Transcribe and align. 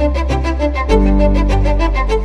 Thank 0.00 0.16
you. 0.16 0.19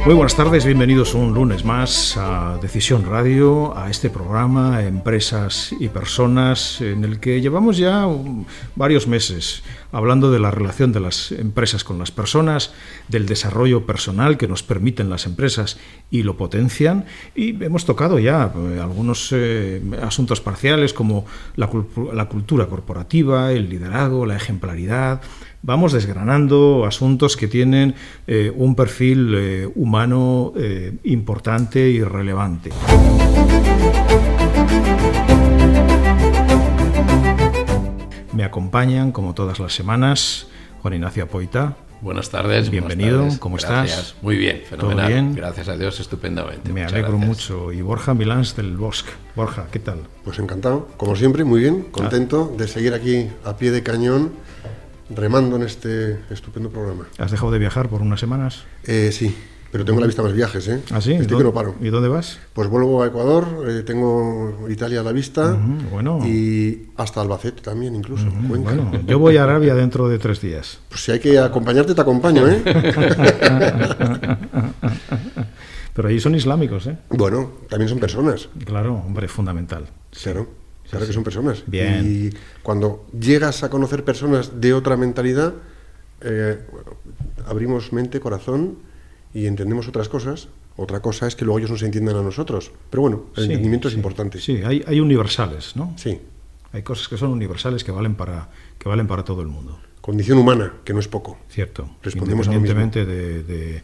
Muy 0.05 0.13
buenas 0.13 0.35
tardes, 0.35 0.65
bienvenidos 0.65 1.15
un 1.15 1.33
lunes 1.33 1.65
más 1.65 2.15
a 2.15 2.59
Decisión 2.61 3.05
Radio, 3.05 3.75
a 3.75 3.89
este 3.89 4.11
programa 4.11 4.83
Empresas 4.83 5.73
y 5.79 5.87
Personas, 5.87 6.79
en 6.79 7.03
el 7.03 7.19
que 7.19 7.41
llevamos 7.41 7.77
ya 7.77 8.07
varios 8.75 9.07
meses 9.07 9.63
hablando 9.91 10.29
de 10.29 10.37
la 10.37 10.51
relación 10.51 10.91
de 10.91 10.99
las 10.99 11.31
empresas 11.31 11.83
con 11.83 11.97
las 11.97 12.11
personas, 12.11 12.71
del 13.07 13.25
desarrollo 13.25 13.87
personal 13.87 14.37
que 14.37 14.47
nos 14.47 14.61
permiten 14.61 15.09
las 15.09 15.25
empresas 15.25 15.79
y 16.11 16.21
lo 16.21 16.37
potencian, 16.37 17.05
y 17.33 17.63
hemos 17.63 17.85
tocado 17.85 18.19
ya 18.19 18.53
eh, 18.55 18.79
algunos 18.79 19.29
eh, 19.31 19.81
asuntos 20.03 20.39
parciales 20.39 20.93
como 20.93 21.25
la, 21.55 21.67
la 22.13 22.25
cultura 22.25 22.67
corporativa, 22.67 23.51
el 23.53 23.69
liderazgo, 23.69 24.27
la 24.27 24.35
ejemplaridad, 24.35 25.21
vamos 25.65 25.93
desgranando 25.93 26.85
asuntos 26.85 27.35
que 27.35 27.47
tienen 27.47 27.95
eh, 28.27 28.51
un 28.55 28.75
perfil 28.75 29.33
eh, 29.35 29.69
humano 29.73 30.53
eh, 30.55 30.93
importante 31.03 31.89
y 31.89 32.03
relevante. 32.03 32.69
Me 38.33 38.43
acompañan, 38.43 39.11
como 39.11 39.33
todas 39.33 39.59
las 39.59 39.73
semanas, 39.73 40.47
Juan 40.81 40.93
Ignacio 40.93 41.27
Poita. 41.27 41.77
Buenas 42.01 42.29
tardes. 42.29 42.69
Bienvenido, 42.69 43.27
¿cómo 43.39 43.57
estás? 43.57 44.15
Muy 44.21 44.35
bien, 44.37 44.61
fenomenal. 44.69 45.07
bien? 45.07 45.33
Gracias 45.33 45.69
a 45.69 45.77
Dios, 45.77 45.99
estupendamente. 45.99 46.71
Me 46.71 46.83
alegro 46.83 47.17
mucho. 47.17 47.71
Y 47.71 47.81
Borja 47.81 48.13
Milans 48.13 48.55
del 48.55 48.77
Bosque. 48.77 49.09
Borja, 49.35 49.65
¿qué 49.71 49.79
tal? 49.79 50.01
Pues 50.23 50.37
encantado, 50.37 50.89
como 50.97 51.15
siempre, 51.15 51.43
muy 51.43 51.61
bien, 51.61 51.83
contento 51.89 52.53
de 52.55 52.67
seguir 52.67 52.93
aquí 52.93 53.29
a 53.43 53.57
pie 53.57 53.71
de 53.71 53.81
cañón 53.81 54.33
remando 55.09 55.55
en 55.55 55.63
este 55.63 56.19
estupendo 56.29 56.69
programa. 56.69 57.07
¿Has 57.17 57.31
dejado 57.31 57.51
de 57.51 57.59
viajar 57.59 57.89
por 57.89 58.01
unas 58.01 58.19
semanas? 58.19 58.63
Eh, 58.85 59.11
sí, 59.11 59.35
pero 59.71 59.83
tengo 59.83 59.99
la 59.99 60.07
vista 60.07 60.23
más 60.23 60.31
viajes, 60.33 60.67
¿eh? 60.69 60.81
¿Ah, 60.91 61.01
sí? 61.01 61.11
Estoy 61.13 61.37
que 61.37 61.43
no 61.43 61.53
paro. 61.53 61.75
¿Y 61.81 61.89
dónde 61.89 62.07
vas? 62.07 62.39
Pues 62.53 62.69
vuelvo 62.69 63.03
a 63.03 63.07
Ecuador, 63.07 63.65
eh, 63.67 63.83
tengo 63.83 64.67
Italia 64.69 65.01
a 65.01 65.03
la 65.03 65.11
vista 65.11 65.57
bueno. 65.91 66.25
y 66.25 66.91
hasta 66.95 67.19
Albacete 67.19 67.61
también 67.61 67.93
incluso. 67.93 68.25
bueno, 68.47 68.91
yo 69.05 69.19
voy 69.19 69.35
a 69.37 69.43
Arabia 69.43 69.75
dentro 69.75 70.07
de 70.07 70.17
tres 70.17 70.39
días. 70.41 70.79
Pues 70.89 71.03
si 71.03 71.11
hay 71.11 71.19
que 71.19 71.37
acompañarte, 71.37 71.93
te 71.93 71.99
acompaño, 71.99 72.47
¿eh? 72.47 72.63
pero 75.93 76.07
allí 76.07 76.21
son 76.21 76.35
islámicos, 76.35 76.87
¿eh? 76.87 76.97
Bueno, 77.09 77.51
también 77.69 77.89
son 77.89 77.99
personas. 77.99 78.47
Claro, 78.63 78.93
hombre, 79.05 79.27
fundamental. 79.27 79.87
Claro. 80.23 80.64
Claro 80.97 81.07
que 81.07 81.13
son 81.13 81.23
personas. 81.23 81.63
Bien. 81.67 82.03
Y 82.05 82.37
cuando 82.63 83.05
llegas 83.17 83.63
a 83.63 83.69
conocer 83.69 84.03
personas 84.03 84.59
de 84.59 84.73
otra 84.73 84.97
mentalidad, 84.97 85.53
eh, 86.21 86.59
abrimos 87.45 87.93
mente, 87.93 88.19
corazón 88.19 88.77
y 89.33 89.45
entendemos 89.45 89.87
otras 89.87 90.09
cosas. 90.09 90.47
Otra 90.77 91.01
cosa 91.01 91.27
es 91.27 91.35
que 91.35 91.45
luego 91.45 91.59
ellos 91.59 91.71
no 91.71 91.77
se 91.77 91.85
entiendan 91.85 92.17
a 92.17 92.21
nosotros. 92.21 92.71
Pero 92.89 93.01
bueno, 93.01 93.25
el 93.37 93.45
entendimiento 93.45 93.87
es 93.87 93.93
importante. 93.93 94.39
Sí, 94.39 94.61
hay, 94.65 94.83
hay 94.85 94.99
universales, 94.99 95.75
¿no? 95.75 95.93
Sí. 95.97 96.19
Hay 96.73 96.83
cosas 96.83 97.07
que 97.07 97.17
son 97.17 97.31
universales 97.31 97.83
que 97.85 97.91
valen 97.91 98.15
para, 98.15 98.49
que 98.77 98.89
valen 98.89 99.07
para 99.07 99.23
todo 99.23 99.41
el 99.41 99.47
mundo. 99.47 99.79
Condición 100.01 100.37
humana, 100.37 100.73
que 100.83 100.93
no 100.93 100.99
es 100.99 101.07
poco. 101.07 101.37
Cierto. 101.49 101.89
Respondemos 102.03 102.47
Independientemente 102.47 103.05
de, 103.05 103.43
de, 103.43 103.83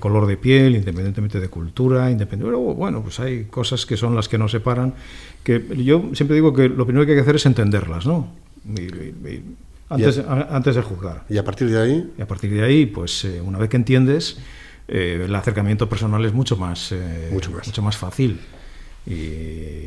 color 0.00 0.26
de 0.26 0.36
piel, 0.36 0.76
independientemente 0.76 1.40
de 1.40 1.48
cultura, 1.48 2.10
independientemente... 2.10 2.74
Bueno, 2.74 3.02
pues 3.02 3.18
hay 3.20 3.44
cosas 3.44 3.86
que 3.86 3.96
son 3.96 4.14
las 4.14 4.28
que 4.28 4.38
nos 4.38 4.50
separan 4.50 4.94
que 5.46 5.62
yo 5.76 6.10
siempre 6.12 6.34
digo 6.34 6.52
que 6.52 6.68
lo 6.68 6.84
primero 6.84 7.06
que 7.06 7.12
hay 7.12 7.18
que 7.18 7.22
hacer 7.22 7.36
es 7.36 7.46
entenderlas, 7.46 8.04
¿no? 8.04 8.28
antes, 9.88 10.18
antes, 10.26 10.74
de 10.74 10.82
juzgar. 10.82 11.24
Y 11.28 11.38
a 11.38 11.44
partir 11.44 11.70
de 11.70 11.80
ahí. 11.80 12.12
Y 12.18 12.20
a 12.20 12.26
partir 12.26 12.52
de 12.52 12.64
ahí, 12.64 12.86
pues 12.86 13.24
eh, 13.24 13.40
una 13.40 13.58
vez 13.58 13.68
que 13.70 13.76
entiendes, 13.76 14.38
eh, 14.88 15.22
el 15.24 15.34
acercamiento 15.34 15.88
personal 15.88 16.24
es 16.24 16.32
mucho 16.32 16.56
más, 16.56 16.90
eh, 16.90 17.30
mucho 17.32 17.52
más. 17.52 17.66
Mucho 17.66 17.82
más 17.82 17.96
fácil. 17.96 18.40
Y 19.06 19.86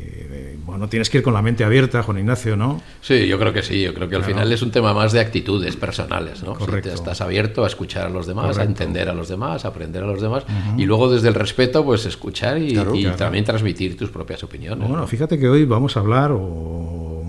bueno, 0.64 0.88
tienes 0.88 1.10
que 1.10 1.18
ir 1.18 1.24
con 1.24 1.34
la 1.34 1.42
mente 1.42 1.64
abierta, 1.64 2.02
Juan 2.02 2.18
Ignacio, 2.18 2.56
¿no? 2.56 2.80
Sí, 3.02 3.26
yo 3.26 3.38
creo 3.38 3.52
que 3.52 3.62
sí. 3.62 3.82
Yo 3.82 3.92
creo 3.92 4.08
que 4.08 4.16
al 4.16 4.24
final 4.24 4.50
es 4.52 4.62
un 4.62 4.70
tema 4.70 4.94
más 4.94 5.12
de 5.12 5.20
actitudes 5.20 5.76
personales, 5.76 6.42
¿no? 6.42 6.54
Correcto. 6.54 6.90
estás 6.90 7.20
abierto 7.20 7.64
a 7.64 7.66
escuchar 7.66 8.06
a 8.06 8.08
los 8.08 8.26
demás, 8.26 8.56
a 8.56 8.64
entender 8.64 9.08
a 9.08 9.14
los 9.14 9.28
demás, 9.28 9.64
a 9.64 9.68
aprender 9.68 10.02
a 10.02 10.06
los 10.06 10.22
demás 10.22 10.44
y 10.76 10.86
luego 10.86 11.10
desde 11.10 11.28
el 11.28 11.34
respeto, 11.34 11.84
pues 11.84 12.06
escuchar 12.06 12.58
y, 12.58 12.74
también 13.16 13.44
transmitir 13.44 13.96
tus 13.96 14.10
propias 14.10 14.42
opiniones. 14.42 14.88
Bueno, 14.88 15.06
fíjate 15.06 15.38
que 15.38 15.48
hoy 15.48 15.64
vamos 15.64 15.96
a 15.96 16.00
hablar, 16.00 16.30
o 16.32 17.22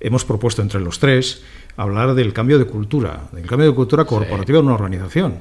hemos 0.00 0.24
propuesto 0.24 0.60
entre 0.60 0.80
los 0.80 0.98
tres, 0.98 1.42
hablar 1.76 2.14
del 2.14 2.32
cambio 2.32 2.58
de 2.58 2.66
cultura, 2.66 3.28
del 3.32 3.46
cambio 3.46 3.68
de 3.68 3.74
cultura 3.74 4.04
corporativa 4.04 4.58
de 4.58 4.64
una 4.64 4.74
organización. 4.74 5.38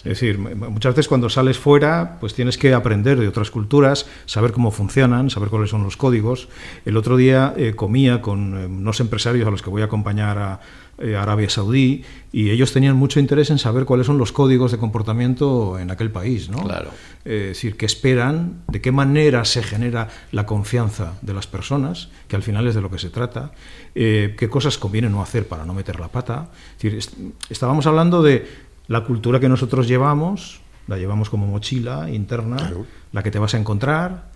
Es 0.00 0.20
decir, 0.20 0.38
muchas 0.38 0.94
veces 0.94 1.08
cuando 1.08 1.28
sales 1.28 1.58
fuera, 1.58 2.16
pues 2.20 2.32
tienes 2.32 2.56
que 2.56 2.72
aprender 2.72 3.20
de 3.20 3.28
otras 3.28 3.50
culturas, 3.50 4.06
saber 4.24 4.52
cómo 4.52 4.70
funcionan, 4.70 5.28
saber 5.28 5.50
cuáles 5.50 5.68
son 5.68 5.82
los 5.82 5.98
códigos. 5.98 6.48
El 6.86 6.96
otro 6.96 7.18
día 7.18 7.52
eh, 7.54 7.74
comía 7.76 8.22
con 8.22 8.56
eh, 8.56 8.66
unos 8.66 9.00
empresarios 9.00 9.46
a 9.46 9.50
los 9.50 9.60
que 9.60 9.68
voy 9.68 9.82
a 9.82 9.86
acompañar 9.86 10.38
a, 10.38 10.60
eh, 10.96 11.16
Arabia 11.16 11.50
Saudí 11.50 12.02
y 12.32 12.48
ellos 12.48 12.72
tenían 12.72 12.96
mucho 12.96 13.20
interés 13.20 13.50
en 13.50 13.58
saber 13.58 13.84
cuáles 13.84 14.06
son 14.06 14.16
los 14.16 14.32
códigos 14.32 14.72
de 14.72 14.78
comportamiento 14.78 15.78
en 15.78 15.90
aquel 15.90 16.10
país, 16.10 16.48
¿no? 16.48 16.62
Claro. 16.62 16.90
es 17.24 17.48
decir, 17.48 17.76
qué 17.76 17.84
esperan, 17.84 18.62
de 18.68 18.80
qué 18.80 18.92
manera 18.92 19.44
se 19.44 19.62
genera 19.62 20.08
la 20.32 20.46
confianza 20.46 21.14
de 21.20 21.34
las 21.34 21.46
personas, 21.46 22.08
que 22.28 22.36
al 22.36 22.42
final 22.42 22.66
es 22.66 22.74
de 22.74 22.80
lo 22.80 22.90
que 22.90 22.98
se 22.98 23.10
trata, 23.10 23.52
qué 23.94 24.48
cosas 24.50 24.78
conviene 24.78 25.08
no 25.08 25.22
hacer 25.22 25.48
para 25.48 25.64
no 25.64 25.72
meter 25.72 25.98
la 25.98 26.08
pata. 26.08 26.50
Es 26.78 26.82
decir, 26.82 27.32
estábamos 27.48 27.86
hablando 27.86 28.22
de 28.22 28.69
la 28.90 29.04
cultura 29.04 29.38
que 29.38 29.48
nosotros 29.48 29.86
llevamos, 29.86 30.60
la 30.88 30.98
llevamos 30.98 31.30
como 31.30 31.46
mochila 31.46 32.10
interna, 32.10 32.72
la 33.12 33.22
que 33.22 33.30
te 33.30 33.38
vas 33.38 33.54
a 33.54 33.58
encontrar. 33.58 34.32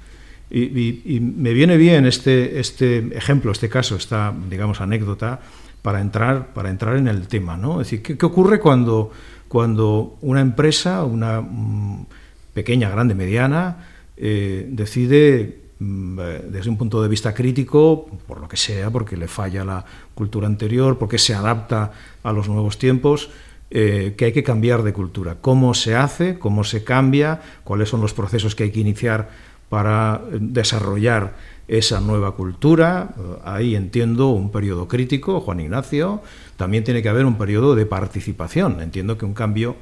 Y, 0.48 1.18
me 1.20 1.52
viene 1.52 1.76
bien 1.76 2.06
este, 2.06 2.60
este 2.60 2.98
ejemplo, 3.18 3.50
este 3.50 3.68
caso, 3.68 3.96
esta, 3.96 4.32
digamos, 4.48 4.80
anécdota, 4.80 5.40
para 5.82 6.00
entrar, 6.00 6.54
para 6.54 6.70
entrar 6.70 6.96
en 6.96 7.08
el 7.08 7.26
tema. 7.26 7.56
¿no? 7.56 7.80
Es 7.80 7.90
decir, 7.90 8.16
¿qué, 8.16 8.24
ocurre 8.24 8.60
cuando, 8.60 9.10
cuando 9.48 10.18
una 10.20 10.40
empresa, 10.40 11.02
una 11.02 11.40
mm, 11.40 12.06
pequeña, 12.54 12.88
grande, 12.90 13.16
mediana, 13.16 13.88
eh, 14.16 14.68
decide 14.70 15.62
mm, 15.80 16.20
eh, 16.20 16.44
desde 16.48 16.70
un 16.70 16.78
punto 16.78 17.02
de 17.02 17.08
vista 17.08 17.34
crítico, 17.34 18.06
por 18.28 18.40
lo 18.40 18.46
que 18.46 18.56
sea, 18.56 18.88
porque 18.90 19.16
le 19.16 19.26
falla 19.26 19.64
la 19.64 19.84
cultura 20.14 20.46
anterior, 20.46 20.96
porque 20.96 21.18
se 21.18 21.34
adapta 21.34 21.90
a 22.22 22.32
los 22.32 22.48
nuevos 22.48 22.78
tiempos, 22.78 23.30
eh, 23.76 24.14
que 24.16 24.26
hay 24.26 24.32
que 24.32 24.44
cambiar 24.44 24.84
de 24.84 24.92
cultura. 24.92 25.38
¿Cómo 25.40 25.74
se 25.74 25.96
hace? 25.96 26.38
¿Cómo 26.38 26.62
se 26.62 26.84
cambia? 26.84 27.40
¿Cuáles 27.64 27.88
son 27.88 28.00
los 28.00 28.14
procesos 28.14 28.54
que 28.54 28.62
hay 28.62 28.70
que 28.70 28.78
iniciar 28.78 29.30
para 29.68 30.22
eh, 30.30 30.38
desarrollar 30.40 31.34
esa 31.66 31.98
nueva 31.98 32.36
cultura? 32.36 33.16
Eh, 33.18 33.20
ahí 33.44 33.74
entiendo 33.74 34.28
un 34.28 34.52
periodo 34.52 34.86
crítico, 34.86 35.40
Juan 35.40 35.58
Ignacio. 35.58 36.22
También 36.56 36.84
tiene 36.84 37.02
que 37.02 37.08
haber 37.08 37.26
un 37.26 37.36
periodo 37.36 37.74
de 37.74 37.84
participación. 37.84 38.80
Entiendo 38.80 39.18
que 39.18 39.24
un 39.24 39.34
cambio, 39.34 39.74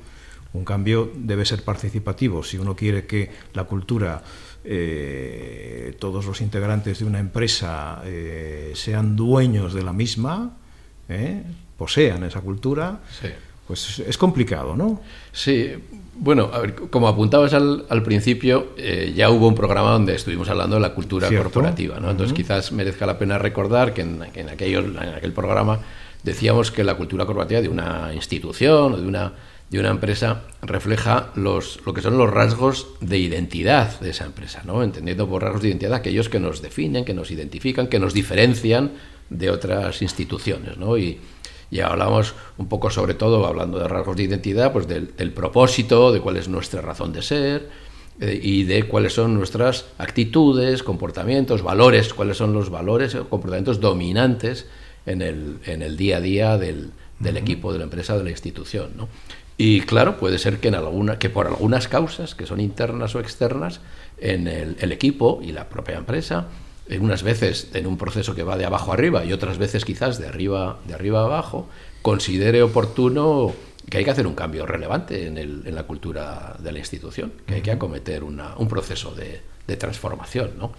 un 0.54 0.64
cambio 0.64 1.12
debe 1.14 1.44
ser 1.44 1.62
participativo. 1.62 2.42
Si 2.42 2.56
uno 2.56 2.74
quiere 2.74 3.04
que 3.04 3.28
la 3.52 3.64
cultura 3.64 4.22
todos 5.98 6.24
los 6.24 6.40
integrantes 6.40 7.00
de 7.00 7.04
una 7.04 7.18
empresa 7.18 8.00
sean 8.74 9.16
dueños 9.16 9.74
de 9.74 9.82
la 9.82 9.92
misma, 9.92 10.52
posean 11.76 12.22
esa 12.22 12.40
cultura, 12.40 13.00
pues 13.72 14.00
es 14.00 14.18
complicado, 14.18 14.76
¿no? 14.76 15.00
Sí, 15.32 15.70
bueno, 16.14 16.50
a 16.52 16.58
ver, 16.58 16.74
como 16.74 17.08
apuntabas 17.08 17.54
al, 17.54 18.02
principio, 18.04 18.74
eh, 18.76 19.14
ya 19.16 19.30
hubo 19.30 19.48
un 19.48 19.54
programa 19.54 19.92
donde 19.92 20.14
estuvimos 20.14 20.50
hablando 20.50 20.76
de 20.76 20.82
la 20.82 20.92
cultura 20.92 21.30
corporativa, 21.30 21.98
¿no? 21.98 22.10
Entonces 22.10 22.36
quizás 22.36 22.70
merezca 22.70 23.06
la 23.06 23.18
pena 23.18 23.38
recordar 23.38 23.94
que 23.94 24.02
en, 24.02 24.22
en, 24.34 24.50
en 24.50 25.14
aquel 25.14 25.32
programa 25.32 25.80
decíamos 26.22 26.70
que 26.70 26.84
la 26.84 26.96
cultura 26.96 27.24
corporativa 27.24 27.62
de 27.62 27.70
una 27.70 28.10
institución 28.12 28.92
o 28.92 28.96
de 28.98 29.06
una, 29.06 29.32
de 29.70 29.80
una 29.80 29.88
empresa 29.88 30.42
refleja 30.60 31.30
los, 31.34 31.80
lo 31.86 31.94
que 31.94 32.02
son 32.02 32.18
los 32.18 32.28
rasgos 32.28 32.88
de 33.00 33.16
identidad 33.16 33.98
de 34.00 34.10
esa 34.10 34.26
empresa, 34.26 34.60
¿no? 34.66 34.82
Entendiendo 34.82 35.26
por 35.26 35.42
rasgos 35.42 35.62
de 35.62 35.68
identidad 35.68 35.94
aquellos 35.94 36.28
que 36.28 36.40
nos 36.40 36.60
definen, 36.60 37.06
que 37.06 37.14
nos 37.14 37.30
identifican, 37.30 37.86
que 37.86 37.98
nos 37.98 38.12
diferencian 38.12 38.92
de 39.30 39.48
otras 39.48 40.02
instituciones, 40.02 40.76
¿no? 40.76 40.98
Y, 40.98 41.18
y 41.72 41.80
hablamos 41.80 42.34
un 42.58 42.68
poco 42.68 42.90
sobre 42.90 43.14
todo, 43.14 43.46
hablando 43.46 43.78
de 43.78 43.88
rasgos 43.88 44.14
de 44.14 44.24
identidad, 44.24 44.74
pues 44.74 44.86
del, 44.86 45.32
propósito, 45.32 46.12
de 46.12 46.20
cuál 46.20 46.36
es 46.36 46.46
nuestra 46.46 46.82
razón 46.82 47.14
de 47.14 47.22
ser 47.22 47.70
eh, 48.20 48.38
y 48.42 48.64
de 48.64 48.82
cuáles 48.82 49.14
son 49.14 49.34
nuestras 49.34 49.86
actitudes, 49.96 50.82
comportamientos, 50.82 51.62
valores, 51.62 52.12
cuáles 52.12 52.36
son 52.36 52.52
los 52.52 52.68
valores 52.68 53.14
o 53.14 53.26
comportamientos 53.30 53.80
dominantes 53.80 54.66
en 55.06 55.22
el, 55.22 55.60
en 55.64 55.80
el 55.80 55.96
día 55.96 56.18
a 56.18 56.20
día 56.20 56.58
del, 56.58 56.90
del 57.18 57.38
equipo, 57.38 57.72
de 57.72 57.78
la 57.78 57.84
empresa, 57.84 58.18
de 58.18 58.24
la 58.24 58.30
institución. 58.30 58.90
¿no? 58.94 59.08
Y 59.56 59.80
claro, 59.80 60.18
puede 60.18 60.36
ser 60.36 60.58
que, 60.58 60.68
en 60.68 60.74
alguna, 60.74 61.18
que 61.18 61.30
por 61.30 61.46
algunas 61.46 61.88
causas, 61.88 62.34
que 62.34 62.44
son 62.44 62.60
internas 62.60 63.14
o 63.14 63.20
externas, 63.20 63.80
en 64.18 64.46
el, 64.46 64.76
el 64.78 64.92
equipo 64.92 65.40
y 65.42 65.52
la 65.52 65.70
propia 65.70 65.96
empresa, 65.96 66.48
en 66.88 67.02
unas 67.02 67.22
veces 67.22 67.68
en 67.74 67.86
un 67.86 67.96
proceso 67.96 68.34
que 68.34 68.42
va 68.42 68.56
de 68.56 68.64
abajo 68.64 68.92
arriba 68.92 69.24
y 69.24 69.32
otras 69.32 69.58
veces 69.58 69.84
quizás 69.84 70.18
de 70.18 70.26
arriba, 70.26 70.78
de 70.86 70.94
arriba 70.94 71.20
a 71.20 71.24
abajo, 71.24 71.68
considere 72.02 72.62
oportuno 72.62 73.52
que 73.88 73.98
hay 73.98 74.04
que 74.04 74.10
hacer 74.10 74.26
un 74.26 74.34
cambio 74.34 74.66
relevante 74.66 75.26
en, 75.26 75.38
el, 75.38 75.62
en 75.66 75.74
la 75.74 75.84
cultura 75.84 76.56
de 76.58 76.72
la 76.72 76.78
institución, 76.78 77.32
que 77.46 77.54
hay 77.54 77.62
que 77.62 77.72
acometer 77.72 78.24
una, 78.24 78.56
un 78.56 78.68
proceso 78.68 79.14
de, 79.14 79.42
de 79.66 79.76
transformación, 79.76 80.52
¿no? 80.58 80.72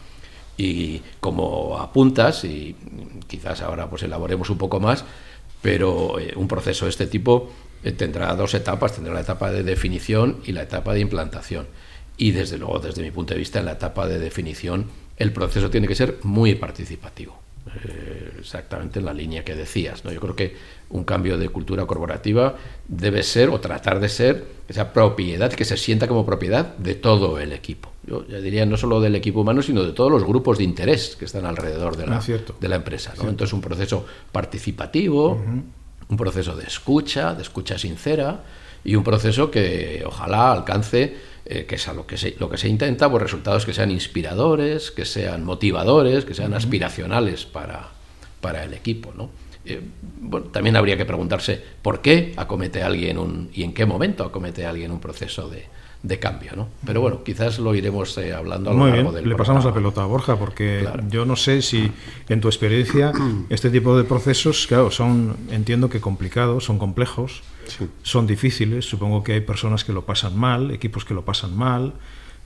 Y 0.56 1.02
como 1.20 1.80
apuntas, 1.80 2.44
y 2.44 2.76
quizás 3.28 3.62
ahora 3.62 3.90
pues 3.90 4.04
elaboremos 4.04 4.50
un 4.50 4.58
poco 4.58 4.80
más, 4.80 5.04
pero 5.62 6.20
eh, 6.20 6.34
un 6.36 6.48
proceso 6.48 6.86
de 6.86 6.92
este 6.92 7.08
tipo 7.08 7.52
eh, 7.84 7.92
tendrá 7.92 8.34
dos 8.36 8.54
etapas, 8.54 8.94
tendrá 8.94 9.14
la 9.14 9.22
etapa 9.22 9.52
de 9.52 9.64
definición 9.64 10.42
y 10.46 10.52
la 10.52 10.64
etapa 10.64 10.94
de 10.94 11.00
implantación. 11.00 11.68
Y 12.24 12.32
desde 12.32 12.58
luego, 12.58 12.80
desde 12.80 13.02
mi 13.02 13.12
punto 13.12 13.34
de 13.34 13.40
vista, 13.40 13.60
en 13.60 13.66
la 13.66 13.74
etapa 13.74 14.08
de 14.08 14.18
definición, 14.18 14.86
el 15.18 15.34
proceso 15.34 15.70
tiene 15.70 15.90
que 15.90 15.96
ser 15.96 16.20
muy 16.24 16.56
participativo. 16.56 17.38
Eh, 17.84 18.36
exactamente 18.40 19.00
en 19.00 19.06
la 19.06 19.14
línea 19.14 19.44
que 19.44 19.56
decías. 19.56 20.06
¿no? 20.06 20.12
Yo 20.14 20.22
creo 20.22 20.34
que 20.34 20.56
un 20.92 21.04
cambio 21.04 21.38
de 21.38 21.50
cultura 21.50 21.86
corporativa 21.86 22.56
debe 22.88 23.24
ser 23.24 23.50
o 23.50 23.60
tratar 23.60 24.00
de 24.00 24.08
ser 24.08 24.46
esa 24.70 24.94
propiedad, 24.94 25.52
que 25.52 25.66
se 25.66 25.76
sienta 25.76 26.08
como 26.08 26.26
propiedad 26.26 26.78
de 26.78 26.96
todo 26.96 27.40
el 27.40 27.52
equipo. 27.52 27.92
Yo 28.08 28.26
ya 28.26 28.38
diría 28.38 28.66
no 28.66 28.78
solo 28.78 29.02
del 29.02 29.16
equipo 29.16 29.42
humano, 29.42 29.62
sino 29.62 29.84
de 29.84 29.92
todos 29.92 30.10
los 30.10 30.24
grupos 30.24 30.60
de 30.60 30.64
interés 30.64 31.18
que 31.18 31.26
están 31.26 31.46
alrededor 31.46 31.98
de 31.98 32.08
la, 32.08 32.20
ah, 32.20 32.54
de 32.58 32.70
la 32.70 32.78
empresa. 32.78 33.14
¿no? 33.18 33.28
Entonces 33.28 33.52
un 33.52 33.60
proceso 33.60 34.06
participativo, 34.32 35.44
un 36.08 36.18
proceso 36.18 36.56
de 36.56 36.64
escucha, 36.64 37.36
de 37.36 37.42
escucha 37.42 37.78
sincera 37.78 38.46
y 38.86 38.96
un 38.96 39.04
proceso 39.04 39.52
que 39.52 40.04
ojalá 40.06 40.54
alcance 40.54 41.33
eh, 41.46 41.66
que 41.66 41.76
es 41.76 41.88
a 41.88 41.94
lo 41.94 42.08
que, 42.08 42.18
se, 42.18 42.36
lo 42.40 42.50
que 42.50 42.58
se 42.58 42.70
intenta, 42.70 43.10
pues 43.10 43.22
resultados 43.22 43.66
que 43.66 43.74
sean 43.74 43.92
inspiradores, 43.92 44.92
que 44.92 45.06
sean 45.06 45.44
motivadores, 45.44 46.26
que 46.26 46.34
sean 46.34 46.54
aspiracionales 46.54 47.46
para, 47.46 47.90
para 48.42 48.64
el 48.64 48.74
equipo. 48.74 49.14
¿no? 49.16 49.30
Eh, 49.66 49.82
bueno, 50.22 50.48
también 50.48 50.76
habría 50.76 50.98
que 50.98 51.06
preguntarse 51.06 51.62
por 51.82 52.02
qué 52.02 52.34
acomete 52.38 52.84
alguien 52.84 53.18
un, 53.18 53.50
y 53.54 53.64
en 53.64 53.74
qué 53.74 53.86
momento 53.86 54.24
acomete 54.24 54.66
alguien 54.66 54.92
un 54.92 55.00
proceso 55.00 55.50
de, 55.50 55.66
de 56.04 56.20
cambio, 56.20 56.52
¿no? 56.56 56.68
Pero 56.86 57.00
bueno, 57.00 57.24
quizás 57.24 57.60
lo 57.60 57.74
iremos 57.74 58.18
eh, 58.18 58.34
hablando 58.34 58.70
a 58.70 58.74
lo 58.74 58.80
Muy 58.80 58.92
largo 58.92 59.12
bien. 59.14 59.30
Le 59.30 59.36
pasamos 59.36 59.64
la 59.64 59.74
pelota 59.74 60.04
a 60.04 60.06
Borja, 60.06 60.38
porque 60.38 60.86
yo 61.10 61.26
no 61.26 61.38
sé 61.38 61.62
si 61.62 61.90
en 62.28 62.42
tu 62.42 62.50
experiencia 62.50 63.14
este 63.50 63.70
tipo 63.70 63.98
de 63.98 64.04
procesos, 64.04 64.68
claro, 64.68 64.92
son, 64.92 65.38
entiendo 65.50 65.90
que 65.90 66.02
complicados, 66.02 66.66
son 66.66 66.78
complejos, 66.78 67.42
son 68.04 68.28
difíciles, 68.28 68.86
supongo 68.86 69.24
que 69.24 69.34
hay 69.34 69.42
personas 69.42 69.84
que 69.84 69.94
lo 69.94 70.06
pasan 70.06 70.38
mal, 70.38 70.72
equipos 70.72 71.06
que 71.06 71.14
lo 71.14 71.24
pasan 71.24 71.56
mal, 71.56 71.94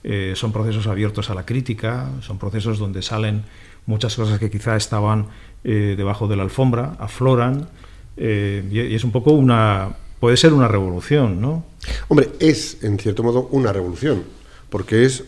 eh, 0.04 0.32
son 0.36 0.52
procesos 0.52 0.86
abiertos 0.86 1.30
a 1.30 1.34
la 1.34 1.44
crítica, 1.44 2.10
son 2.20 2.38
procesos 2.38 2.78
donde 2.78 3.02
salen 3.02 3.44
muchas 3.86 4.14
cosas 4.16 4.38
que 4.38 4.50
quizá 4.50 4.76
estaban 4.76 5.26
eh, 5.64 5.94
debajo 5.96 6.28
de 6.28 6.36
la 6.36 6.42
alfombra, 6.42 6.96
afloran, 6.98 7.68
y 8.16 8.94
es 8.96 9.04
un 9.04 9.12
poco 9.12 9.30
una 9.30 9.94
puede 10.20 10.36
ser 10.36 10.52
una 10.52 10.68
revolución, 10.68 11.40
¿no? 11.40 11.64
Hombre, 12.08 12.30
es 12.40 12.82
en 12.82 12.98
cierto 12.98 13.22
modo 13.22 13.48
una 13.52 13.72
revolución, 13.72 14.24
porque 14.70 15.04
es 15.04 15.24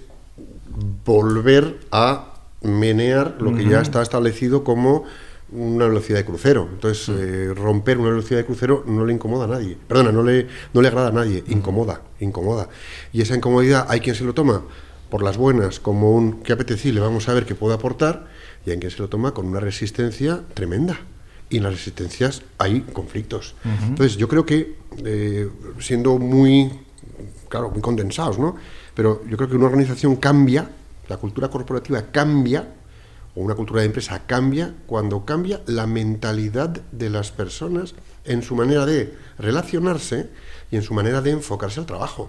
volver 1.05 1.81
a 1.91 2.35
menear 2.63 3.37
lo 3.41 3.55
que 3.55 3.65
ya 3.65 3.81
está 3.81 4.03
establecido 4.03 4.65
como 4.65 5.05
una 5.53 5.87
velocidad 5.87 6.19
de 6.19 6.25
crucero. 6.25 6.69
Entonces, 6.73 7.09
eh, 7.09 7.53
romper 7.55 7.99
una 7.99 8.11
velocidad 8.11 8.39
de 8.39 8.47
crucero 8.47 8.85
no 8.87 9.05
le 9.05 9.13
incomoda 9.13 9.45
a 9.45 9.49
nadie. 9.49 9.77
Perdona, 9.89 10.13
no 10.13 10.23
le, 10.23 10.47
no 10.73 10.83
le 10.83 10.89
agrada 10.89 11.09
a 11.09 11.13
nadie. 11.13 11.45
Incomoda, 11.49 12.03
incomoda. 12.21 12.69
Y 13.13 13.23
esa 13.23 13.35
incomodidad 13.37 13.87
hay 13.89 14.01
quien 14.01 14.15
se 14.15 14.25
lo 14.25 14.35
toma 14.35 14.63
por 15.11 15.23
las 15.23 15.37
buenas 15.37 15.81
como 15.81 16.13
un 16.13 16.43
que 16.43 16.53
apetecible, 16.53 17.01
vamos 17.01 17.29
a 17.29 17.35
ver 17.35 17.45
qué 17.45 17.57
puede 17.57 17.75
aportar, 17.75 18.29
y 18.65 18.71
hay 18.71 18.79
quien 18.79 18.93
se 18.93 18.99
lo 18.99 19.09
toma 19.09 19.35
con 19.35 19.47
una 19.47 19.59
resistencia 19.59 20.43
tremenda 20.55 21.01
y 21.51 21.57
en 21.57 21.65
las 21.65 21.73
resistencias 21.73 22.43
hay 22.59 22.83
conflictos. 22.83 23.57
Entonces, 23.65 24.17
yo 24.17 24.29
creo 24.29 24.47
que, 24.47 24.77
eh, 25.05 25.51
siendo 25.81 26.17
muy, 26.19 26.71
claro, 27.49 27.71
muy 27.71 27.81
condensados, 27.81 28.39
¿no? 28.39 28.55
Pero 28.95 29.23
yo 29.29 29.37
creo 29.37 29.49
que 29.51 29.57
una 29.57 29.67
organización 29.67 30.17
cambia, 30.17 30.71
la 31.09 31.17
cultura 31.17 31.49
corporativa 31.49 32.03
cambia, 32.13 32.73
una 33.41 33.55
cultura 33.55 33.81
de 33.81 33.87
empresa 33.87 34.23
cambia, 34.27 34.75
cuando 34.87 35.25
cambia 35.25 35.61
la 35.67 35.87
mentalidad 35.87 36.71
de 36.71 37.11
las 37.11 37.31
personas 37.31 37.95
en 38.25 38.43
su 38.43 38.55
manera 38.55 38.87
de 38.87 39.15
relacionarse 39.39 40.31
y 40.71 40.77
en 40.77 40.83
su 40.83 40.95
manera 40.95 41.21
de 41.21 41.31
enfocarse 41.31 41.81
al 41.81 41.87
trabajo. 41.87 42.29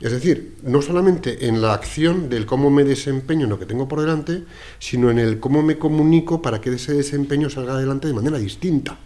Es 0.00 0.12
decir, 0.12 0.58
no 0.62 0.82
solamente 0.82 1.46
en 1.48 1.62
la 1.62 1.72
acción 1.72 2.28
del 2.28 2.44
cómo 2.44 2.70
me 2.70 2.84
desempeño 2.84 3.44
en 3.44 3.50
lo 3.50 3.58
que 3.58 3.64
tengo 3.64 3.88
por 3.88 4.00
delante, 4.00 4.44
sino 4.78 5.10
en 5.10 5.18
el 5.18 5.40
cómo 5.40 5.62
me 5.62 5.78
comunico 5.78 6.42
para 6.42 6.60
que 6.60 6.74
ese 6.74 6.92
desempeño 6.92 7.48
salga 7.48 7.72
adelante 7.72 8.06
de 8.06 8.14
manera 8.14 8.36
distinta. 8.36 8.98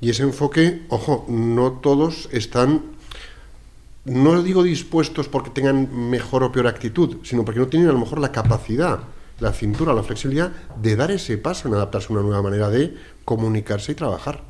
Y 0.00 0.10
ese 0.10 0.24
enfoque, 0.24 0.82
ojo, 0.88 1.24
no 1.28 1.72
todos 1.74 2.28
están, 2.32 2.82
no 4.04 4.42
digo 4.42 4.64
dispuestos 4.64 5.28
porque 5.28 5.50
tengan 5.50 6.10
mejor 6.10 6.42
o 6.42 6.50
peor 6.50 6.66
actitud, 6.66 7.18
sino 7.22 7.44
porque 7.44 7.60
no 7.60 7.68
tienen 7.68 7.88
a 7.88 7.92
lo 7.92 8.00
mejor 8.00 8.18
la 8.18 8.32
capacidad, 8.32 8.98
la 9.40 9.52
cintura, 9.52 9.92
la 9.92 10.02
flexibilidad 10.02 10.52
de 10.80 10.96
dar 10.96 11.10
ese 11.10 11.38
paso 11.38 11.68
en 11.68 11.74
adaptarse 11.74 12.08
a 12.08 12.12
una 12.12 12.22
nueva 12.22 12.42
manera 12.42 12.70
de 12.70 12.94
comunicarse 13.24 13.92
y 13.92 13.94
trabajar. 13.94 14.42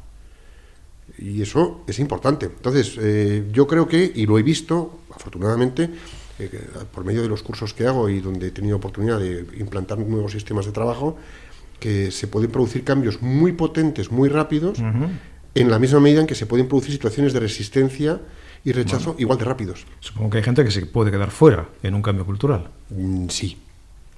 Y 1.19 1.43
eso 1.43 1.85
es 1.87 1.99
importante. 1.99 2.47
Entonces, 2.47 2.97
eh, 3.01 3.49
yo 3.53 3.67
creo 3.67 3.87
que, 3.89 4.11
y 4.15 4.27
lo 4.27 4.39
he 4.39 4.43
visto, 4.43 5.01
afortunadamente, 5.15 5.91
eh, 6.39 6.51
por 6.93 7.05
medio 7.05 7.23
de 7.23 7.29
los 7.29 7.43
cursos 7.43 7.73
que 7.73 7.87
hago 7.87 8.09
y 8.09 8.21
donde 8.21 8.49
he 8.49 8.51
tenido 8.51 8.77
oportunidad 8.77 9.21
de 9.21 9.47
implantar 9.59 9.99
nuevos 9.99 10.33
sistemas 10.33 10.67
de 10.67 10.73
trabajo, 10.73 11.17
que 11.79 12.11
se 12.11 12.27
pueden 12.27 12.51
producir 12.51 12.83
cambios 12.85 13.23
muy 13.23 13.53
potentes, 13.53 14.11
muy 14.11 14.29
rápidos, 14.29 14.79
en 15.55 15.71
la 15.71 15.79
misma 15.79 16.01
medida 16.01 16.21
en 16.21 16.27
que 16.27 16.35
se 16.35 16.47
pueden 16.47 16.67
producir 16.67 16.93
situaciones 16.93 17.33
de 17.33 17.41
resistencia 17.41 18.21
y 18.65 18.73
rechazo 18.73 19.15
igual 19.19 19.39
de 19.39 19.45
rápidos. 19.45 19.87
Supongo 20.01 20.31
que 20.31 20.39
hay 20.39 20.45
gente 20.45 20.65
que 20.65 20.71
se 20.71 20.87
puede 20.87 21.11
quedar 21.11 21.31
fuera 21.31 21.69
en 21.83 21.95
un 21.95 22.03
cambio 22.03 22.25
cultural. 22.25 22.71
Mm, 22.91 23.29
sí, 23.29 23.59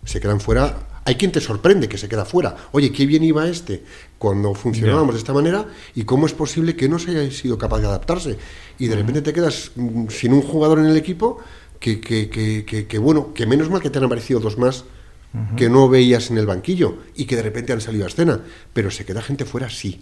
se 0.07 0.21
quedan 0.21 0.41
fuera. 0.41 0.79
Hay 1.05 1.17
quien 1.17 1.31
te 1.31 1.41
sorprende 1.41 1.89
que 1.89 1.99
se 1.99 2.09
queda 2.09 2.25
fuera. 2.25 2.57
Oye, 2.73 2.91
qué 2.91 3.07
bien 3.07 3.23
iba 3.23 3.47
este 3.47 3.85
cuando 4.19 4.55
funcionábamos 4.55 5.15
de 5.15 5.19
esta 5.19 5.33
manera 5.33 5.67
y 5.95 6.05
cómo 6.05 6.27
es 6.27 6.33
posible 6.33 6.75
que 6.75 6.89
no 6.89 6.99
se 6.99 7.11
haya 7.11 7.31
sido 7.31 7.59
capaz 7.59 7.81
de 7.81 7.87
adaptarse. 7.87 8.39
Y 8.79 8.87
de 8.87 8.97
repente 8.97 9.23
te 9.23 9.33
quedas 9.33 9.73
mm, 9.77 10.09
sin 10.09 10.33
un 10.33 10.43
jugador 10.43 10.79
en 10.79 10.87
el 10.87 10.97
equipo 10.97 11.39
que, 11.79 12.01
que, 12.01 12.29
que, 12.31 12.87
que, 12.87 12.99
bueno, 12.99 13.35
que 13.35 13.47
menos 13.47 13.71
mal 13.71 13.83
que 13.83 13.91
te 13.91 13.99
han 13.99 14.05
aparecido 14.05 14.41
dos 14.41 14.57
más 14.57 14.85
que 15.55 15.69
no 15.69 15.87
veías 15.87 16.31
en 16.31 16.39
el 16.39 16.47
banquillo 16.47 16.97
y 17.15 17.27
que 17.27 17.37
de 17.37 17.43
repente 17.43 17.71
han 17.71 17.83
salido 17.83 18.05
a 18.05 18.09
escena, 18.09 18.41
pero 18.73 18.91
se 18.91 19.05
queda 19.05 19.21
gente 19.21 19.45
fuera, 19.45 19.69
sí. 19.69 20.01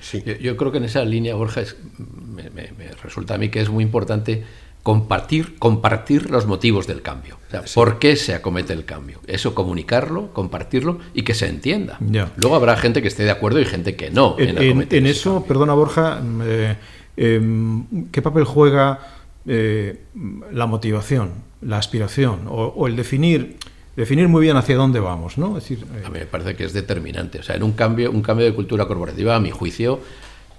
sí. 0.00 0.24
Yo, 0.40 0.56
creo 0.56 0.72
que 0.72 0.78
en 0.78 0.84
esa 0.84 1.04
línea, 1.04 1.34
Borja, 1.34 1.64
me, 1.98 2.48
me 2.50 2.90
resulta 3.02 3.34
a 3.34 3.38
mí 3.38 3.50
que 3.50 3.60
es 3.60 3.68
muy 3.68 3.84
importante 3.84 4.42
compartir, 4.82 5.58
compartir 5.58 6.30
los 6.30 6.46
motivos 6.46 6.86
del 6.86 7.02
cambio. 7.02 7.38
O 7.48 7.50
sea, 7.50 7.62
¿Por 7.74 7.98
qué 7.98 8.16
se 8.16 8.34
acomete 8.34 8.72
el 8.72 8.84
cambio? 8.84 9.20
Eso 9.26 9.54
comunicarlo, 9.54 10.32
compartirlo 10.32 10.98
y 11.14 11.22
que 11.22 11.34
se 11.34 11.48
entienda. 11.48 11.98
Luego 12.36 12.56
habrá 12.56 12.76
gente 12.76 13.02
que 13.02 13.08
esté 13.08 13.24
de 13.24 13.30
acuerdo 13.30 13.60
y 13.60 13.64
gente 13.64 13.96
que 13.96 14.10
no. 14.10 14.36
En, 14.38 15.06
eso, 15.06 15.44
perdona 15.46 15.74
Borja, 15.74 16.22
eh, 16.44 16.76
em, 17.16 18.08
¿qué 18.10 18.22
papel 18.22 18.44
juega 18.44 19.00
eh, 19.46 20.04
la 20.52 20.66
motivación, 20.66 21.32
la 21.60 21.78
aspiración 21.78 22.46
o, 22.48 22.86
el 22.86 22.96
definir 22.96 23.56
definir 23.96 24.28
muy 24.28 24.42
bien 24.42 24.56
hacia 24.56 24.76
dónde 24.76 24.98
vamos, 25.00 25.36
¿no? 25.36 25.56
decir, 25.56 25.84
eh, 25.94 26.02
A 26.06 26.08
mí 26.08 26.20
me 26.20 26.26
parece 26.26 26.56
que 26.56 26.64
es 26.64 26.72
determinante. 26.72 27.40
O 27.40 27.42
sea, 27.42 27.56
en 27.56 27.62
un 27.62 27.72
cambio, 27.72 28.10
un 28.10 28.22
cambio 28.22 28.46
de 28.46 28.54
cultura 28.54 28.86
corporativa, 28.86 29.36
a 29.36 29.40
mi 29.40 29.50
juicio, 29.50 30.00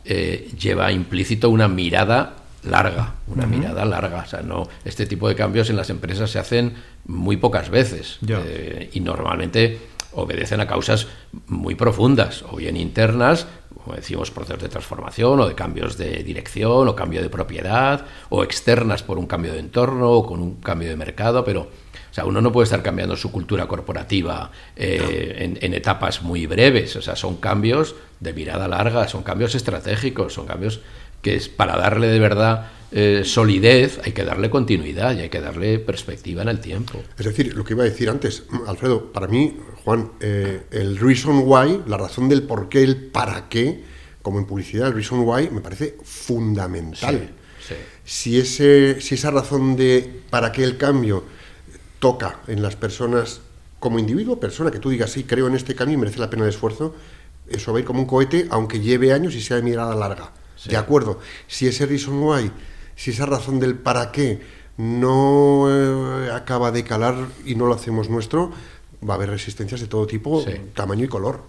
lleva 0.04 0.92
implícito 0.92 1.50
una 1.50 1.68
mirada 1.68 2.41
larga, 2.64 3.16
una 3.28 3.46
mirada 3.46 3.86
larga. 3.86 4.24
O 4.26 4.28
sea, 4.28 4.42
no, 4.42 4.68
este 4.86 5.06
tipo 5.06 5.28
de 5.28 5.36
cambios 5.36 5.70
en 5.70 5.78
las 5.78 5.90
empresas 5.90 6.30
se 6.30 6.40
hacen 6.40 6.74
muy 7.06 7.38
pocas 7.38 7.70
veces 7.70 8.20
eh, 8.28 8.90
y 8.94 9.00
normalmente 9.00 9.80
obedecen 10.14 10.60
a 10.60 10.68
causas 10.68 11.08
muy 11.48 11.76
profundas, 11.76 12.44
o 12.50 12.58
bien 12.58 12.76
internas, 12.76 13.48
como 13.74 13.96
decimos, 13.96 14.30
procesos 14.30 14.62
de 14.62 14.70
transformación 14.70 15.40
o 15.40 15.48
de 15.48 15.56
cambios 15.56 15.98
de 15.98 16.24
dirección 16.24 16.88
o 16.88 16.96
cambio 16.96 17.22
de 17.22 17.30
propiedad, 17.30 18.06
o 18.30 18.44
externas 18.44 19.04
por 19.04 19.18
un 19.18 19.26
cambio 19.26 19.54
de 19.54 19.60
entorno 19.60 20.12
o 20.12 20.26
con 20.26 20.42
un 20.42 20.56
cambio 20.56 20.90
de 20.90 20.98
mercado, 20.98 21.44
pero 21.44 21.62
o 21.62 22.14
sea, 22.14 22.26
uno 22.26 22.42
no 22.42 22.52
puede 22.52 22.66
estar 22.66 22.84
cambiando 22.84 23.16
su 23.16 23.32
cultura 23.32 23.68
corporativa 23.68 24.52
eh, 24.76 25.38
en, 25.40 25.58
en, 25.62 25.74
etapas 25.74 26.22
muy 26.22 26.46
breves, 26.46 26.98
o 26.98 27.02
sea, 27.02 27.16
son 27.16 27.38
cambios 27.38 27.96
de 28.20 28.34
mirada 28.34 28.68
larga, 28.68 29.08
son 29.08 29.24
cambios 29.24 29.56
estratégicos, 29.56 30.34
son 30.34 30.46
cambios 30.46 30.82
que 31.22 31.36
es 31.36 31.50
para 31.50 31.78
darle 31.78 32.08
de 32.08 32.20
verdad 32.20 32.72
eh, 32.94 33.22
solidez, 33.24 34.02
hay 34.04 34.12
que 34.12 34.26
darle 34.26 34.50
continuidad 34.50 35.16
y 35.16 35.22
hay 35.22 35.30
que 35.30 35.40
darle 35.40 35.80
perspectiva 35.80 36.42
en 36.42 36.50
el 36.50 36.60
tiempo. 36.60 37.02
Es 37.18 37.26
decir, 37.26 37.56
lo 37.56 37.64
que 37.64 37.74
iba 37.74 37.84
a 37.84 37.86
decir 37.86 38.10
antes, 38.10 38.44
Alfredo, 38.68 39.14
para 39.14 39.28
mí, 39.28 39.58
Juan, 39.86 40.12
eh, 40.20 40.64
el 40.72 40.98
reason 40.98 41.44
why, 41.46 41.84
la 41.88 41.98
razón 41.98 42.28
del 42.28 42.44
por 42.44 42.68
qué, 42.68 42.84
el 42.84 42.98
para 42.98 43.48
qué, 43.48 43.82
como 44.22 44.40
en 44.40 44.46
publicidad, 44.46 44.90
el 44.90 44.94
reason 44.94 45.22
why 45.22 45.50
me 45.50 45.62
parece 45.62 45.98
fundamental. 46.04 47.30
Si, 48.04 48.38
ese, 48.38 49.00
si 49.00 49.16
esa 49.16 49.32
razón 49.32 49.78
de 49.78 50.24
para 50.30 50.52
qué 50.52 50.66
el 50.66 50.76
cambio 50.76 51.24
toca 52.00 52.42
en 52.48 52.62
las 52.62 52.76
personas 52.76 53.40
como 53.80 54.00
individuo, 54.00 54.40
persona, 54.40 54.70
que 54.70 54.80
tú 54.80 54.90
digas, 54.90 55.12
sí, 55.12 55.24
creo 55.24 55.48
en 55.48 55.56
este 55.56 55.76
camino 55.76 56.00
y 56.00 56.02
merece 56.02 56.20
la 56.20 56.30
pena 56.30 56.44
el 56.44 56.50
esfuerzo, 56.50 56.94
eso 57.48 57.72
va 57.72 57.78
a 57.78 57.82
ir 57.82 57.86
como 57.86 58.02
un 58.02 58.06
cohete, 58.06 58.48
aunque 58.50 58.82
lleve 58.82 59.14
años 59.14 59.34
y 59.36 59.42
sea 59.42 59.58
de 59.58 59.64
mirada 59.64 59.96
larga. 59.96 60.34
De 60.66 60.78
acuerdo. 60.78 61.20
Si 61.48 61.68
ese 61.68 61.86
reason 61.86 62.22
why, 62.22 62.52
si 62.96 63.12
esa 63.12 63.26
razón 63.26 63.60
del 63.60 63.76
para 63.76 64.12
qué 64.12 64.42
no 64.78 65.68
eh, 65.70 66.32
acaba 66.32 66.72
de 66.72 66.84
calar 66.84 67.16
y 67.46 67.56
no 67.56 67.66
lo 67.66 67.74
hacemos 67.74 68.10
nuestro, 68.10 68.52
va 69.08 69.14
a 69.14 69.18
haber 69.18 69.30
resistencias 69.30 69.82
de 69.82 69.88
todo 69.88 70.08
tipo, 70.08 70.44
tamaño 70.74 71.06
y 71.06 71.08
color. 71.08 71.44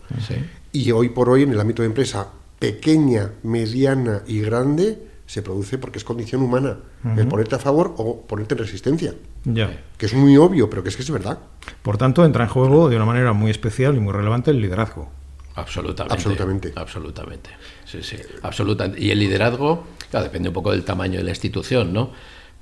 Y 0.73 0.91
hoy 0.93 1.11
por 1.11 1.29
hoy, 1.29 1.43
en 1.43 1.53
el 1.53 1.61
ámbito 1.61 1.83
de 1.83 1.87
empresa 1.87 2.29
pequeña, 2.59 3.33
mediana 3.43 4.23
y 4.27 4.41
grande, 4.41 5.09
se 5.27 5.43
produce 5.43 5.79
porque 5.79 5.99
es 5.99 6.05
condición 6.05 6.43
humana 6.43 6.79
el 7.17 7.27
ponerte 7.27 7.55
a 7.55 7.59
favor 7.59 7.95
o 7.97 8.21
ponerte 8.23 8.55
en 8.55 8.59
resistencia. 8.59 9.15
Ya. 9.45 9.83
Que 9.97 10.07
es 10.07 10.15
muy 10.15 10.37
obvio, 10.37 10.71
pero 10.71 10.83
que 10.83 10.91
es 10.91 10.97
que 10.97 11.03
es 11.03 11.11
verdad. 11.11 11.39
Por 11.83 11.99
tanto, 11.99 12.25
entra 12.25 12.45
en 12.45 12.51
juego 12.51 12.89
de 12.89 12.97
una 12.97 13.05
manera 13.05 13.33
muy 13.33 13.51
especial 13.51 13.97
y 13.97 14.01
muy 14.01 14.13
relevante 14.13 14.51
el 14.51 14.61
liderazgo. 14.61 15.11
Absolutamente. 15.55 16.15
Absolutamente. 16.15 16.73
Absolutamente. 16.77 17.51
Sí, 17.93 18.03
sí. 18.03 18.17
Absolutamente. 18.43 19.05
Y 19.05 19.11
el 19.11 19.19
liderazgo, 19.19 19.85
claro, 20.11 20.25
depende 20.25 20.49
un 20.49 20.55
poco 20.55 20.71
del 20.71 20.83
tamaño 20.83 21.19
de 21.19 21.25
la 21.25 21.31
institución, 21.31 21.93
¿no? 21.93 22.11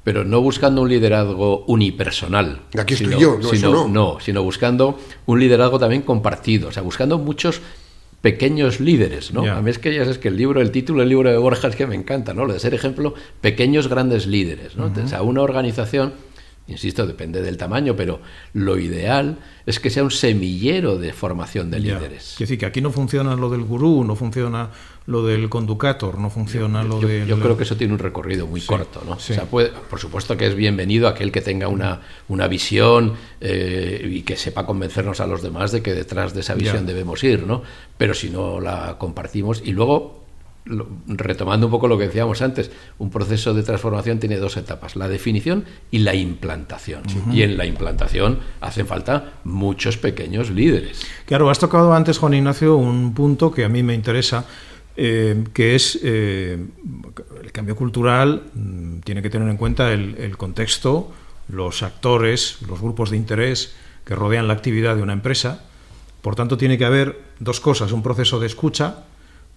Pero 0.02 0.24
no 0.24 0.40
buscando 0.40 0.82
un 0.82 0.88
liderazgo 0.88 1.64
unipersonal. 1.66 2.62
Aquí 2.76 2.94
estoy 2.94 3.18
yo, 3.18 3.38
no, 3.38 3.48
sino, 3.48 3.88
no. 3.88 4.18
sino 4.18 4.42
buscando 4.42 4.98
un 5.26 5.38
liderazgo 5.38 5.78
también 5.78 6.02
compartido. 6.02 6.68
O 6.68 6.72
sea, 6.72 6.82
buscando 6.82 7.18
muchos 7.18 7.60
pequeños 8.20 8.80
líderes, 8.80 9.32
¿no? 9.32 9.50
A 9.50 9.62
mí 9.62 9.70
es 9.70 9.78
que 9.78 9.94
ya 9.94 10.02
sabes 10.02 10.18
que 10.18 10.28
el 10.28 10.36
libro, 10.36 10.60
el 10.60 10.72
título 10.72 11.00
del 11.00 11.10
libro 11.10 11.30
de 11.30 11.36
Borja 11.36 11.68
es 11.68 11.76
que 11.76 11.86
me 11.86 11.94
encanta, 11.94 12.34
¿no? 12.34 12.44
Lo 12.44 12.52
de 12.52 12.60
ser 12.60 12.74
ejemplo, 12.74 13.14
pequeños 13.40 13.88
grandes 13.88 14.26
líderes, 14.26 14.76
¿no? 14.76 14.86
O 14.86 15.08
sea, 15.08 15.22
una 15.22 15.42
organización 15.42 16.12
Insisto, 16.70 17.06
depende 17.06 17.42
del 17.42 17.56
tamaño, 17.56 17.96
pero 17.96 18.20
lo 18.54 18.78
ideal 18.78 19.38
es 19.66 19.80
que 19.80 19.90
sea 19.90 20.04
un 20.04 20.10
semillero 20.10 20.98
de 20.98 21.12
formación 21.12 21.70
de 21.70 21.80
líderes. 21.80 22.32
Es 22.34 22.38
decir, 22.38 22.58
que 22.58 22.66
aquí 22.66 22.80
no 22.80 22.92
funciona 22.92 23.34
lo 23.34 23.50
del 23.50 23.64
gurú, 23.64 24.04
no 24.04 24.14
funciona 24.14 24.70
lo 25.06 25.24
del 25.24 25.48
conducator, 25.48 26.18
no 26.18 26.30
funciona 26.30 26.84
lo 26.84 27.00
de... 27.00 27.26
Yo 27.26 27.40
creo 27.40 27.56
que 27.56 27.64
eso 27.64 27.76
tiene 27.76 27.92
un 27.92 27.98
recorrido 27.98 28.46
muy 28.46 28.60
corto, 28.60 29.02
¿no? 29.04 29.12
O 29.12 29.18
sea, 29.18 29.44
puede, 29.44 29.70
por 29.70 29.98
supuesto 29.98 30.36
que 30.36 30.46
es 30.46 30.54
bienvenido 30.54 31.08
aquel 31.08 31.32
que 31.32 31.40
tenga 31.40 31.66
una, 31.66 32.02
una 32.28 32.46
visión 32.46 33.14
eh, 33.40 34.08
y 34.08 34.22
que 34.22 34.36
sepa 34.36 34.64
convencernos 34.64 35.20
a 35.20 35.26
los 35.26 35.42
demás 35.42 35.72
de 35.72 35.82
que 35.82 35.92
detrás 35.92 36.34
de 36.34 36.40
esa 36.40 36.54
visión 36.54 36.86
debemos 36.86 37.24
ir, 37.24 37.44
¿no? 37.44 37.62
Pero 37.98 38.14
si 38.14 38.30
no 38.30 38.60
la 38.60 38.96
compartimos 38.98 39.60
y 39.64 39.72
luego 39.72 40.19
retomando 40.64 41.66
un 41.66 41.70
poco 41.70 41.88
lo 41.88 41.98
que 41.98 42.06
decíamos 42.06 42.42
antes, 42.42 42.70
un 42.98 43.10
proceso 43.10 43.54
de 43.54 43.62
transformación 43.62 44.18
tiene 44.18 44.36
dos 44.36 44.56
etapas, 44.56 44.96
la 44.96 45.08
definición 45.08 45.64
y 45.90 45.98
la 45.98 46.14
implantación. 46.14 47.02
Y 47.32 47.42
en 47.42 47.56
la 47.56 47.66
implantación 47.66 48.38
hacen 48.60 48.86
falta 48.86 49.34
muchos 49.44 49.96
pequeños 49.96 50.50
líderes. 50.50 51.06
Claro, 51.26 51.50
has 51.50 51.58
tocado 51.58 51.92
antes, 51.94 52.18
Juan 52.18 52.34
Ignacio, 52.34 52.76
un 52.76 53.14
punto 53.14 53.50
que 53.50 53.64
a 53.64 53.68
mí 53.68 53.82
me 53.82 53.94
interesa, 53.94 54.44
eh, 54.96 55.44
que 55.52 55.74
es 55.74 55.98
eh, 56.02 56.58
el 57.42 57.52
cambio 57.52 57.74
cultural, 57.74 58.42
mm, 58.54 59.00
tiene 59.00 59.22
que 59.22 59.30
tener 59.30 59.48
en 59.48 59.56
cuenta 59.56 59.92
el 59.92 60.36
contexto, 60.36 61.10
los 61.48 61.82
actores, 61.82 62.58
los 62.68 62.80
grupos 62.80 63.10
de 63.10 63.16
interés 63.16 63.74
que 64.04 64.14
rodean 64.14 64.48
la 64.48 64.54
actividad 64.54 64.96
de 64.96 65.02
una 65.02 65.12
empresa. 65.12 65.64
Por 66.22 66.34
tanto, 66.34 66.56
tiene 66.56 66.78
que 66.78 66.84
haber 66.84 67.20
dos 67.38 67.60
cosas, 67.60 67.92
un 67.92 68.02
proceso 68.02 68.40
de 68.40 68.46
escucha, 68.46 69.04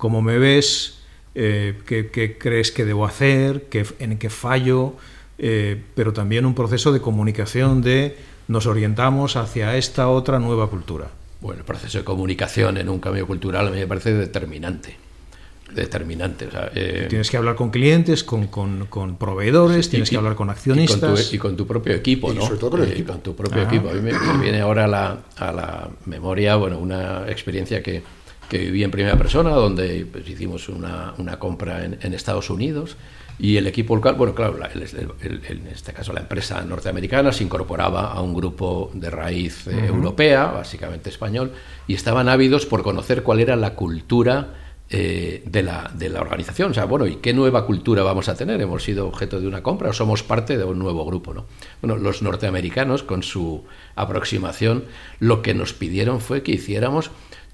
cómo 0.03 0.21
me 0.21 0.37
ves, 0.37 0.95
eh, 1.33 1.79
qué, 1.85 2.37
crees 2.37 2.73
que 2.73 2.83
debo 2.83 3.05
hacer, 3.05 3.67
qué, 3.69 3.85
en 3.99 4.17
qué 4.17 4.29
fallo, 4.29 4.95
eh, 5.37 5.81
pero 5.95 6.11
también 6.11 6.45
un 6.45 6.53
proceso 6.53 6.91
de 6.91 6.99
comunicación 6.99 7.81
de 7.81 8.17
nos 8.49 8.65
orientamos 8.65 9.37
hacia 9.37 9.77
esta 9.77 10.09
otra 10.09 10.39
nueva 10.39 10.69
cultura. 10.69 11.07
Bueno, 11.39 11.59
el 11.61 11.65
proceso 11.65 11.99
de 11.99 12.03
comunicación 12.03 12.77
en 12.79 12.89
un 12.89 12.99
cambio 12.99 13.25
cultural 13.25 13.65
a 13.65 13.71
mí 13.71 13.77
me 13.77 13.87
parece 13.87 14.13
determinante. 14.13 14.97
Determinante. 15.73 16.49
Eh, 16.75 17.05
tienes 17.07 17.31
que 17.31 17.37
hablar 17.37 17.55
con 17.55 17.69
clientes, 17.69 18.25
con, 18.25 18.49
proveedores, 19.17 19.89
tienes 19.89 20.09
que 20.09 20.17
hablar 20.17 20.35
con 20.35 20.49
accionistas. 20.49 21.33
Y 21.33 21.37
con 21.37 21.55
tu, 21.55 21.65
propio 21.65 21.93
equipo, 21.93 22.33
¿no? 22.33 22.41
sobre 22.41 22.57
todo 22.57 22.71
con, 22.71 22.81
el 22.81 23.05
con 23.05 23.21
tu 23.21 23.33
propio 23.37 23.61
equipo. 23.61 23.89
A 23.89 23.93
mí 23.93 24.01
me, 24.01 24.11
viene 24.41 24.59
ahora 24.59 24.85
la, 24.85 25.19
a 25.37 25.53
la 25.53 25.89
memoria 26.07 26.57
bueno, 26.57 26.77
una 26.77 27.23
experiencia 27.29 27.81
que, 27.81 28.03
que 28.53 28.59
viví 28.59 28.83
en 28.83 28.91
primera 28.91 29.17
persona, 29.17 29.49
donde 29.49 30.05
pues, 30.05 30.29
hicimos 30.29 30.69
una, 30.69 31.15
una 31.17 31.39
compra 31.39 31.85
en, 31.85 31.97
en, 32.01 32.13
Estados 32.13 32.51
Unidos 32.51 32.97
y 33.39 33.57
el 33.57 33.65
equipo 33.65 33.95
local, 33.95 34.13
bueno, 34.13 34.35
claro, 34.35 34.59
en 34.75 35.67
este 35.71 35.91
caso 35.91 36.13
la 36.13 36.19
empresa 36.19 36.63
norteamericana 36.63 37.31
se 37.31 37.43
incorporaba 37.43 38.11
a 38.11 38.21
un 38.21 38.35
grupo 38.35 38.91
de 38.93 39.09
raíz 39.09 39.65
eh, 39.65 39.87
europea, 39.87 40.45
básicamente 40.45 41.09
español, 41.09 41.51
y 41.87 41.95
estaban 41.95 42.29
ávidos 42.29 42.67
por 42.67 42.83
conocer 42.83 43.23
cuál 43.23 43.39
era 43.39 43.55
la 43.55 43.73
cultura 43.73 44.53
eh, 44.87 45.41
de, 45.47 45.63
la, 45.63 45.89
de, 45.95 46.09
la, 46.09 46.21
organización. 46.21 46.69
O 46.69 46.73
sea, 46.75 46.85
bueno, 46.85 47.07
¿y 47.07 47.15
qué 47.15 47.33
nueva 47.33 47.65
cultura 47.65 48.03
vamos 48.03 48.29
a 48.29 48.35
tener? 48.35 48.61
¿Hemos 48.61 48.83
sido 48.83 49.07
objeto 49.07 49.39
de 49.41 49.47
una 49.47 49.63
compra 49.63 49.89
o 49.89 49.93
somos 49.93 50.21
parte 50.21 50.55
de 50.55 50.63
un 50.63 50.77
nuevo 50.77 51.03
grupo? 51.03 51.33
¿no? 51.33 51.47
Bueno, 51.81 51.97
los 51.97 52.21
norteamericanos, 52.21 53.01
con 53.01 53.23
su 53.23 53.63
aproximación, 53.95 54.83
lo 55.19 55.41
que 55.41 55.55
nos 55.55 55.73
pidieron 55.73 56.21
fue 56.21 56.43
que 56.43 56.51
hiciéramos 56.51 57.09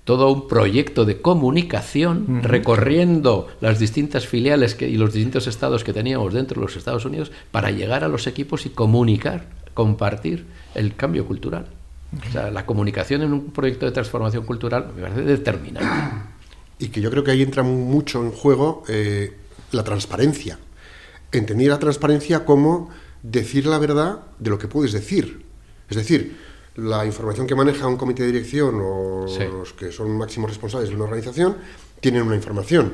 todo 0.10 0.32
un 0.32 0.48
proyecto 0.48 1.06
de 1.06 1.22
comunicación 1.22 2.42
recorriendo 2.42 3.48
las 3.62 3.78
distintas 3.78 4.25
filiales 4.25 4.74
que, 4.74 4.89
y 4.89 4.98
los 4.98 5.13
distintos 5.13 5.46
estados 5.46 5.84
que 5.84 5.94
teníamos 5.94 6.34
dentro 6.34 6.60
de 6.60 6.66
los 6.66 6.75
Estados 6.75 7.06
Unidos 7.06 7.32
para 7.51 7.70
llegar 7.70 8.04
a 8.04 8.08
los 8.08 8.25
equipos 8.25 8.66
y 8.66 8.72
comunicar, 8.72 9.46
compartir 9.75 10.48
el 10.74 10.96
cambio 10.96 11.28
cultural. 11.28 11.68
O 12.28 12.32
sea, 12.32 12.50
la 12.50 12.66
comunicación 12.66 13.22
en 13.22 13.34
un 13.34 13.51
proyecto 13.51 13.86
de 13.86 13.92
transformación 13.92 14.48
cultural 14.48 14.88
me 14.96 15.04
parece 15.04 15.22
determinante. 15.22 15.88
Y 16.80 16.88
que 16.88 17.01
yo 17.01 17.12
creo 17.12 17.24
que 17.24 17.30
ahí 17.30 17.44
entra 17.44 17.62
mucho 17.62 18.24
en 18.24 18.32
juego 18.32 18.82
eh, 18.88 19.38
la 19.72 19.84
transparencia. 19.84 20.58
Entendí 21.32 21.68
la 21.68 21.78
transparencia 21.78 22.46
como 22.46 22.89
decir 23.22 23.68
la 23.68 23.78
verdad 23.78 24.22
de 24.39 24.50
lo 24.50 24.58
que 24.58 24.68
puedes 24.68 24.92
decir. 24.92 25.46
Es 25.88 25.98
decir, 25.98 26.36
la 26.82 27.06
información 27.06 27.48
que 27.48 27.56
maneja 27.56 27.88
un 27.88 27.98
comité 27.98 28.24
de 28.24 28.32
dirección 28.32 28.80
o 28.82 29.26
los 29.26 29.74
que 29.74 29.92
son 29.92 30.18
máximos 30.18 30.50
responsables 30.50 30.90
de 30.90 30.96
una 30.96 31.06
organización 31.06 31.58
tienen 32.00 32.24
una 32.24 32.36
información 32.36 32.94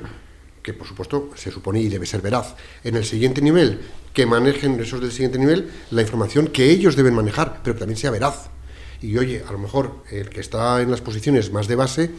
que 0.62 0.74
por 0.74 0.88
supuesto 0.88 1.30
se 1.36 1.51
supone 1.51 1.80
y 1.80 1.89
debe 1.89 2.08
ser 2.08 2.22
veraz. 2.22 2.56
En 2.84 2.96
el 2.96 3.06
siguiente 3.06 3.39
nivel, 3.39 3.82
que 4.13 4.25
manejen 4.25 4.80
esos 4.80 5.00
del 5.00 5.12
siguiente 5.12 5.38
nivel 5.38 5.70
la 5.92 6.01
información 6.01 6.48
que 6.48 6.72
ellos 6.72 6.96
deben 6.96 7.13
manejar, 7.13 7.62
pero 7.63 7.75
que 7.75 7.80
también 7.80 7.98
sea 7.98 8.10
veraz. 8.10 8.50
Y 9.01 9.15
oye, 9.18 9.44
a 9.48 9.51
lo 9.51 9.60
mejor 9.60 10.04
el 10.10 10.30
que 10.30 10.39
está 10.39 10.82
en 10.82 10.89
las 10.89 11.01
posiciones 11.01 11.51
más 11.51 11.68
de 11.68 11.75
base, 11.75 12.10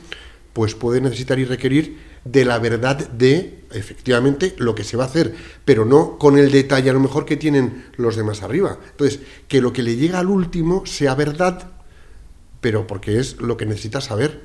pues 0.57 0.75
puede 0.75 1.03
necesitar 1.03 1.39
y 1.39 1.45
requerir 1.45 1.99
de 2.25 2.47
la 2.47 2.59
verdad 2.59 3.11
de 3.11 3.65
efectivamente 3.73 4.55
lo 4.57 4.75
que 4.75 4.85
se 4.85 4.97
va 4.97 5.05
a 5.05 5.07
hacer, 5.07 5.35
pero 5.67 5.85
no 5.85 6.17
con 6.17 6.39
el 6.39 6.51
detalle 6.51 6.89
a 6.89 6.95
lo 6.95 7.01
mejor 7.01 7.27
que 7.27 7.37
tienen 7.37 7.85
los 7.99 8.17
demás 8.17 8.43
arriba. 8.43 8.79
Entonces, 8.93 9.21
que 9.49 9.61
lo 9.61 9.75
que 9.75 9.83
le 9.83 9.97
llega 9.97 10.19
al 10.19 10.29
último 10.29 10.87
sea 10.87 11.15
verdad, 11.15 11.73
pero 12.63 12.87
porque 12.87 13.21
es 13.21 13.39
lo 13.39 13.59
que 13.59 13.67
necesita 13.67 14.01
saber. 14.01 14.45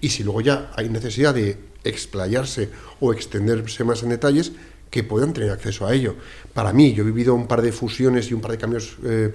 Y 0.00 0.10
si 0.10 0.22
luego 0.22 0.42
ya 0.42 0.70
hay 0.76 0.90
necesidad 0.90 1.34
de 1.34 1.58
explayarse 1.82 2.70
o 3.00 3.12
extenderse 3.12 3.82
más 3.82 4.04
en 4.04 4.10
detalles, 4.10 4.52
que 4.92 5.02
puedan 5.02 5.32
tener 5.32 5.50
acceso 5.50 5.88
a 5.88 5.92
ello. 5.92 6.14
Para 6.54 6.72
mí, 6.72 6.94
yo 6.94 7.02
he 7.02 7.06
vivido 7.06 7.34
un 7.34 7.48
par 7.48 7.62
de 7.62 7.72
fusiones 7.72 8.30
y 8.30 8.34
un 8.34 8.40
par 8.40 8.52
de 8.52 8.58
cambios 8.58 8.96
eh, 9.04 9.34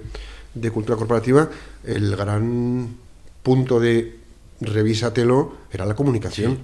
de 0.54 0.70
cultura 0.70 0.96
corporativa, 0.96 1.50
el 1.84 2.16
gran 2.16 2.96
punto 3.42 3.78
de 3.78 4.21
revísatelo, 4.62 5.52
era 5.70 5.86
la 5.86 5.94
comunicación. 5.94 6.58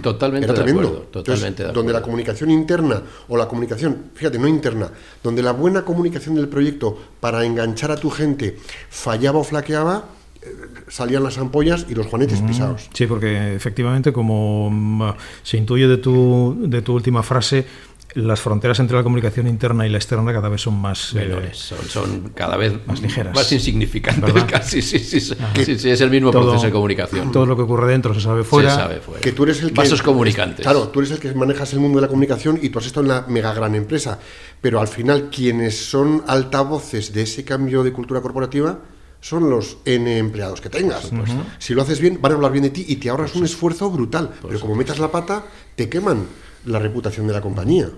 totalmente 0.00 0.52
de 0.52 0.70
acuerdo. 0.70 1.08
Totalmente 1.10 1.64
Donde 1.64 1.92
la 1.92 2.02
comunicación 2.02 2.50
interna 2.50 3.02
o 3.28 3.36
la 3.36 3.48
comunicación, 3.48 4.10
fíjate, 4.14 4.38
no 4.38 4.48
interna, 4.48 4.90
donde 5.22 5.42
la 5.42 5.52
buena 5.52 5.84
comunicación 5.84 6.34
del 6.34 6.48
proyecto 6.48 6.98
para 7.20 7.44
enganchar 7.44 7.90
a 7.90 7.96
tu 7.96 8.10
gente 8.10 8.58
fallaba 8.90 9.38
o 9.38 9.44
flaqueaba, 9.44 10.04
eh, 10.40 10.46
salían 10.86 11.24
las 11.24 11.36
ampollas 11.38 11.86
y 11.88 11.94
los 11.94 12.06
juanetes 12.06 12.40
pisados. 12.42 12.88
Sí, 12.92 13.06
porque 13.06 13.54
efectivamente, 13.54 14.12
como 14.12 14.70
mm, 14.70 15.14
se 15.42 15.56
intuye 15.56 15.88
de 15.88 15.98
tu, 15.98 16.56
de 16.60 16.80
tu 16.82 16.94
última 16.94 17.22
frase, 17.22 17.66
las 18.14 18.40
fronteras 18.40 18.80
entre 18.80 18.96
la 18.96 19.02
comunicación 19.02 19.46
interna 19.46 19.86
y 19.86 19.90
la 19.90 19.98
externa 19.98 20.32
cada 20.32 20.48
vez 20.48 20.62
son 20.62 20.80
más 20.80 21.12
eh, 21.12 21.20
menores, 21.20 21.58
son, 21.88 22.30
cada 22.34 22.56
vez 22.56 22.74
más 22.86 23.00
ligeras, 23.00 23.34
más 23.34 23.52
insignificantes, 23.52 24.44
casi 24.44 24.80
sí, 24.82 24.98
sí, 24.98 25.20
sí, 25.20 25.90
es 25.90 26.00
el 26.00 26.10
mismo 26.10 26.30
proceso 26.30 26.66
de 26.66 26.72
comunicación. 26.72 27.30
Todo 27.32 27.46
lo 27.46 27.56
que 27.56 27.62
ocurre 27.62 27.92
dentro 27.92 28.14
se 28.14 28.20
sabe 28.20 28.44
fuera. 28.44 28.70
Se 28.70 28.76
sabe 28.76 29.00
fuera. 29.00 29.20
Que 29.20 29.32
tú 29.32 29.44
eres 29.44 29.62
el 29.62 29.72
Vasos 29.72 30.02
comunicantes. 30.02 30.64
Claro, 30.64 30.88
tú 30.88 31.00
eres 31.00 31.12
el 31.12 31.18
que 31.18 31.32
manejas 31.34 31.72
el 31.74 31.80
mundo 31.80 31.98
de 31.98 32.02
la 32.02 32.08
comunicación 32.08 32.58
y 32.62 32.70
tú 32.70 32.78
has 32.78 32.86
estado 32.86 33.02
en 33.02 33.08
la 33.08 33.24
mega 33.28 33.52
gran 33.52 33.74
empresa, 33.74 34.18
pero 34.60 34.80
al 34.80 34.88
final 34.88 35.28
quienes 35.30 35.76
son 35.76 36.24
altavoces 36.26 37.12
de 37.12 37.22
ese 37.22 37.44
cambio 37.44 37.82
de 37.82 37.92
cultura 37.92 38.20
corporativa 38.20 38.78
son 39.20 39.50
los 39.50 39.78
N 39.84 40.18
empleados 40.18 40.60
que 40.60 40.70
tengas. 40.70 41.10
Si 41.58 41.74
lo 41.74 41.82
haces 41.82 42.00
bien, 42.00 42.18
van 42.20 42.32
a 42.32 42.34
hablar 42.36 42.52
bien 42.52 42.64
de 42.64 42.70
ti 42.70 42.84
y 42.88 42.96
te 42.96 43.10
ahorras 43.10 43.34
un 43.34 43.44
esfuerzo 43.44 43.90
brutal. 43.90 44.30
Pero 44.46 44.60
como 44.60 44.74
metas 44.74 44.98
la 44.98 45.10
pata, 45.10 45.44
te 45.74 45.88
queman 45.88 46.26
la 46.66 46.78
reputación 46.78 47.26
de 47.26 47.32
la 47.32 47.40
compañía. 47.40 47.88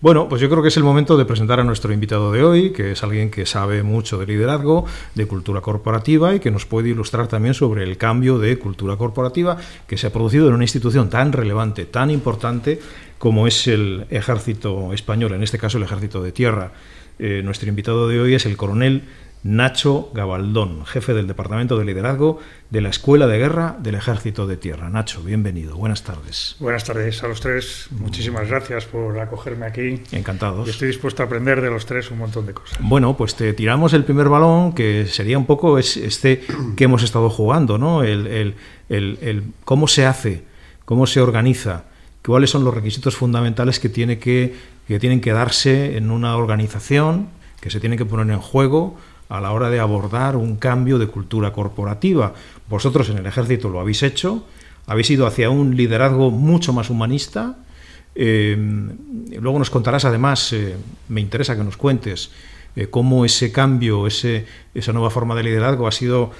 Bueno, 0.00 0.28
pues 0.28 0.40
yo 0.40 0.48
creo 0.48 0.62
que 0.62 0.68
es 0.68 0.76
el 0.76 0.82
momento 0.82 1.16
de 1.16 1.24
presentar 1.24 1.60
a 1.60 1.64
nuestro 1.64 1.92
invitado 1.92 2.32
de 2.32 2.42
hoy, 2.42 2.70
que 2.72 2.92
es 2.92 3.02
alguien 3.02 3.30
que 3.30 3.44
sabe 3.44 3.82
mucho 3.82 4.18
de 4.18 4.26
liderazgo, 4.26 4.86
de 5.14 5.26
cultura 5.26 5.60
corporativa 5.60 6.34
y 6.34 6.40
que 6.40 6.50
nos 6.50 6.64
puede 6.64 6.88
ilustrar 6.88 7.28
también 7.28 7.54
sobre 7.54 7.82
el 7.82 7.98
cambio 7.98 8.38
de 8.38 8.58
cultura 8.58 8.96
corporativa 8.96 9.58
que 9.86 9.98
se 9.98 10.06
ha 10.06 10.12
producido 10.12 10.48
en 10.48 10.54
una 10.54 10.64
institución 10.64 11.10
tan 11.10 11.32
relevante, 11.32 11.84
tan 11.84 12.10
importante 12.10 12.80
como 13.18 13.46
es 13.46 13.66
el 13.66 14.06
ejército 14.10 14.92
español, 14.94 15.34
en 15.34 15.42
este 15.42 15.58
caso 15.58 15.76
el 15.76 15.84
ejército 15.84 16.22
de 16.22 16.32
tierra. 16.32 16.72
Eh, 17.18 17.42
nuestro 17.44 17.68
invitado 17.68 18.08
de 18.08 18.18
hoy 18.18 18.34
es 18.34 18.46
el 18.46 18.56
coronel 18.56 19.02
Nacho 19.42 20.10
Gabaldón, 20.12 20.84
jefe 20.84 21.14
del 21.14 21.26
Departamento 21.26 21.78
de 21.78 21.86
Liderazgo 21.86 22.40
de 22.68 22.82
la 22.82 22.90
Escuela 22.90 23.26
de 23.26 23.38
Guerra 23.38 23.74
del 23.80 23.94
Ejército 23.94 24.46
de 24.46 24.58
Tierra. 24.58 24.90
Nacho, 24.90 25.22
bienvenido, 25.22 25.76
buenas 25.76 26.02
tardes. 26.02 26.56
Buenas 26.60 26.84
tardes 26.84 27.22
a 27.22 27.28
los 27.28 27.40
tres, 27.40 27.86
muchísimas 27.90 28.46
gracias 28.48 28.84
por 28.84 29.18
acogerme 29.18 29.64
aquí. 29.64 30.02
Encantados. 30.12 30.68
estoy 30.68 30.88
dispuesto 30.88 31.22
a 31.22 31.26
aprender 31.26 31.62
de 31.62 31.70
los 31.70 31.86
tres 31.86 32.10
un 32.10 32.18
montón 32.18 32.44
de 32.44 32.52
cosas. 32.52 32.76
Bueno, 32.82 33.16
pues 33.16 33.34
te 33.34 33.54
tiramos 33.54 33.94
el 33.94 34.04
primer 34.04 34.28
balón, 34.28 34.74
que 34.74 35.06
sería 35.06 35.38
un 35.38 35.46
poco 35.46 35.78
este 35.78 36.44
que 36.76 36.84
hemos 36.84 37.02
estado 37.02 37.30
jugando, 37.30 37.78
¿no? 37.78 38.02
El, 38.02 38.54
cómo 39.64 39.88
se 39.88 40.04
hace, 40.04 40.44
cómo 40.84 41.06
se 41.06 41.22
organiza, 41.22 41.84
cuáles 42.22 42.50
son 42.50 42.62
los 42.62 42.74
requisitos 42.74 43.16
fundamentales 43.16 43.80
que, 43.80 43.88
tiene 43.88 44.18
que, 44.18 44.54
que 44.86 44.98
tienen 44.98 45.22
que 45.22 45.32
darse 45.32 45.96
en 45.96 46.10
una 46.10 46.36
organización, 46.36 47.28
que 47.62 47.70
se 47.70 47.80
tienen 47.80 47.98
que 47.98 48.04
poner 48.04 48.34
en 48.34 48.40
juego 48.40 48.98
a 49.30 49.40
la 49.40 49.52
hora 49.52 49.70
de 49.70 49.78
abordar 49.78 50.36
un 50.36 50.56
cambio 50.56 50.98
de 50.98 51.06
cultura 51.06 51.52
corporativa. 51.52 52.34
Vosotros 52.68 53.08
en 53.10 53.18
el 53.18 53.26
ejército 53.26 53.68
lo 53.68 53.80
habéis 53.80 54.02
hecho, 54.02 54.44
habéis 54.86 55.08
ido 55.10 55.26
hacia 55.26 55.50
un 55.50 55.76
liderazgo 55.76 56.32
mucho 56.32 56.72
más 56.72 56.90
humanista. 56.90 57.56
Eh, 58.16 58.56
luego 59.40 59.58
nos 59.58 59.70
contarás 59.70 60.04
además, 60.04 60.52
eh, 60.52 60.74
me 61.08 61.20
interesa 61.20 61.56
que 61.56 61.62
nos 61.62 61.76
cuentes, 61.76 62.32
eh, 62.74 62.88
cómo 62.88 63.24
ese 63.24 63.52
cambio, 63.52 64.08
ese, 64.08 64.46
esa 64.74 64.92
nueva 64.92 65.10
forma 65.10 65.36
de 65.36 65.44
liderazgo 65.44 65.86
ha 65.86 65.92
sido 65.92 66.32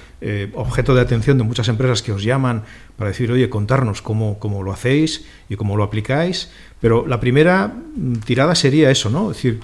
objeto 0.53 0.93
de 0.93 1.01
atención 1.01 1.37
de 1.37 1.45
muchas 1.45 1.69
empresas 1.69 2.01
que 2.01 2.11
os 2.11 2.23
llaman 2.23 2.63
para 2.97 3.09
decir, 3.09 3.31
oye, 3.31 3.49
contarnos 3.49 4.01
cómo, 4.01 4.37
cómo 4.37 4.63
lo 4.63 4.73
hacéis 4.73 5.25
y 5.47 5.55
cómo 5.55 5.77
lo 5.77 5.83
aplicáis. 5.83 6.51
Pero 6.81 7.07
la 7.07 7.21
primera 7.21 7.67
mm, 7.67 8.15
tirada 8.25 8.53
sería 8.53 8.91
eso, 8.91 9.09
¿no? 9.09 9.31
Es 9.31 9.37
decir, 9.37 9.61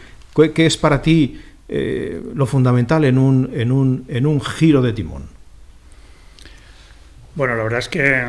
¿qué 0.54 0.66
es 0.66 0.78
para 0.78 1.02
ti 1.02 1.42
eh, 1.70 2.22
lo 2.34 2.46
fundamental 2.46 3.06
en 3.06 3.18
un, 3.18 3.50
en, 3.54 3.72
un, 3.72 4.06
en 4.08 4.26
un 4.26 4.42
giro 4.42 4.82
de 4.82 4.94
timón? 4.94 5.24
Bueno, 7.36 7.56
la 7.56 7.64
verdad 7.64 7.80
es 7.80 7.90
que 7.90 8.26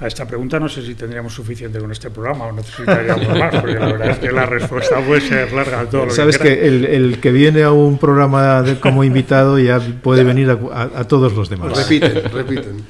a 0.00 0.06
esta 0.06 0.26
pregunta 0.26 0.58
no 0.58 0.68
sé 0.68 0.82
si 0.82 0.94
tendríamos 0.94 1.34
suficiente 1.34 1.78
con 1.78 1.92
este 1.92 2.10
programa 2.10 2.46
o 2.46 2.52
necesitaríamos 2.52 3.28
más, 3.38 3.54
porque 3.56 3.74
la 3.74 3.86
verdad 3.86 4.10
es 4.10 4.18
que 4.18 4.32
la 4.32 4.46
respuesta 4.46 5.00
puede 5.00 5.20
ser 5.20 5.52
larga. 5.52 5.84
Todo 5.84 6.06
lo 6.06 6.10
Sabes 6.10 6.38
que, 6.38 6.66
el, 6.66 6.84
el, 6.86 7.20
que 7.20 7.32
viene 7.32 7.62
a 7.62 7.72
un 7.72 7.98
programa 7.98 8.64
como 8.80 9.04
invitado 9.04 9.58
ya 9.58 9.78
puede 10.02 10.24
venir 10.24 10.50
a, 10.50 11.04
todos 11.04 11.34
los 11.34 11.50
demás. 11.50 11.76
Repiten, 11.76 12.30
repiten. 12.32 12.84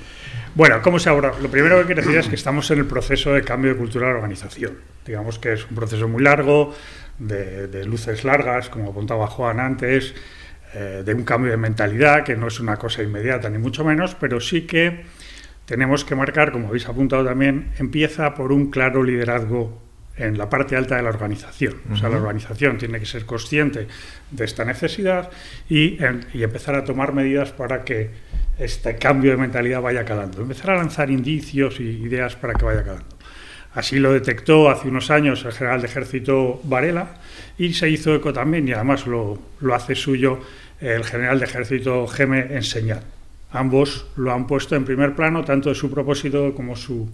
Bueno, 0.55 0.83
¿cómo 0.83 0.99
se 0.99 1.09
ahora? 1.09 1.33
Lo 1.41 1.49
primero 1.49 1.79
que 1.81 1.87
quiero 1.87 2.03
decir 2.03 2.19
es 2.19 2.29
que 2.29 2.35
estamos 2.35 2.71
en 2.71 2.79
el 2.79 2.87
proceso 2.87 3.33
de 3.33 3.43
cambio 3.43 3.73
de 3.73 3.79
cultura 3.79 4.07
de 4.07 4.13
la 4.13 4.19
organización. 4.19 4.73
Digamos 5.07 5.39
que 5.39 5.55
es 5.55 5.67
un 5.69 5.77
proceso 5.77 6.07
muy 6.07 6.23
largo, 6.23 6.75
de, 7.21 7.85
luces 7.85 8.25
largas, 8.25 8.69
como 8.69 8.91
apuntaba 8.91 9.27
Juan 9.29 9.61
antes, 9.61 10.15
eh, 10.75 11.03
de 11.05 11.15
un 11.15 11.25
cambio 11.25 11.51
de 11.51 11.57
mentalidad, 11.57 12.25
que 12.25 12.37
no 12.37 12.49
es 12.49 12.59
una 12.61 12.77
cosa 12.77 13.03
inmediata 13.03 13.49
ni 13.51 13.59
mucho 13.59 13.85
menos, 13.85 14.15
pero 14.15 14.41
sí 14.41 14.63
que 14.63 15.05
tenemos 15.67 16.05
que 16.05 16.17
marcar, 16.17 16.51
como 16.51 16.69
habéis 16.69 16.89
apuntado 16.89 17.25
también, 17.25 17.73
empieza 17.79 18.35
por 18.35 18.53
un 18.53 18.71
claro 18.71 19.03
liderazgo 19.05 19.81
en 20.17 20.37
la 20.37 20.49
parte 20.49 20.77
alta 20.77 20.97
de 20.97 21.03
la 21.03 21.11
organización. 21.11 21.75
O 21.93 21.97
sea, 21.97 22.09
la 22.09 22.17
organización 22.17 22.77
tiene 22.77 22.99
que 22.99 23.07
ser 23.07 23.25
consciente 23.25 23.87
de 24.31 24.45
esta 24.45 24.65
necesidad 24.65 25.31
y, 25.69 25.99
y, 26.35 26.43
empezar 26.43 26.75
a 26.75 26.85
tomar 26.85 27.15
medidas 27.15 27.53
para 27.53 27.85
que 27.85 28.11
este 28.59 28.97
cambio 28.97 29.31
de 29.31 29.39
mentalidad 29.39 29.81
vaya 29.81 30.05
calando. 30.05 30.43
Empezar 30.43 30.71
a 30.71 30.77
lanzar 30.77 31.11
indicios 31.11 31.81
y 31.81 31.85
ideas 31.85 32.37
para 32.37 32.55
que 32.55 32.65
vaya 32.65 32.83
calando. 32.83 33.20
Así 33.75 33.99
lo 33.99 34.13
detectó 34.13 34.69
hace 34.69 34.89
unos 34.89 35.11
años 35.11 35.45
el 35.45 35.53
general 35.53 35.81
de 35.81 35.87
ejército 35.87 36.61
Varela 36.65 37.17
y 37.57 37.73
se 37.75 37.89
hizo 37.89 38.15
eco 38.15 38.33
también, 38.33 38.67
y 38.67 38.73
además 38.73 39.07
lo, 39.07 39.39
hace 39.73 39.95
suyo 39.95 40.41
el 40.81 41.05
general 41.05 41.39
de 41.39 41.45
ejército 41.45 42.07
Geme 42.09 42.47
en 42.51 42.63
señal. 42.63 43.03
Ambos 43.53 44.07
lo 44.17 44.33
han 44.33 44.47
puesto 44.47 44.75
en 44.77 44.85
primer 44.85 45.15
plano, 45.15 45.45
tanto 45.45 45.69
de 45.69 45.75
su 45.75 45.91
propósito 45.91 46.55
como 46.55 46.75
su 46.75 47.09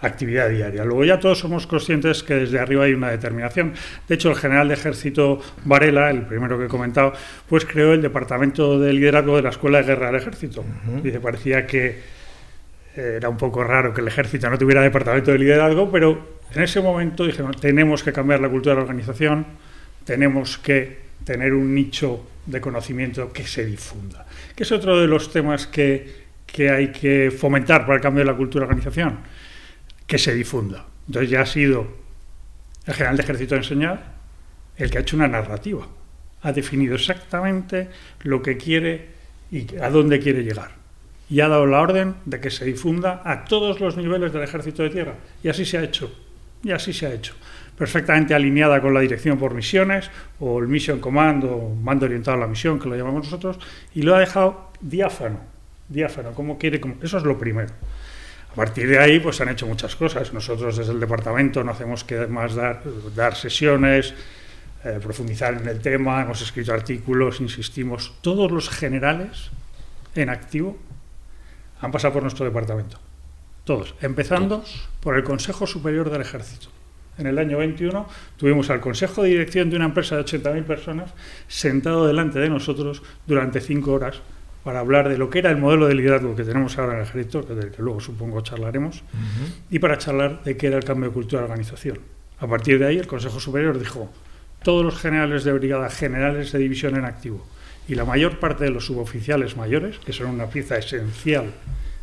actividad 0.00 0.50
diaria. 0.50 0.84
Luego 0.84 1.04
ya 1.04 1.18
todos 1.18 1.38
somos 1.38 1.66
conscientes 1.66 2.22
que 2.22 2.34
desde 2.34 2.58
arriba 2.58 2.84
hay 2.84 2.92
una 2.92 3.10
determinación. 3.10 3.72
De 4.06 4.14
hecho, 4.14 4.30
el 4.30 4.36
general 4.36 4.68
de 4.68 4.74
ejército 4.74 5.40
Varela, 5.64 6.10
el 6.10 6.22
primero 6.22 6.58
que 6.58 6.66
he 6.66 6.68
comentado, 6.68 7.14
pues 7.48 7.64
creó 7.64 7.94
el 7.94 8.02
departamento 8.02 8.78
de 8.78 8.92
liderazgo 8.92 9.36
de 9.36 9.42
la 9.42 9.50
Escuela 9.50 9.78
de 9.78 9.84
Guerra 9.84 10.06
del 10.06 10.16
Ejército. 10.16 10.64
Y 11.02 11.10
se 11.10 11.20
parecía 11.20 11.66
que 11.66 12.00
era 12.96 13.28
un 13.28 13.36
poco 13.36 13.62
raro 13.62 13.92
que 13.92 14.00
el 14.00 14.08
ejército 14.08 14.48
no 14.48 14.56
tuviera 14.56 14.80
departamento 14.80 15.30
de 15.30 15.38
liderazgo, 15.38 15.90
pero 15.90 16.38
en 16.54 16.62
ese 16.62 16.80
momento 16.80 17.26
dijeron, 17.26 17.52
tenemos 17.52 18.02
que 18.02 18.12
cambiar 18.12 18.40
la 18.40 18.48
cultura 18.48 18.74
de 18.74 18.76
la 18.76 18.82
organización, 18.82 19.46
tenemos 20.04 20.56
que 20.58 21.06
tener 21.24 21.52
un 21.52 21.74
nicho 21.74 22.26
de 22.46 22.60
conocimiento 22.60 23.32
que 23.32 23.46
se 23.46 23.66
difunda, 23.66 24.26
que 24.54 24.62
es 24.62 24.72
otro 24.72 24.98
de 24.98 25.06
los 25.06 25.30
temas 25.30 25.66
que, 25.66 26.24
que 26.46 26.70
hay 26.70 26.92
que 26.92 27.30
fomentar 27.30 27.82
para 27.82 27.96
el 27.96 28.00
cambio 28.00 28.24
de 28.24 28.30
la 28.30 28.36
cultura 28.36 28.64
de 28.64 28.68
la 28.68 28.74
organización, 28.76 29.18
que 30.06 30.18
se 30.18 30.34
difunda. 30.34 30.86
Entonces 31.06 31.30
ya 31.30 31.42
ha 31.42 31.46
sido 31.46 31.86
el 32.86 32.94
general 32.94 33.16
de 33.16 33.22
ejército 33.24 33.54
de 33.56 33.60
enseñar 33.60 34.16
el 34.76 34.90
que 34.90 34.98
ha 34.98 35.00
hecho 35.02 35.16
una 35.16 35.28
narrativa, 35.28 35.86
ha 36.42 36.52
definido 36.52 36.94
exactamente 36.94 37.88
lo 38.22 38.40
que 38.40 38.56
quiere 38.56 39.16
y 39.50 39.76
a 39.76 39.90
dónde 39.90 40.20
quiere 40.20 40.42
llegar 40.42 40.75
y 41.28 41.40
ha 41.40 41.48
dado 41.48 41.66
la 41.66 41.80
orden 41.80 42.14
de 42.24 42.40
que 42.40 42.50
se 42.50 42.64
difunda 42.64 43.22
a 43.24 43.44
todos 43.44 43.80
los 43.80 43.96
niveles 43.96 44.32
del 44.32 44.42
ejército 44.42 44.82
de 44.82 44.90
tierra. 44.90 45.14
Y 45.42 45.48
así 45.48 45.64
se 45.64 45.78
ha 45.78 45.82
hecho. 45.82 46.12
Y 46.62 46.70
así 46.70 46.92
se 46.92 47.06
ha 47.06 47.12
hecho. 47.12 47.34
Perfectamente 47.76 48.34
alineada 48.34 48.80
con 48.80 48.94
la 48.94 49.00
dirección 49.00 49.38
por 49.38 49.52
misiones, 49.52 50.10
o 50.40 50.58
el 50.60 50.68
Mission 50.68 51.00
Command, 51.00 51.44
o 51.44 51.74
mando 51.74 52.06
orientado 52.06 52.36
a 52.36 52.40
la 52.40 52.46
misión, 52.46 52.78
que 52.78 52.88
lo 52.88 52.96
llamamos 52.96 53.24
nosotros, 53.24 53.58
y 53.94 54.02
lo 54.02 54.14
ha 54.14 54.20
dejado 54.20 54.70
diáfano. 54.80 55.40
Diáfano, 55.88 56.32
como 56.32 56.58
quiere. 56.58 56.80
Eso 57.02 57.18
es 57.18 57.24
lo 57.24 57.38
primero. 57.38 57.70
A 58.50 58.54
partir 58.54 58.88
de 58.88 58.98
ahí, 58.98 59.20
pues 59.20 59.40
han 59.40 59.50
hecho 59.50 59.66
muchas 59.66 59.94
cosas. 59.96 60.32
Nosotros 60.32 60.78
desde 60.78 60.92
el 60.92 61.00
departamento 61.00 61.62
no 61.62 61.72
hacemos 61.72 62.04
que 62.04 62.26
más 62.26 62.54
dar, 62.54 62.82
dar 63.14 63.34
sesiones, 63.34 64.14
eh, 64.84 64.98
profundizar 65.02 65.54
en 65.54 65.68
el 65.68 65.80
tema, 65.80 66.22
hemos 66.22 66.40
escrito 66.40 66.72
artículos, 66.72 67.40
insistimos. 67.40 68.14
Todos 68.22 68.50
los 68.50 68.70
generales 68.70 69.50
en 70.14 70.30
activo 70.30 70.78
han 71.80 71.92
pasado 71.92 72.14
por 72.14 72.22
nuestro 72.22 72.44
departamento. 72.44 72.98
Todos. 73.64 73.94
Empezando 74.00 74.64
por 75.00 75.16
el 75.16 75.24
Consejo 75.24 75.66
Superior 75.66 76.10
del 76.10 76.22
Ejército. 76.22 76.68
En 77.18 77.26
el 77.26 77.38
año 77.38 77.58
21 77.58 78.06
tuvimos 78.36 78.70
al 78.70 78.80
Consejo 78.80 79.22
de 79.22 79.30
Dirección 79.30 79.70
de 79.70 79.76
una 79.76 79.86
empresa 79.86 80.16
de 80.16 80.24
80.000 80.24 80.64
personas 80.64 81.14
sentado 81.48 82.06
delante 82.06 82.38
de 82.38 82.50
nosotros 82.50 83.02
durante 83.26 83.60
cinco 83.60 83.92
horas 83.92 84.20
para 84.66 84.80
hablar 84.80 85.08
de 85.08 85.16
lo 85.16 85.30
que 85.30 85.38
era 85.38 85.50
el 85.50 85.58
modelo 85.58 85.86
de 85.86 85.94
liderazgo 85.94 86.34
que 86.34 86.42
tenemos 86.42 86.76
ahora 86.76 86.94
en 86.94 86.98
el 86.98 87.04
ejército, 87.04 87.42
del 87.42 87.70
que 87.70 87.80
luego 87.80 88.00
supongo 88.00 88.40
charlaremos, 88.40 89.04
y 89.70 89.78
para 89.78 89.96
charlar 89.96 90.42
de 90.42 90.56
qué 90.56 90.66
era 90.66 90.76
el 90.76 90.82
cambio 90.82 91.08
de 91.08 91.14
cultura 91.14 91.42
de 91.42 91.44
organización. 91.44 92.00
A 92.40 92.48
partir 92.48 92.80
de 92.80 92.86
ahí, 92.86 92.98
el 92.98 93.06
Consejo 93.06 93.38
Superior 93.38 93.78
dijo, 93.78 94.10
todos 94.64 94.84
los 94.84 94.98
generales 94.98 95.44
de 95.44 95.52
brigada, 95.52 95.88
generales 95.88 96.50
de 96.50 96.58
división 96.58 96.96
en 96.96 97.04
activo, 97.04 97.46
y 97.88 97.94
la 97.94 98.04
mayor 98.04 98.38
parte 98.38 98.64
de 98.64 98.70
los 98.70 98.86
suboficiales 98.86 99.56
mayores, 99.56 99.98
que 99.98 100.12
son 100.12 100.28
una 100.28 100.48
pieza 100.48 100.76
esencial 100.76 101.52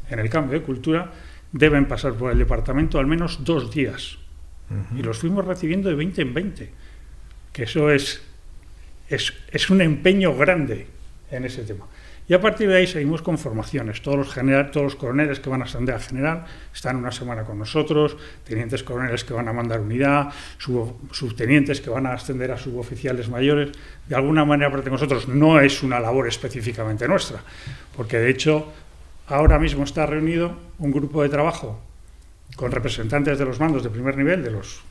en 0.10 0.20
el 0.20 0.30
cambio 0.30 0.60
de 0.60 0.66
cultura, 0.66 1.12
deben 1.52 1.88
pasar 1.88 2.14
por 2.14 2.32
el 2.32 2.38
departamento 2.38 3.00
al 3.00 3.08
menos 3.08 3.44
dos 3.44 3.74
días. 3.74 4.18
Y 4.98 5.04
los 5.04 5.20
fuimos 5.20 5.46
recibiendo 5.46 5.90
de 5.90 5.96
20 5.96 6.22
en 6.22 6.34
20, 6.34 6.70
que 7.52 7.64
eso 7.64 7.92
es, 7.92 8.24
es, 9.08 9.34
es 9.52 9.70
un 9.70 9.82
empeño 9.82 10.36
grande 10.36 10.88
en 11.30 11.46
ese 11.46 11.64
tema. 11.64 11.86
Y 12.28 12.34
a 12.34 12.40
partir 12.40 12.70
de 12.70 12.78
ahí 12.78 12.88
seguimos 12.88 13.22
con 13.22 13.38
formaciones. 13.38 14.02
Todos 14.02 14.18
los, 14.18 14.34
general, 14.34 14.72
todos 14.72 14.86
los 14.86 14.96
coroneles 14.96 15.40
que 15.40 15.50
van 15.50 15.62
a 15.62 15.66
ascender 15.66 15.96
a 15.96 16.00
general 16.00 16.46
están 16.74 16.96
una 16.96 17.12
semana 17.12 17.44
con 17.44 17.60
nosotros, 17.60 18.16
tenientes 18.46 18.82
coroneles 18.84 19.26
que 19.26 19.34
van 19.34 19.48
a 19.50 19.54
mandar 19.54 19.82
unidad, 19.82 20.30
subtenientes 21.12 21.82
que 21.82 21.90
van 21.90 22.06
a 22.06 22.14
ascender 22.14 22.52
a 22.52 22.58
suboficiales 22.58 23.28
mayores. 23.28 23.72
De 24.08 24.16
alguna 24.16 24.46
manera, 24.46 24.72
para 24.72 24.90
nosotros 24.90 25.28
no 25.28 25.60
es 25.60 25.84
una 25.84 26.00
labor 26.00 26.28
específicamente 26.28 27.08
nuestra, 27.08 27.42
porque 27.98 28.18
de 28.18 28.30
hecho 28.30 28.72
ahora 29.28 29.60
mismo 29.60 29.84
está 29.84 30.06
reunido 30.06 30.56
un 30.80 30.92
grupo 30.92 31.24
de 31.24 31.30
trabajo 31.30 31.82
con 32.56 32.72
representantes 32.72 33.38
de 33.38 33.46
los 33.46 33.60
mandos 33.60 33.84
de 33.84 33.90
primer 33.90 34.16
nivel, 34.16 34.44
de 34.44 34.52
los 34.52 34.82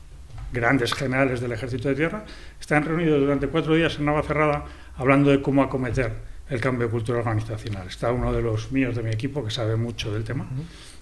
grandes 0.52 0.92
generales 0.92 1.40
del 1.40 1.52
Ejército 1.52 1.88
de 1.88 1.94
Tierra, 1.94 2.24
están 2.60 2.84
reunidos 2.84 3.20
durante 3.20 3.48
cuatro 3.48 3.74
días 3.74 3.96
en 3.98 4.04
Navacerrada 4.04 4.66
hablando 4.96 5.30
de 5.30 5.40
cómo 5.40 5.62
acometer 5.62 6.31
el 6.52 6.60
cambio 6.60 6.86
de 6.86 6.90
cultura 6.90 7.20
organizacional. 7.20 7.88
Está 7.88 8.12
uno 8.12 8.30
de 8.30 8.42
los 8.42 8.70
míos 8.72 8.94
de 8.94 9.02
mi 9.02 9.10
equipo 9.10 9.42
que 9.42 9.50
sabe 9.50 9.76
mucho 9.76 10.12
del 10.12 10.22
tema 10.22 10.46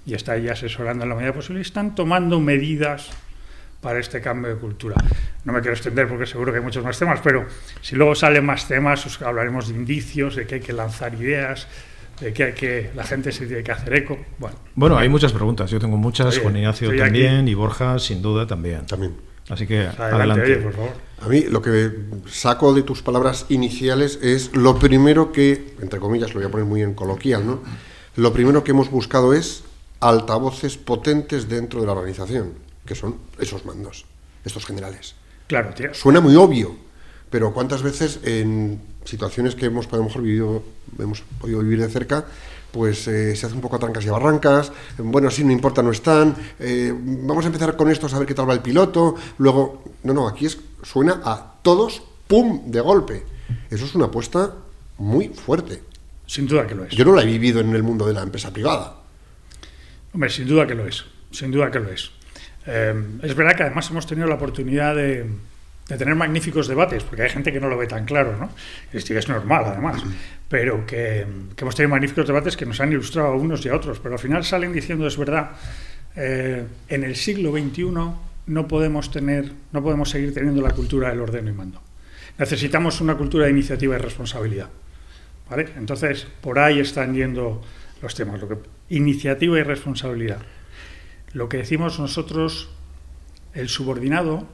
y 0.06 0.14
está 0.14 0.32
ahí 0.32 0.48
asesorando 0.48 1.02
en 1.02 1.10
la 1.10 1.16
medida 1.16 1.32
posible. 1.32 1.60
Están 1.60 1.96
tomando 1.96 2.38
medidas 2.38 3.10
para 3.80 3.98
este 3.98 4.20
cambio 4.20 4.54
de 4.54 4.60
cultura. 4.60 4.94
No 5.44 5.52
me 5.52 5.60
quiero 5.60 5.74
extender 5.74 6.06
porque 6.06 6.24
seguro 6.26 6.52
que 6.52 6.58
hay 6.58 6.64
muchos 6.64 6.84
más 6.84 6.96
temas, 6.96 7.20
pero 7.22 7.46
si 7.80 7.96
luego 7.96 8.14
salen 8.14 8.46
más 8.46 8.68
temas, 8.68 9.04
os 9.06 9.20
hablaremos 9.22 9.68
de 9.68 9.74
indicios, 9.74 10.36
de 10.36 10.46
que 10.46 10.56
hay 10.56 10.60
que 10.60 10.72
lanzar 10.72 11.14
ideas, 11.14 11.66
de 12.20 12.32
que 12.32 12.44
hay 12.44 12.52
que 12.52 12.90
la 12.94 13.02
gente 13.02 13.32
se 13.32 13.46
tiene 13.46 13.64
que 13.64 13.72
hacer 13.72 13.92
eco. 13.94 14.18
Bueno, 14.38 14.56
bueno 14.76 14.98
hay 14.98 15.08
muchas 15.08 15.32
preguntas. 15.32 15.68
Yo 15.68 15.80
tengo 15.80 15.96
muchas, 15.96 16.38
Juan 16.38 16.56
Ignacio 16.58 16.96
también 16.96 17.48
y 17.48 17.54
Borja 17.54 17.98
sin 17.98 18.22
duda 18.22 18.46
también. 18.46 18.86
También. 18.86 19.29
Así 19.50 19.66
que 19.66 19.86
adelante. 19.86 20.56
por 20.56 20.72
favor. 20.72 20.92
A 21.20 21.28
mí 21.28 21.42
lo 21.42 21.60
que 21.60 21.90
saco 22.30 22.72
de 22.72 22.82
tus 22.82 23.02
palabras 23.02 23.46
iniciales 23.50 24.18
es 24.22 24.54
lo 24.56 24.78
primero 24.78 25.32
que, 25.32 25.74
entre 25.80 26.00
comillas, 26.00 26.32
lo 26.32 26.40
voy 26.40 26.48
a 26.48 26.50
poner 26.50 26.66
muy 26.66 26.82
en 26.82 26.94
coloquial, 26.94 27.46
¿no? 27.46 27.60
Lo 28.16 28.32
primero 28.32 28.64
que 28.64 28.70
hemos 28.70 28.90
buscado 28.90 29.34
es 29.34 29.64
altavoces 30.00 30.78
potentes 30.78 31.48
dentro 31.48 31.80
de 31.80 31.86
la 31.86 31.92
organización, 31.92 32.54
que 32.86 32.94
son 32.94 33.16
esos 33.38 33.66
mandos, 33.66 34.06
estos 34.44 34.64
generales. 34.64 35.14
Claro, 35.46 35.74
tío. 35.74 35.92
Suena 35.92 36.20
muy 36.20 36.36
obvio, 36.36 36.76
pero 37.28 37.52
¿cuántas 37.52 37.82
veces 37.82 38.20
en 38.24 38.80
situaciones 39.04 39.54
que 39.54 39.66
hemos 39.66 39.92
a 39.92 39.96
lo 39.96 40.04
mejor 40.04 40.22
vivido, 40.22 40.62
hemos 40.98 41.22
podido 41.40 41.60
vivir 41.60 41.80
de 41.80 41.88
cerca, 41.88 42.24
pues 42.72 43.06
eh, 43.08 43.34
se 43.36 43.46
hace 43.46 43.54
un 43.54 43.60
poco 43.60 43.76
a 43.76 43.78
trancas 43.78 44.04
y 44.04 44.08
a 44.08 44.12
barrancas, 44.12 44.72
bueno, 44.98 45.30
sí, 45.30 45.44
no 45.44 45.52
importa, 45.52 45.82
no 45.82 45.90
están, 45.90 46.34
eh, 46.58 46.92
vamos 46.94 47.44
a 47.44 47.48
empezar 47.48 47.76
con 47.76 47.90
esto, 47.90 48.06
a 48.12 48.18
ver 48.18 48.26
qué 48.26 48.34
tal 48.34 48.48
va 48.48 48.54
el 48.54 48.60
piloto, 48.60 49.14
luego, 49.38 49.84
no, 50.04 50.14
no, 50.14 50.28
aquí 50.28 50.46
es, 50.46 50.58
suena 50.82 51.20
a 51.24 51.54
todos, 51.62 52.02
¡pum!, 52.26 52.70
de 52.70 52.80
golpe. 52.80 53.24
Eso 53.70 53.84
es 53.84 53.94
una 53.94 54.06
apuesta 54.06 54.54
muy 54.98 55.28
fuerte. 55.28 55.82
Sin 56.26 56.46
duda 56.46 56.66
que 56.66 56.74
lo 56.74 56.84
es. 56.84 56.94
Yo 56.94 57.04
no 57.04 57.14
la 57.14 57.22
he 57.22 57.26
vivido 57.26 57.60
en 57.60 57.74
el 57.74 57.82
mundo 57.82 58.06
de 58.06 58.14
la 58.14 58.22
empresa 58.22 58.52
privada. 58.52 58.96
Hombre, 60.12 60.30
sin 60.30 60.46
duda 60.46 60.66
que 60.66 60.74
lo 60.74 60.86
es, 60.86 61.04
sin 61.30 61.50
duda 61.50 61.70
que 61.70 61.80
lo 61.80 61.90
es. 61.90 62.10
Eh, 62.66 62.94
es 63.22 63.34
verdad 63.34 63.56
que 63.56 63.62
además 63.64 63.90
hemos 63.90 64.06
tenido 64.06 64.28
la 64.28 64.34
oportunidad 64.34 64.94
de, 64.94 65.26
de 65.90 65.98
tener 65.98 66.14
magníficos 66.14 66.68
debates, 66.68 67.02
porque 67.02 67.22
hay 67.22 67.30
gente 67.30 67.52
que 67.52 67.60
no 67.60 67.68
lo 67.68 67.76
ve 67.76 67.86
tan 67.86 68.04
claro, 68.04 68.36
¿no? 68.36 68.50
Y 68.92 68.96
es 68.96 69.28
normal, 69.28 69.64
además, 69.66 70.02
pero 70.48 70.86
que, 70.86 71.26
hemos 71.56 71.74
tenido 71.74 71.90
magníficos 71.90 72.26
debates 72.26 72.56
que 72.56 72.64
nos 72.64 72.80
han 72.80 72.92
ilustrado 72.92 73.28
a 73.28 73.34
unos 73.34 73.64
y 73.66 73.68
a 73.68 73.74
otros, 73.74 73.98
pero 73.98 74.14
al 74.14 74.20
final 74.20 74.44
salen 74.44 74.72
diciendo, 74.72 75.06
es 75.06 75.16
verdad, 75.16 75.50
eh, 76.14 76.64
en 76.88 77.04
el 77.04 77.16
siglo 77.16 77.50
XXI 77.50 77.90
no 78.46 78.68
podemos, 78.68 79.10
tener, 79.10 79.50
no 79.72 79.82
podemos 79.82 80.10
seguir 80.10 80.32
teniendo 80.32 80.62
la 80.62 80.70
cultura 80.70 81.10
del 81.10 81.20
orden 81.20 81.48
y 81.48 81.52
mando. 81.52 81.82
Necesitamos 82.38 83.00
una 83.00 83.16
cultura 83.16 83.46
de 83.46 83.50
iniciativa 83.50 83.96
y 83.96 83.98
responsabilidad. 83.98 84.68
¿vale? 85.50 85.68
Entonces, 85.76 86.26
por 86.40 86.60
ahí 86.60 86.78
están 86.78 87.14
yendo 87.14 87.62
los 88.00 88.14
temas. 88.14 88.40
Lo 88.40 88.48
que, 88.48 88.58
iniciativa 88.90 89.58
y 89.58 89.62
responsabilidad. 89.64 90.40
Lo 91.32 91.48
que 91.48 91.58
decimos 91.58 91.98
nosotros, 91.98 92.70
el 93.54 93.68
subordinado 93.68 94.46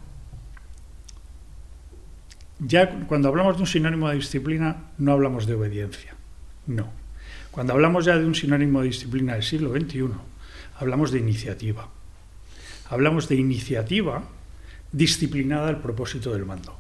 ya 2.59 2.90
cuando 3.07 3.29
hablamos 3.29 3.57
de 3.57 3.62
un 3.62 3.66
sinónimo 3.66 4.09
de 4.09 4.16
disciplina, 4.16 4.85
no 4.99 5.12
hablamos 5.12 5.47
de 5.47 5.55
obediencia. 5.55 6.14
No. 6.66 6.90
Cuando 7.51 7.73
hablamos 7.73 8.05
ya 8.05 8.19
de 8.19 8.27
un 8.27 8.35
sinónimo 8.35 8.81
de 8.81 8.88
disciplina 8.88 9.35
del 9.35 9.42
siglo 9.42 9.73
XXI, 9.73 10.09
hablamos 10.79 11.11
de 11.11 11.19
iniciativa. 11.19 11.88
Hablamos 12.88 13.29
de 13.29 13.37
iniciativa 13.37 14.23
disciplinada 14.92 15.69
al 15.69 15.81
propósito 15.81 16.33
del 16.33 16.47
mando. 16.47 16.77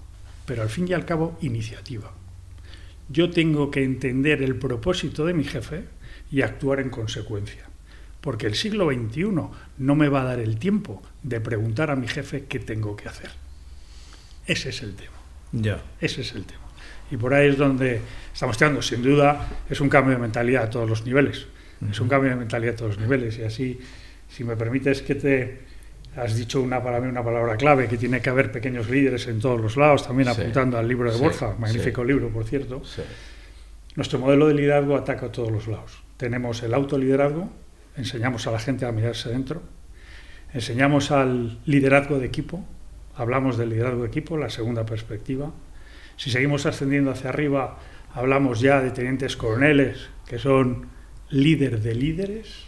Pero 0.46 0.62
al 0.62 0.70
fin 0.70 0.88
y 0.88 0.92
al 0.92 1.04
cabo, 1.04 1.36
iniciativa. 1.42 2.12
Yo 3.08 3.30
tengo 3.30 3.70
que 3.70 3.84
entender 3.84 4.42
el 4.42 4.56
propósito 4.56 5.24
de 5.26 5.34
mi 5.34 5.44
jefe 5.44 5.84
y 6.30 6.42
actuar 6.42 6.80
en 6.80 6.90
consecuencia. 6.90 7.68
Porque 8.20 8.46
el 8.46 8.54
siglo 8.54 8.90
XXI 8.90 9.30
no 9.78 9.94
me 9.94 10.08
va 10.08 10.22
a 10.22 10.24
dar 10.24 10.40
el 10.40 10.58
tiempo 10.58 11.02
de 11.22 11.40
preguntar 11.40 11.90
a 11.90 11.96
mi 11.96 12.08
jefe 12.08 12.44
qué 12.44 12.58
tengo 12.58 12.96
que 12.96 13.08
hacer. 13.08 13.30
Ese 14.46 14.70
es 14.70 14.82
el 14.82 14.94
tema. 14.94 15.15
Ya. 15.62 15.80
Ese 16.00 16.20
es 16.20 16.34
el 16.34 16.44
tema. 16.44 16.64
Y 17.10 17.16
por 17.16 17.32
ahí 17.34 17.48
es 17.48 17.56
donde 17.56 18.00
estamos 18.32 18.56
tirando. 18.56 18.82
Sin 18.82 19.02
duda, 19.02 19.48
es 19.68 19.80
un 19.80 19.88
cambio 19.88 20.14
de 20.14 20.20
mentalidad 20.20 20.64
a 20.64 20.70
todos 20.70 20.88
los 20.88 21.04
niveles. 21.04 21.46
Es 21.90 22.00
un 22.00 22.08
cambio 22.08 22.30
de 22.30 22.36
mentalidad 22.36 22.74
a 22.74 22.76
todos 22.76 22.96
los 22.96 23.00
niveles. 23.00 23.38
Y 23.38 23.42
así, 23.42 23.78
si 24.28 24.44
me 24.44 24.56
permites 24.56 25.02
que 25.02 25.14
te 25.14 25.66
has 26.16 26.34
dicho 26.34 26.62
una 26.62 26.82
para 26.82 27.00
mí 27.00 27.08
una 27.08 27.22
palabra 27.22 27.56
clave, 27.56 27.88
que 27.88 27.98
tiene 27.98 28.20
que 28.20 28.30
haber 28.30 28.50
pequeños 28.50 28.88
líderes 28.88 29.26
en 29.28 29.38
todos 29.38 29.60
los 29.60 29.76
lados, 29.76 30.06
también 30.06 30.28
apuntando 30.28 30.78
al 30.78 30.88
libro 30.88 31.12
de 31.12 31.18
Borja, 31.18 31.54
magnífico 31.58 32.02
libro, 32.02 32.30
por 32.30 32.44
cierto. 32.44 32.82
Nuestro 33.94 34.18
modelo 34.18 34.48
de 34.48 34.54
liderazgo 34.54 34.96
ataca 34.96 35.26
a 35.26 35.32
todos 35.32 35.50
los 35.50 35.68
lados. 35.68 36.02
Tenemos 36.16 36.62
el 36.62 36.74
autoliderazgo, 36.74 37.50
enseñamos 37.96 38.46
a 38.46 38.50
la 38.50 38.58
gente 38.58 38.86
a 38.86 38.92
mirarse 38.92 39.28
dentro, 39.28 39.62
enseñamos 40.52 41.10
al 41.10 41.58
liderazgo 41.66 42.18
de 42.18 42.26
equipo, 42.26 42.64
hablamos 43.16 43.56
del 43.56 43.70
liderazgo 43.70 44.02
de 44.02 44.08
equipo, 44.08 44.36
la 44.36 44.50
segunda 44.50 44.84
perspectiva. 44.86 45.52
Si 46.16 46.30
seguimos 46.30 46.66
ascendiendo 46.66 47.10
hacia 47.10 47.30
arriba, 47.30 47.78
hablamos 48.14 48.60
ya 48.60 48.80
de 48.80 48.90
tenientes 48.90 49.36
coroneles, 49.36 50.08
que 50.26 50.38
son 50.38 50.86
líder 51.30 51.80
de 51.80 51.94
líderes. 51.94 52.64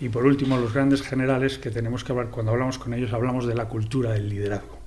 Y 0.00 0.08
por 0.08 0.24
último, 0.26 0.56
los 0.58 0.72
grandes 0.72 1.02
generales 1.02 1.58
que 1.58 1.70
tenemos 1.70 2.04
que 2.04 2.12
hablar, 2.12 2.30
cuando 2.30 2.52
hablamos 2.52 2.78
con 2.78 2.94
ellos, 2.94 3.12
hablamos 3.12 3.46
de 3.46 3.54
la 3.54 3.66
cultura 3.66 4.12
del 4.12 4.28
liderazgo. 4.28 4.78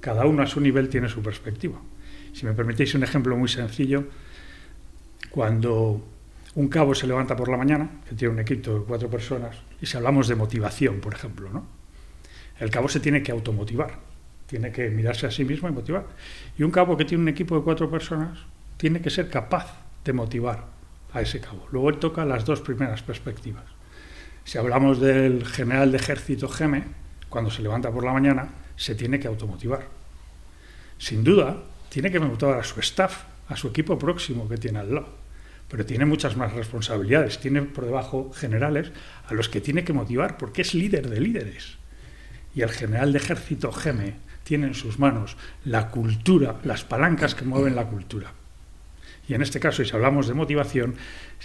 Cada 0.00 0.26
uno 0.26 0.42
a 0.42 0.46
su 0.46 0.60
nivel 0.60 0.88
tiene 0.88 1.08
su 1.08 1.22
perspectiva. 1.22 1.80
Si 2.32 2.44
me 2.44 2.52
permitéis 2.52 2.94
un 2.94 3.02
ejemplo 3.02 3.36
muy 3.36 3.48
sencillo, 3.48 4.04
cuando 5.30 6.04
un 6.54 6.68
cabo 6.68 6.94
se 6.94 7.06
levanta 7.06 7.36
por 7.36 7.48
la 7.48 7.56
mañana, 7.56 8.00
que 8.08 8.14
tiene 8.14 8.34
un 8.34 8.40
equipo 8.40 8.72
de 8.72 8.84
cuatro 8.84 9.08
personas, 9.08 9.56
y 9.80 9.86
si 9.86 9.96
hablamos 9.96 10.28
de 10.28 10.34
motivación, 10.34 11.00
por 11.00 11.14
ejemplo, 11.14 11.50
¿no? 11.50 11.75
El 12.58 12.70
cabo 12.70 12.88
se 12.88 13.00
tiene 13.00 13.22
que 13.22 13.32
automotivar, 13.32 13.98
tiene 14.46 14.72
que 14.72 14.88
mirarse 14.88 15.26
a 15.26 15.30
sí 15.30 15.44
mismo 15.44 15.68
y 15.68 15.72
motivar. 15.72 16.06
Y 16.56 16.62
un 16.62 16.70
cabo 16.70 16.96
que 16.96 17.04
tiene 17.04 17.22
un 17.22 17.28
equipo 17.28 17.56
de 17.56 17.62
cuatro 17.62 17.90
personas 17.90 18.38
tiene 18.78 19.00
que 19.00 19.10
ser 19.10 19.28
capaz 19.28 19.74
de 20.04 20.12
motivar 20.14 20.64
a 21.12 21.20
ese 21.20 21.40
cabo. 21.40 21.66
Luego 21.70 21.90
él 21.90 21.98
toca 21.98 22.24
las 22.24 22.44
dos 22.44 22.60
primeras 22.60 23.02
perspectivas. 23.02 23.64
Si 24.44 24.56
hablamos 24.56 25.00
del 25.00 25.44
general 25.44 25.90
de 25.92 25.98
ejército 25.98 26.48
Geme, 26.48 26.84
cuando 27.28 27.50
se 27.50 27.62
levanta 27.62 27.90
por 27.90 28.04
la 28.04 28.12
mañana, 28.12 28.48
se 28.76 28.94
tiene 28.94 29.18
que 29.18 29.28
automotivar. 29.28 29.88
Sin 30.98 31.24
duda, 31.24 31.62
tiene 31.90 32.10
que 32.10 32.20
motivar 32.20 32.58
a 32.58 32.64
su 32.64 32.80
staff, 32.80 33.24
a 33.48 33.56
su 33.56 33.68
equipo 33.68 33.98
próximo 33.98 34.48
que 34.48 34.56
tiene 34.56 34.78
al 34.78 34.94
lado. 34.94 35.08
Pero 35.68 35.84
tiene 35.84 36.06
muchas 36.06 36.36
más 36.36 36.52
responsabilidades. 36.52 37.38
Tiene 37.38 37.62
por 37.62 37.84
debajo 37.84 38.32
generales 38.32 38.92
a 39.26 39.34
los 39.34 39.48
que 39.48 39.60
tiene 39.60 39.84
que 39.84 39.92
motivar, 39.92 40.38
porque 40.38 40.62
es 40.62 40.74
líder 40.74 41.10
de 41.10 41.20
líderes 41.20 41.75
y 42.56 42.62
el 42.62 42.70
general 42.70 43.12
de 43.12 43.18
ejército 43.18 43.70
Geme 43.70 44.14
tiene 44.42 44.66
en 44.66 44.74
sus 44.74 44.98
manos 44.98 45.36
la 45.64 45.90
cultura, 45.90 46.56
las 46.64 46.82
palancas 46.84 47.34
que 47.34 47.44
mueven 47.44 47.76
la 47.76 47.84
cultura. 47.84 48.32
Y 49.28 49.34
en 49.34 49.42
este 49.42 49.60
caso, 49.60 49.84
si 49.84 49.94
hablamos 49.94 50.26
de 50.26 50.34
motivación, 50.34 50.94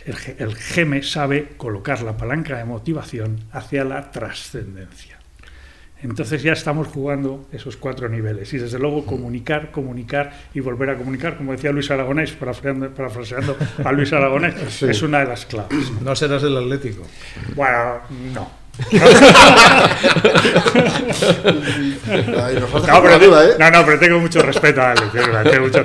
el, 0.06 0.56
Geme 0.56 1.04
sabe 1.04 1.50
colocar 1.58 2.02
la 2.02 2.15
palanca 2.15 2.58
de 2.58 2.63
motivación 2.63 3.39
hacia 3.52 3.84
la 3.84 4.12
trascendencia. 4.12 5.17
Entonces 6.04 6.41
ya 6.43 6.54
estamos 6.54 6.88
jugando 6.88 7.47
esos 7.52 7.76
cuatro 7.76 8.08
niveles. 8.08 8.54
Y 8.54 8.58
desde 8.58 8.80
luego 8.80 9.06
comunicar, 9.06 9.71
comunicar 9.71 10.32
y 10.54 10.62
volver 10.62 10.91
a 10.91 10.97
comunicar, 10.97 11.38
como 11.38 11.52
decía 11.52 11.71
Luis 11.71 11.91
Aragonés, 11.91 12.32
parafraseando 12.32 13.58
a 13.84 13.91
Luis 13.91 14.13
Aragonés, 14.13 14.82
es 14.82 15.02
una 15.02 15.19
de 15.19 15.26
las 15.26 15.45
claves. 15.45 15.91
No 16.02 16.15
serás 16.15 16.43
el 16.43 16.56
Atlético. 16.56 17.06
Bueno, 17.56 18.00
no. 18.34 18.61
No, 23.60 23.71
no, 23.71 23.86
pero, 23.86 23.99
tengo 23.99 24.19
mucho 24.19 24.41
respeto 24.41 24.81
a 24.81 24.91
Ale. 24.91 25.01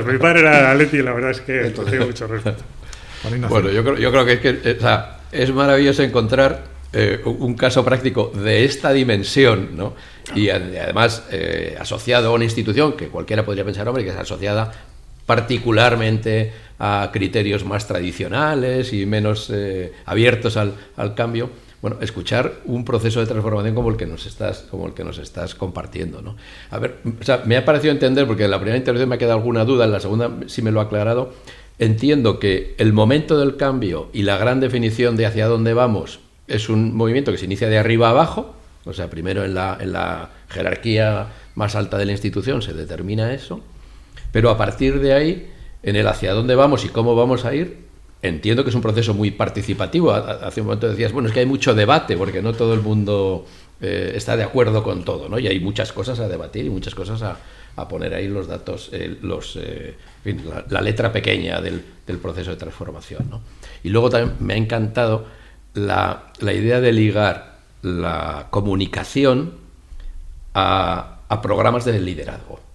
Mi 0.07 0.19
padre 0.19 0.41
era 0.41 0.75
Leti 0.75 0.99
y 0.99 1.03
la 1.03 1.13
verdad 1.13 1.31
es 1.33 1.41
que 1.41 1.73
tengo 1.91 2.07
mucho 2.07 2.27
respeto. 2.27 2.63
Bueno, 3.49 3.71
yo 3.71 3.83
creo, 3.83 3.97
yo 3.97 4.11
creo 4.13 4.25
que, 4.25 4.33
es, 4.35 4.41
que 4.41 4.79
es 5.33 5.53
maravilloso 5.53 6.03
encontrar 6.03 6.65
eh, 6.93 7.21
un 7.25 7.55
caso 7.55 7.85
práctico 7.85 8.33
de 8.35 8.65
esta 8.65 8.93
dimensión, 8.93 9.71
¿no? 9.77 9.95
Y 10.35 10.49
además 10.49 11.25
eh, 11.31 11.77
asociado 11.79 12.31
a 12.31 12.33
una 12.33 12.45
institución 12.45 12.97
que 12.97 13.09
cualquiera 13.09 13.45
podría 13.45 13.65
pensar, 13.65 13.89
hombre, 13.89 14.05
que 14.05 14.11
es 14.11 14.17
asociada 14.17 14.73
particularmente 15.27 16.53
a 16.79 17.11
criterios 17.13 17.65
más 17.65 17.87
tradicionales 17.89 18.93
y 18.93 19.07
menos 19.07 19.51
eh, 19.53 19.93
abiertos 20.05 20.57
al, 20.57 20.75
al 20.97 21.15
cambio 21.15 21.51
bueno, 21.87 22.03
escuchar 22.03 22.55
un 22.65 22.85
proceso 22.85 23.21
de 23.21 23.27
transformación 23.27 23.77
como 23.77 23.91
el 23.91 23.97
que 23.97 24.07
nos 24.07 24.27
estás, 24.27 24.67
como 24.73 24.89
el 24.89 24.93
que 24.93 25.05
nos 25.05 25.19
estás 25.19 25.55
compartiendo, 25.55 26.21
¿no? 26.21 26.35
A 26.71 26.81
ver, 26.81 26.97
me 27.45 27.57
ha 27.57 27.65
parecido 27.65 27.93
entender, 27.93 28.27
porque 28.27 28.47
en 28.47 28.51
la 28.51 28.59
primera 28.59 28.77
intervención 28.77 29.09
me 29.09 29.15
ha 29.15 29.19
quedado 29.19 29.39
alguna 29.39 29.65
duda, 29.65 29.85
en 29.85 29.93
la 29.93 30.01
segunda 30.01 30.33
sí 30.49 30.63
me 30.63 30.73
lo 30.73 30.81
ha 30.81 30.83
aclarado, 30.83 31.33
entiendo 31.79 32.41
que 32.41 32.75
el 32.79 32.93
momento 32.93 33.39
del 33.39 33.57
cambio 33.57 34.09
y 34.13 34.23
la 34.23 34.37
gran 34.37 34.59
definición 34.59 35.17
de 35.17 35.27
hacia 35.27 35.47
dónde 35.47 35.75
vamos 35.75 36.19
es 36.49 36.69
un 36.69 36.93
movimiento 36.93 37.31
que 37.31 37.39
se 37.39 37.45
inicia 37.45 37.69
de 37.69 37.79
arriba 37.79 38.11
abajo, 38.11 38.57
o 38.85 38.93
sea, 38.93 39.09
primero 39.09 39.45
en 39.45 39.55
la, 39.55 39.79
en 39.81 39.93
la 39.93 40.31
jerarquía 40.49 41.29
más 41.55 41.77
alta 41.77 41.99
de 41.99 42.07
la 42.07 42.11
institución 42.11 42.63
se 42.63 42.73
determina 42.73 43.33
eso, 43.33 43.61
pero 44.33 44.51
a 44.51 44.59
partir 44.59 44.99
de 44.99 45.13
ahí, 45.13 45.53
en 45.85 45.95
el 45.95 46.09
hacia 46.09 46.33
dónde 46.33 46.57
vamos 46.57 46.85
y 46.85 46.89
cómo 46.89 47.15
vamos 47.15 47.45
a 47.45 47.55
ir, 47.55 47.86
Entiendo 48.29 48.65
que 48.65 48.71
es 48.71 48.77
un 48.77 48.83
proceso 48.83 49.15
muy 49.15 49.31
participativo. 49.31 50.13
Hace 50.13 50.61
un 50.61 50.69
momento 50.69 50.89
decías, 50.89 51.13
bueno, 51.13 51.29
es 51.29 51.35
que 51.35 51.41
hay 51.41 51.47
mucho 51.47 51.75
debate 51.75 52.17
porque 52.17 52.43
no 52.43 52.53
todo 52.53 52.75
el 52.75 52.81
mundo 52.81 53.47
eh, 53.81 54.13
está 54.15 54.37
de 54.37 54.45
acuerdo 54.45 54.83
con 54.83 55.05
todo, 55.05 55.29
¿no? 55.29 55.39
Y 55.39 55.47
hay 55.47 55.61
muchas 55.61 55.93
cosas 55.93 56.21
a 56.21 56.29
debatir 56.29 56.67
y 56.67 56.71
muchas 56.71 56.95
cosas 56.95 57.23
a, 57.23 57.39
poner 57.89 58.15
ahí 58.15 58.27
los 58.27 58.47
datos, 58.47 58.89
eh, 58.93 59.19
los, 59.21 59.59
la, 60.71 60.81
letra 60.81 61.13
pequeña 61.13 61.61
del, 61.61 61.83
proceso 62.23 62.51
de 62.51 62.57
transformación, 62.57 63.29
¿no? 63.29 63.43
Y 63.83 63.91
luego 63.91 64.09
también 64.09 64.35
me 64.41 64.55
ha 64.55 64.57
encantado 64.57 65.27
la, 65.75 66.33
idea 66.41 66.81
de 66.81 66.93
ligar 66.93 67.59
la 67.83 68.47
comunicación 68.51 69.53
a, 70.55 71.19
a 71.29 71.43
programas 71.43 71.85
de 71.85 72.01
liderazgo 72.01 72.66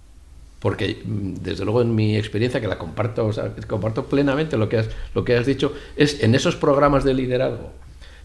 porque 0.62 1.02
mm, 1.04 1.34
desde 1.42 1.64
luego 1.64 1.82
en 1.82 1.94
mi 1.94 2.16
experiencia, 2.16 2.60
que 2.60 2.68
la 2.68 2.78
comparto, 2.78 3.30
comparto 3.66 4.06
plenamente 4.06 4.56
lo 4.56 4.68
que, 4.68 4.78
has, 4.78 4.88
lo 5.14 5.24
que 5.24 5.36
has 5.36 5.44
dicho, 5.44 5.74
es 5.96 6.22
en 6.22 6.34
esos 6.34 6.56
programas 6.56 7.04
de 7.04 7.12
liderazgo, 7.12 7.72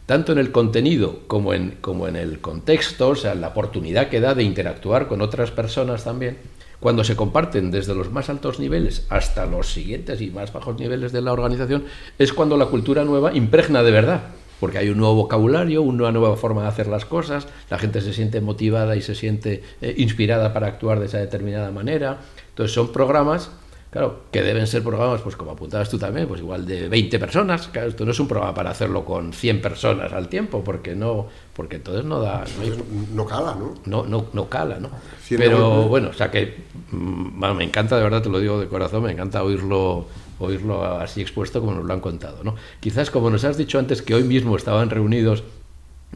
tanto 0.05 0.31
en 0.31 0.37
el 0.37 0.51
contenido 0.51 1.21
como 1.27 1.53
en, 1.53 1.71
como 1.81 2.07
en 2.07 2.15
el 2.15 2.39
contexto, 2.39 3.09
o 3.09 3.15
sea, 3.15 3.35
la 3.35 3.49
oportunidad 3.49 4.07
que 4.07 4.21
da 4.21 4.35
de 4.35 4.43
interactuar 4.43 5.07
con 5.07 5.21
otras 5.21 5.51
personas 5.51 6.03
también, 6.03 6.37
cuando 6.79 7.03
se 7.03 7.15
comparten 7.15 7.71
desde 7.71 7.95
los 7.95 8.11
más 8.11 8.29
altos 8.29 8.59
niveles 8.59 9.07
hasta 9.09 9.47
los 9.47 9.73
siguientes 9.73 10.21
y 10.21 10.29
más 10.29 10.53
bajos 10.53 10.79
niveles 10.79 11.11
de 11.11 11.21
la 11.21 11.33
organización, 11.33 11.85
es 12.19 12.31
cuando 12.33 12.55
la 12.55 12.67
cultura 12.67 13.03
nueva 13.03 13.33
impregna 13.33 13.81
de 13.81 13.91
verdad 13.91 14.21
porque 14.59 14.77
hay 14.77 14.89
un 14.89 14.97
nuevo 14.97 15.15
vocabulario, 15.15 15.81
una 15.81 16.11
nueva 16.11 16.35
forma 16.35 16.63
de 16.63 16.69
hacer 16.69 16.87
las 16.87 17.05
cosas, 17.05 17.47
la 17.69 17.77
gente 17.77 18.01
se 18.01 18.13
siente 18.13 18.41
motivada 18.41 18.95
y 18.95 19.01
se 19.01 19.15
siente 19.15 19.63
eh, 19.81 19.95
inspirada 19.97 20.53
para 20.53 20.67
actuar 20.67 20.99
de 20.99 21.05
esa 21.05 21.19
determinada 21.19 21.71
manera. 21.71 22.17
Entonces 22.49 22.73
son 22.73 22.91
programas, 22.91 23.51
claro, 23.91 24.21
que 24.31 24.41
deben 24.41 24.65
ser 24.65 24.81
programas, 24.81 25.21
pues 25.21 25.35
como 25.35 25.51
apuntabas 25.51 25.89
tú 25.89 25.99
también, 25.99 26.27
pues 26.27 26.41
igual 26.41 26.65
de 26.65 26.89
20 26.89 27.19
personas. 27.19 27.67
Claro, 27.67 27.89
esto 27.89 28.03
no 28.03 28.11
es 28.11 28.19
un 28.19 28.27
programa 28.27 28.53
para 28.53 28.71
hacerlo 28.71 29.05
con 29.05 29.31
100 29.31 29.61
personas 29.61 30.11
al 30.11 30.27
tiempo, 30.27 30.63
porque 30.63 30.95
no, 30.95 31.27
porque 31.53 31.75
entonces 31.75 32.05
no 32.05 32.19
da... 32.19 32.43
No, 33.13 33.25
cala, 33.25 33.55
¿no? 33.55 33.75
No, 33.85 34.05
no, 34.07 34.25
no 34.33 34.49
cala, 34.49 34.79
¿no? 34.79 34.89
Pero 35.29 35.83
bueno, 35.83 36.09
o 36.09 36.13
sea 36.13 36.31
que 36.31 36.55
mm, 36.91 37.55
me 37.55 37.63
encanta, 37.63 37.95
de 37.97 38.03
verdad, 38.03 38.23
te 38.23 38.29
lo 38.29 38.39
digo 38.39 38.59
de 38.59 38.67
corazón, 38.67 39.03
me 39.03 39.11
encanta 39.11 39.43
oírlo 39.43 40.07
oírlo 40.39 40.83
así 40.83 41.21
expuesto 41.21 41.59
como 41.59 41.73
nos 41.73 41.85
lo 41.85 41.93
han 41.93 42.01
contado. 42.01 42.43
¿no? 42.43 42.55
Quizás, 42.79 43.09
como 43.09 43.29
nos 43.29 43.43
has 43.43 43.57
dicho 43.57 43.79
antes, 43.79 44.01
que 44.01 44.15
hoy 44.15 44.23
mismo 44.23 44.55
estaban 44.55 44.89
reunidos 44.89 45.43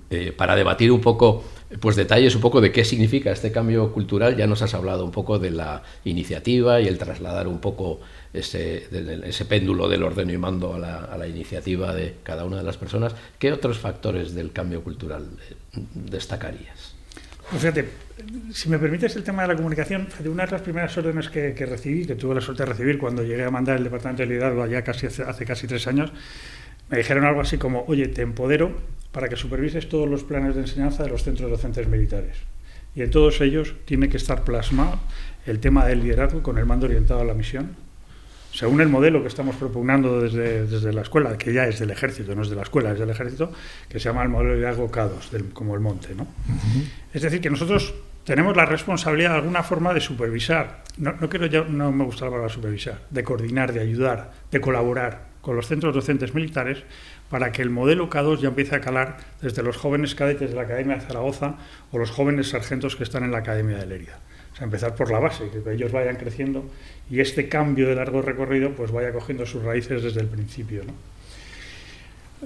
eh, 0.10 0.34
para 0.36 0.56
debatir 0.56 0.92
un 0.92 1.02
poco, 1.02 1.44
pues 1.80 1.96
detalles 1.96 2.36
un 2.36 2.42
poco 2.42 2.62
de 2.62 2.72
qué 2.72 2.84
significa 2.84 3.32
este 3.32 3.52
cambio 3.52 3.92
cultural, 3.94 4.36
ya 4.36 4.48
nos 4.48 4.62
has 4.62 4.74
hablado 4.74 5.06
un 5.06 5.12
poco 5.12 5.40
de 5.40 5.52
la 5.52 5.84
iniciativa 6.04 6.82
y 6.82 6.88
el 6.88 6.98
trasladar 6.98 7.48
un 7.48 7.60
poco 7.60 8.00
ese, 8.34 8.88
ese 9.24 9.46
péndulo 9.46 9.88
del 9.90 10.04
orden 10.04 10.30
y 10.30 10.38
mando 10.38 10.74
a 10.74 10.80
la, 10.80 11.28
iniciativa 11.28 11.94
de 11.94 12.16
cada 12.24 12.46
una 12.46 12.58
de 12.58 12.64
las 12.64 12.78
personas. 12.78 13.16
¿Qué 13.40 13.52
otros 13.52 13.80
factores 13.80 14.34
del 14.34 14.52
cambio 14.52 14.84
cultural 14.84 15.26
eh, 15.50 15.80
destacarías? 15.94 16.91
Pues 17.52 17.64
fíjate, 17.64 17.90
si 18.54 18.70
me 18.70 18.80
permites 18.80 19.14
el 19.18 19.26
tema 19.26 19.42
de 19.42 19.50
la 19.50 19.56
comunicación, 19.58 20.08
una 20.26 20.46
de 20.46 20.52
las 20.54 20.62
primeras 20.62 20.98
órdenes 20.98 21.28
que, 21.28 21.54
recibí, 21.66 22.06
que 22.06 22.16
tuve 22.16 22.34
la 22.34 22.40
suerte 22.40 22.64
de 22.64 22.70
recibir 22.70 22.98
cuando 22.98 23.24
llegué 23.24 23.44
a 23.44 23.52
mandar 23.52 23.76
el 23.76 23.84
departamento 23.84 24.24
de 24.24 24.30
liderazgo 24.30 24.64
allá 24.64 24.82
casi 24.84 25.08
hace, 25.08 25.46
casi 25.46 25.68
tres 25.68 25.86
años, 25.86 26.14
me 26.90 26.98
dijeron 26.98 27.26
algo 27.26 27.42
así 27.42 27.58
como, 27.58 27.84
oye, 27.90 28.08
te 28.08 28.22
empodero 28.22 28.74
para 29.12 29.28
que 29.28 29.36
supervises 29.36 29.90
todos 29.90 30.08
los 30.08 30.24
planes 30.24 30.56
de 30.56 30.62
enseñanza 30.62 31.04
de 31.04 31.10
los 31.10 31.24
centros 31.24 31.52
docentes 31.52 31.90
militares. 31.90 32.38
Y 32.96 33.02
en 33.02 33.12
todos 33.12 33.42
ellos 33.42 33.76
tiene 33.84 34.08
que 34.08 34.16
estar 34.16 34.46
plasmado 34.46 34.98
el 35.46 35.60
tema 35.60 35.86
del 35.86 36.04
liderazgo 36.04 36.42
con 36.42 36.58
el 36.58 36.66
mando 36.66 36.86
orientado 36.86 37.20
a 37.20 37.26
la 37.26 37.34
misión, 37.34 37.76
según 38.52 38.82
el 38.82 38.90
modelo 38.90 39.22
que 39.22 39.28
estamos 39.28 39.56
propugnando 39.56 40.22
desde, 40.22 40.66
desde, 40.68 40.94
la 40.94 41.02
escuela, 41.02 41.38
que 41.38 41.54
ya 41.54 41.68
es 41.68 41.80
del 41.80 41.92
ejército, 41.92 42.36
no 42.36 42.42
es 42.42 42.50
de 42.50 42.56
la 42.56 42.64
escuela, 42.64 42.92
es 42.92 43.00
del 43.00 43.10
ejército, 43.10 43.52
que 43.88 44.00
se 44.00 44.10
llama 44.10 44.24
el 44.24 44.30
modelo 44.30 44.52
de 44.52 44.56
liderazgo 44.58 44.92
K2, 44.92 45.54
como 45.54 45.74
el 45.74 45.80
monte. 45.80 46.14
¿no? 46.14 46.28
Es 47.14 47.22
decir, 47.22 47.40
que 47.40 47.50
nosotros 47.50 47.94
tenemos 48.26 48.56
la 48.56 48.66
responsabilidad 48.66 49.32
de 49.32 49.36
alguna 49.38 49.64
forma 49.64 49.94
de 49.94 50.02
supervisar, 50.02 50.84
no, 50.98 51.14
no, 51.14 51.30
quiero 51.30 51.66
no 51.66 51.92
me 51.92 52.04
gusta 52.04 52.26
la 52.26 52.32
palabra 52.32 52.54
supervisar, 52.54 53.00
de 53.10 53.24
coordinar, 53.24 53.74
de 53.74 53.80
ayudar, 53.80 54.32
de 54.52 54.62
colaborar 54.62 55.32
con 55.42 55.56
los 55.56 55.68
centros 55.68 55.96
docentes 55.96 56.36
militares 56.36 56.84
para 57.30 57.52
que 57.52 57.62
el 57.62 57.70
modelo 57.70 58.10
K2 58.10 58.40
ya 58.40 58.50
empiece 58.50 58.76
a 58.76 58.82
calar 58.82 59.18
desde 59.42 59.64
los 59.64 59.78
jóvenes 59.78 60.14
cadetes 60.14 60.50
de 60.50 60.56
la 60.56 60.64
Academia 60.64 60.96
de 60.96 61.02
Zaragoza 61.02 61.56
o 61.92 61.98
los 61.98 62.12
jóvenes 62.12 62.50
sargentos 62.50 62.96
que 62.96 63.04
están 63.04 63.24
en 63.24 63.32
la 63.32 63.40
Academia 63.40 63.78
de 63.78 63.86
Lerida. 63.88 64.20
Empezar 64.62 64.96
por 64.96 65.12
la 65.12 65.20
base, 65.20 65.50
que 65.50 65.74
ellos 65.74 65.92
vayan 65.92 66.16
creciendo 66.16 66.64
y 67.10 67.20
este 67.20 67.50
cambio 67.50 67.90
de 67.90 67.96
largo 67.96 68.22
recorrido 68.22 68.72
pues 68.72 68.92
vaya 68.92 69.12
cogiendo 69.12 69.46
sus 69.46 69.64
raíces 69.64 70.04
desde 70.04 70.22
el 70.22 70.28
principio. 70.28 70.84
¿no? 70.86 70.94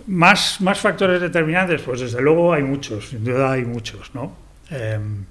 Más, 0.08 0.60
más 0.62 0.80
factores 0.80 1.22
determinantes, 1.22 1.82
pues 1.82 2.02
desde 2.02 2.22
luego 2.22 2.54
hay 2.54 2.64
muchos, 2.64 3.10
sin 3.10 3.24
duda 3.24 3.52
hay 3.52 3.64
muchos, 3.64 4.14
¿no? 4.14 4.36
Em, 4.70 5.26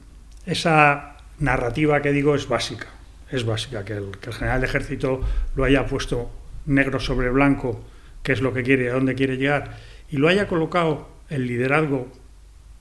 esa 0.47 1.17
narrativa 1.39 2.01
que 2.01 2.13
digo 2.13 2.35
es 2.35 2.49
básica, 2.49 2.87
es 3.31 3.45
básica, 3.45 3.85
que 3.85 3.95
el, 3.95 4.13
general 4.33 4.61
de 4.61 4.67
ejército 4.67 5.21
lo 5.55 5.65
haya 5.65 5.87
puesto 5.87 6.31
negro 6.67 6.99
sobre 6.99 7.31
blanco, 7.31 7.85
qué 8.23 8.33
es 8.33 8.41
lo 8.41 8.55
que 8.55 8.63
quiere, 8.63 8.91
a 8.91 8.95
dónde 8.95 9.15
quiere 9.15 9.37
llegar, 9.37 9.77
y 10.11 10.17
lo 10.17 10.29
haya 10.29 10.47
colocado 10.47 11.09
el 11.29 11.47
liderazgo, 11.47 12.09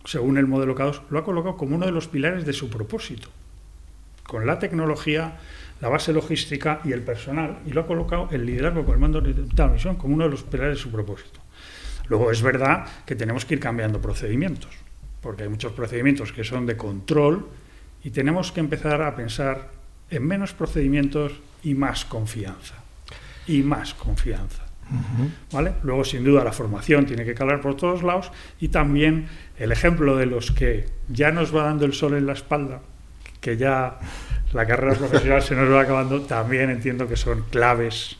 según 0.06 0.38
el 0.38 0.48
modelo 0.48 0.76
K2, 0.76 1.02
lo 1.10 1.20
ha 1.20 1.24
colocado 1.26 1.58
como 1.58 1.76
uno 1.76 1.86
de 1.86 1.92
los 1.92 2.08
pilares 2.08 2.46
de 2.46 2.54
su 2.54 2.70
propósito, 2.70 3.30
con 4.34 4.48
la 4.48 4.58
tecnología, 4.58 5.38
la 5.80 5.89
base 5.89 6.12
logística 6.12 6.82
y 6.84 6.91
el 6.91 7.04
personal, 7.04 7.60
y 7.67 7.69
lo 7.69 7.82
ha 7.82 7.86
colocado 7.86 8.30
el 8.32 8.48
liderazgo 8.48 8.84
con 8.84 8.96
el 8.96 9.00
mando 9.00 9.22
de 9.22 9.46
la 9.56 9.67
misión 9.67 9.96
como 9.96 10.15
uno 10.15 10.24
de 10.24 10.32
los 10.32 10.41
pilares 10.41 10.78
de 10.78 10.82
su 10.82 10.89
propósito. 10.89 11.39
Luego 12.08 12.32
es 12.32 12.41
verdad 12.41 12.84
que 13.06 13.15
tenemos 13.15 13.46
que 13.46 13.54
ir 13.54 13.60
cambiando 13.60 14.02
procedimientos 14.02 14.72
porque 15.22 15.43
hay 15.43 15.50
muchos 15.50 15.72
procedimientos 15.74 16.32
que 16.32 16.43
son 16.43 16.65
de 16.65 16.76
control 16.76 17.48
y 18.04 18.10
tenemos 18.10 18.52
que 18.52 18.60
empezar 18.60 19.04
a 19.04 19.15
pensar 19.15 19.69
en 20.10 20.26
menos 20.26 20.52
procedimientos 20.54 21.34
y 21.62 21.76
más 21.76 22.06
confianza. 22.06 22.74
Y 23.46 23.62
más 23.62 23.93
confianza. 23.93 24.63
¿Vale? 25.52 25.76
Luego, 25.84 26.04
sin 26.04 26.24
duda, 26.24 26.43
la 26.43 26.52
formación 26.52 27.06
tiene 27.06 27.24
que 27.24 27.36
calar 27.36 27.62
por 27.62 27.78
todos 27.78 28.02
lados 28.02 28.32
y 28.60 28.69
también 28.69 29.28
el 29.60 29.72
ejemplo 29.72 30.17
de 30.17 30.26
los 30.26 30.52
que 30.52 30.88
ya 31.08 31.32
nos 31.32 31.56
va 31.56 31.65
dando 31.65 31.86
el 31.86 31.93
sol 31.93 32.15
en 32.15 32.26
la 32.26 32.34
espalda, 32.34 32.82
que 33.43 33.58
ya 33.58 33.99
la 34.53 34.65
carrera 34.65 34.95
profesional 34.95 35.41
se 35.41 35.53
nos 35.56 35.69
va 35.69 35.82
acabando, 35.82 36.21
también 36.21 36.69
entiendo 36.69 37.08
que 37.08 37.17
son 37.17 37.43
claves 37.49 38.15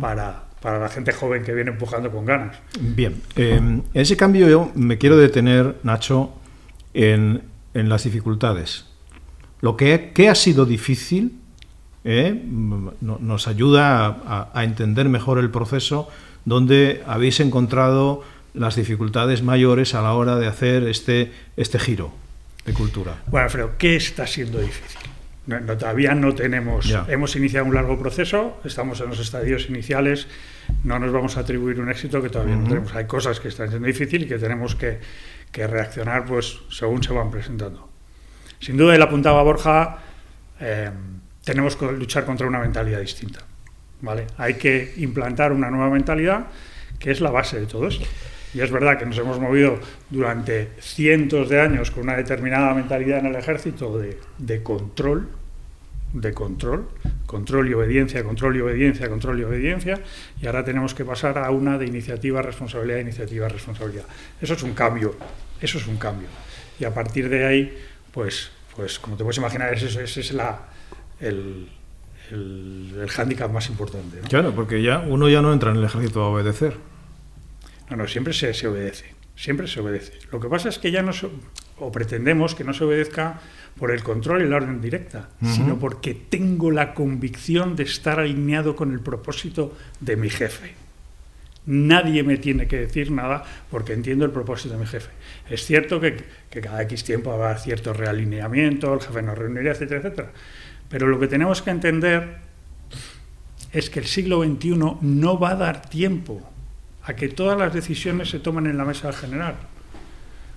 para, 0.00 0.44
para 0.60 0.78
la 0.78 0.88
gente 0.88 1.12
joven 1.12 1.44
que 1.44 1.52
viene 1.52 1.72
empujando 1.72 2.10
con 2.10 2.24
ganas. 2.24 2.56
Bien, 2.80 3.20
eh, 3.36 3.56
en 3.56 3.84
ese 3.92 4.16
cambio 4.16 4.48
yo 4.48 4.72
me 4.74 4.96
quiero 4.96 5.16
detener, 5.16 5.76
Nacho, 5.82 6.32
en, 6.94 7.42
las 7.74 8.04
dificultades. 8.04 8.86
Lo 9.60 9.76
que, 9.76 10.12
ha 10.28 10.34
sido 10.34 10.66
difícil 10.66 11.38
¿eh? 12.04 12.42
nos 13.00 13.48
ayuda 13.48 14.50
a, 14.54 14.64
entender 14.64 15.08
mejor 15.08 15.38
el 15.38 15.50
proceso 15.50 16.08
donde 16.44 17.02
habéis 17.06 17.40
encontrado 17.40 18.22
las 18.54 18.76
dificultades 18.76 19.42
mayores 19.42 19.94
a 19.94 20.02
la 20.02 20.14
hora 20.14 20.36
de 20.36 20.46
hacer 20.46 20.82
este, 20.84 21.32
este 21.56 21.78
giro 21.78 22.21
de 22.64 22.72
cultura. 22.72 23.22
Bueno, 23.26 23.44
Alfredo, 23.44 23.72
¿qué 23.78 23.96
está 23.96 24.26
siendo 24.26 24.60
difícil? 24.60 25.00
No, 25.46 25.58
todavía 25.76 26.14
no 26.14 26.34
tenemos, 26.34 26.94
hemos 27.08 27.34
iniciado 27.34 27.66
un 27.66 27.74
largo 27.74 27.98
proceso, 27.98 28.60
estamos 28.64 29.00
en 29.00 29.08
los 29.08 29.18
estadios 29.18 29.68
iniciales, 29.68 30.28
no 30.84 31.00
nos 31.00 31.10
vamos 31.12 31.36
a 31.36 31.40
atribuir 31.40 31.80
un 31.80 31.90
éxito 31.90 32.22
que 32.22 32.28
todavía 32.28 32.54
no 32.54 32.68
tenemos. 32.68 32.94
Hay 32.94 33.06
cosas 33.06 33.40
que 33.40 33.48
están 33.48 33.68
siendo 33.68 33.88
difíciles 33.88 34.26
y 34.26 34.28
que 34.28 34.38
tenemos 34.38 34.76
que, 34.76 35.00
que 35.50 35.66
reaccionar 35.66 36.24
pues 36.26 36.60
según 36.70 37.02
se 37.02 37.12
van 37.12 37.30
presentando. 37.32 37.88
Sin 38.60 38.76
duda, 38.76 38.94
él 38.94 39.02
apuntaba 39.02 39.42
Borja, 39.42 39.98
eh, 40.60 40.90
tenemos 41.44 41.74
que 41.74 41.90
luchar 41.90 42.24
contra 42.24 42.46
una 42.46 42.60
mentalidad 42.60 43.00
distinta. 43.00 43.40
¿vale? 44.02 44.26
Hay 44.36 44.54
que 44.54 44.94
implantar 44.98 45.52
una 45.52 45.70
nueva 45.70 45.88
mentalidad 45.88 46.46
que 46.98 47.10
es 47.10 47.20
la 47.20 47.30
base 47.30 47.58
de 47.58 47.66
todo 47.66 47.88
esto. 47.88 48.04
Y 48.54 48.60
es 48.60 48.70
verdad 48.70 48.98
que 48.98 49.06
nos 49.06 49.16
hemos 49.16 49.40
movido 49.40 49.78
durante 50.10 50.70
cientos 50.80 51.48
de 51.48 51.60
años 51.60 51.90
con 51.90 52.04
una 52.04 52.16
determinada 52.16 52.74
mentalidad 52.74 53.20
en 53.20 53.26
el 53.26 53.36
ejército 53.36 53.98
de, 53.98 54.62
control, 54.62 55.28
de 56.12 56.34
control, 56.34 56.88
control 57.24 57.70
y 57.70 57.74
obediencia, 57.74 58.22
control 58.22 58.56
y 58.56 58.60
obediencia, 58.60 59.08
control 59.08 59.40
y 59.40 59.44
obediencia, 59.44 60.00
y 60.40 60.46
ahora 60.46 60.64
tenemos 60.64 60.94
que 60.94 61.04
pasar 61.04 61.38
a 61.38 61.50
una 61.50 61.78
de 61.78 61.86
iniciativa, 61.86 62.42
responsabilidad, 62.42 62.98
iniciativa, 62.98 63.48
responsabilidad. 63.48 64.04
Eso 64.40 64.52
es 64.52 64.62
un 64.62 64.74
cambio, 64.74 65.14
eso 65.60 65.78
es 65.78 65.86
un 65.86 65.96
cambio. 65.96 66.28
Y 66.78 66.84
a 66.84 66.92
partir 66.92 67.30
de 67.30 67.46
ahí, 67.46 67.78
pues, 68.12 68.50
pues 68.76 68.98
como 68.98 69.16
te 69.16 69.24
puedes 69.24 69.38
imaginar, 69.38 69.72
ese, 69.72 70.02
es 70.04 70.32
la, 70.34 70.58
el, 71.20 71.68
el, 72.30 73.08
hándicap 73.08 73.50
más 73.50 73.70
importante. 73.70 74.18
Claro, 74.28 74.52
porque 74.54 74.82
ya 74.82 74.98
uno 74.98 75.30
ya 75.30 75.40
no 75.40 75.54
entra 75.54 75.70
en 75.70 75.78
el 75.78 75.84
ejército 75.84 76.22
a 76.22 76.28
obedecer. 76.28 76.91
No, 77.92 77.98
no, 77.98 78.08
siempre 78.08 78.32
se, 78.32 78.54
se 78.54 78.66
obedece, 78.66 79.04
siempre 79.36 79.68
se 79.68 79.78
obedece. 79.78 80.14
Lo 80.30 80.40
que 80.40 80.48
pasa 80.48 80.70
es 80.70 80.78
que 80.78 80.90
ya 80.90 81.02
no, 81.02 81.12
o 81.78 81.92
pretendemos 81.92 82.54
que 82.54 82.64
no 82.64 82.72
se 82.72 82.84
obedezca 82.84 83.38
por 83.78 83.90
el 83.90 84.02
control 84.02 84.40
y 84.40 84.48
la 84.48 84.56
orden 84.56 84.80
directa, 84.80 85.28
sino 85.42 85.78
porque 85.78 86.14
tengo 86.14 86.70
la 86.70 86.94
convicción 86.94 87.76
de 87.76 87.82
estar 87.82 88.18
alineado 88.18 88.74
con 88.76 88.92
el 88.92 89.00
propósito 89.00 89.76
de 90.00 90.16
mi 90.16 90.30
jefe. 90.30 90.72
Nadie 91.66 92.22
me 92.22 92.38
tiene 92.38 92.66
que 92.66 92.78
decir 92.78 93.10
nada 93.10 93.44
porque 93.70 93.92
entiendo 93.92 94.24
el 94.24 94.30
propósito 94.30 94.72
de 94.72 94.80
mi 94.80 94.86
jefe. 94.86 95.10
Es 95.50 95.66
cierto 95.66 96.00
que, 96.00 96.16
que 96.48 96.62
cada 96.62 96.80
X 96.84 97.04
tiempo 97.04 97.30
habrá 97.30 97.58
cierto 97.58 97.92
realineamiento, 97.92 98.94
el 98.94 99.00
jefe 99.00 99.20
nos 99.20 99.36
reuniría, 99.36 99.72
etcétera, 99.72 100.00
etcétera. 100.00 100.32
Pero 100.88 101.08
lo 101.08 101.20
que 101.20 101.28
tenemos 101.28 101.60
que 101.60 101.70
entender 101.70 102.36
es 103.70 103.90
que 103.90 104.00
el 104.00 104.06
siglo 104.06 104.42
XXI 104.42 104.76
no 105.02 105.38
va 105.38 105.50
a 105.50 105.56
dar 105.56 105.82
tiempo 105.90 106.51
a 107.04 107.14
que 107.14 107.28
todas 107.28 107.58
las 107.58 107.72
decisiones 107.72 108.30
se 108.30 108.38
tomen 108.38 108.66
en 108.66 108.78
la 108.78 108.84
mesa 108.84 109.12
general. 109.12 109.56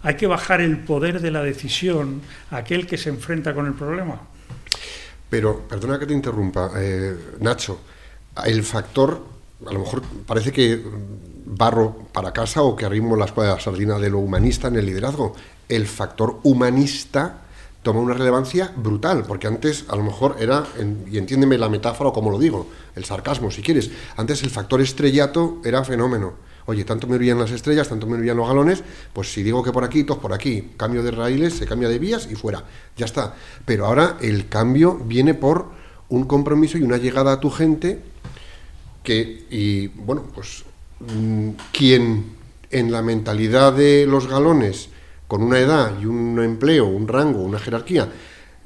Hay 0.04 0.16
que 0.16 0.28
bajar 0.28 0.62
el 0.62 0.80
poder 0.80 1.20
de 1.20 1.32
la 1.32 1.42
decisión 1.42 2.22
a 2.52 2.58
aquel 2.58 2.86
que 2.86 2.98
se 2.98 3.10
enfrenta 3.10 3.54
con 3.54 3.66
el 3.66 3.74
problema. 3.74 4.20
Pero, 5.30 5.62
perdona 5.68 5.98
que 5.98 6.06
te 6.06 6.14
interrumpa, 6.14 6.72
eh, 6.78 7.16
Nacho, 7.40 7.82
el 8.46 8.64
factor, 8.64 9.26
a 9.66 9.74
lo 9.74 9.80
mejor 9.80 10.04
parece 10.26 10.52
que 10.52 10.84
barro 11.46 12.08
para 12.12 12.32
casa 12.32 12.62
o 12.62 12.76
que 12.76 12.86
arrimo 12.86 13.16
la 13.16 13.26
escuela 13.26 13.52
de 13.52 13.56
la 13.56 13.62
sardina 13.62 13.98
de 13.98 14.10
lo 14.10 14.20
humanista 14.20 14.68
en 14.68 14.76
el 14.76 14.86
liderazgo. 14.86 15.36
El 15.68 15.88
factor 15.88 16.40
humanista 16.44 17.45
toma 17.86 18.00
una 18.00 18.16
relevancia 18.16 18.74
brutal, 18.76 19.26
porque 19.28 19.46
antes 19.46 19.86
a 19.90 19.96
lo 19.96 20.02
mejor 20.02 20.38
era, 20.40 20.66
y 21.06 21.20
entiéndeme 21.20 21.56
la 21.56 21.70
metáfora 21.70 22.10
o 22.10 22.14
como 22.14 22.32
lo 22.32 22.40
digo, 22.40 22.66
el 22.96 23.06
sarcasmo 23.06 23.52
si 23.52 23.62
quieres, 23.62 23.92
antes 24.18 24.42
el 24.42 24.50
factor 24.50 24.82
estrellato 24.82 25.62
era 25.64 25.84
fenómeno. 25.84 26.34
Oye, 26.66 26.84
tanto 26.84 27.06
me 27.06 27.16
brillan 27.18 27.38
las 27.38 27.52
estrellas, 27.52 27.88
tanto 27.88 28.08
me 28.08 28.18
brillan 28.18 28.38
los 28.38 28.48
galones, 28.48 28.84
pues 29.14 29.32
si 29.32 29.44
digo 29.44 29.62
que 29.62 29.72
por 29.72 29.84
aquí, 29.84 30.04
todos 30.04 30.20
por 30.20 30.34
aquí, 30.34 30.72
cambio 30.78 31.04
de 31.04 31.12
raíles, 31.12 31.54
se 31.54 31.68
cambia 31.68 31.88
de 31.88 32.00
vías 32.00 32.28
y 32.32 32.34
fuera, 32.34 32.64
ya 32.98 33.06
está. 33.06 33.36
Pero 33.66 33.86
ahora 33.86 34.18
el 34.20 34.50
cambio 34.50 34.96
viene 34.96 35.36
por 35.36 35.68
un 36.10 36.26
compromiso 36.26 36.80
y 36.80 36.82
una 36.82 36.98
llegada 36.98 37.34
a 37.34 37.40
tu 37.40 37.52
gente 37.52 38.02
que, 39.04 39.46
y 39.52 39.90
bueno, 39.90 40.24
pues 40.34 40.66
mm, 41.02 41.50
quien 41.72 42.34
en 42.72 42.92
la 42.92 43.04
mentalidad 43.04 43.74
de 43.74 44.08
los 44.08 44.26
galones 44.28 44.90
con 45.28 45.42
una 45.44 45.60
edad 45.60 46.00
y 46.00 46.06
un 46.06 46.40
empleo, 46.40 46.86
un 46.86 47.08
rango, 47.08 47.42
una 47.42 47.60
jerarquía, 47.60 48.10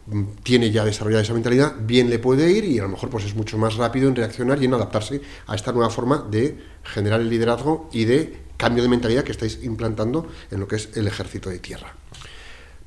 mm, 0.07 0.23
tiene 0.43 0.71
ya 0.71 0.85
desarrollada 0.85 1.23
esa 1.23 1.33
mentalidad, 1.33 1.75
bien 1.79 2.09
le 2.09 2.19
puede 2.19 2.51
ir 2.51 2.65
y 2.65 2.79
a 2.79 2.83
lo 2.83 2.89
mejor 2.89 3.09
pues 3.09 3.25
es 3.25 3.35
mucho 3.35 3.57
más 3.57 3.75
rápido 3.75 4.07
en 4.09 4.15
reaccionar 4.15 4.61
y 4.61 4.65
en 4.65 4.73
adaptarse 4.73 5.21
a 5.47 5.55
esta 5.55 5.71
nueva 5.71 5.89
forma 5.89 6.25
de 6.29 6.57
generar 6.83 7.21
el 7.21 7.29
liderazgo 7.29 7.89
y 7.93 8.05
de 8.05 8.49
cambio 8.57 8.83
de 8.83 8.89
mentalidad 8.89 9.23
que 9.23 9.31
estáis 9.31 9.63
implantando 9.63 10.27
en 10.51 10.59
lo 10.59 10.67
que 10.67 10.75
es 10.75 10.89
el 10.95 11.07
ejército 11.07 11.49
de 11.49 11.59
tierra. 11.59 11.95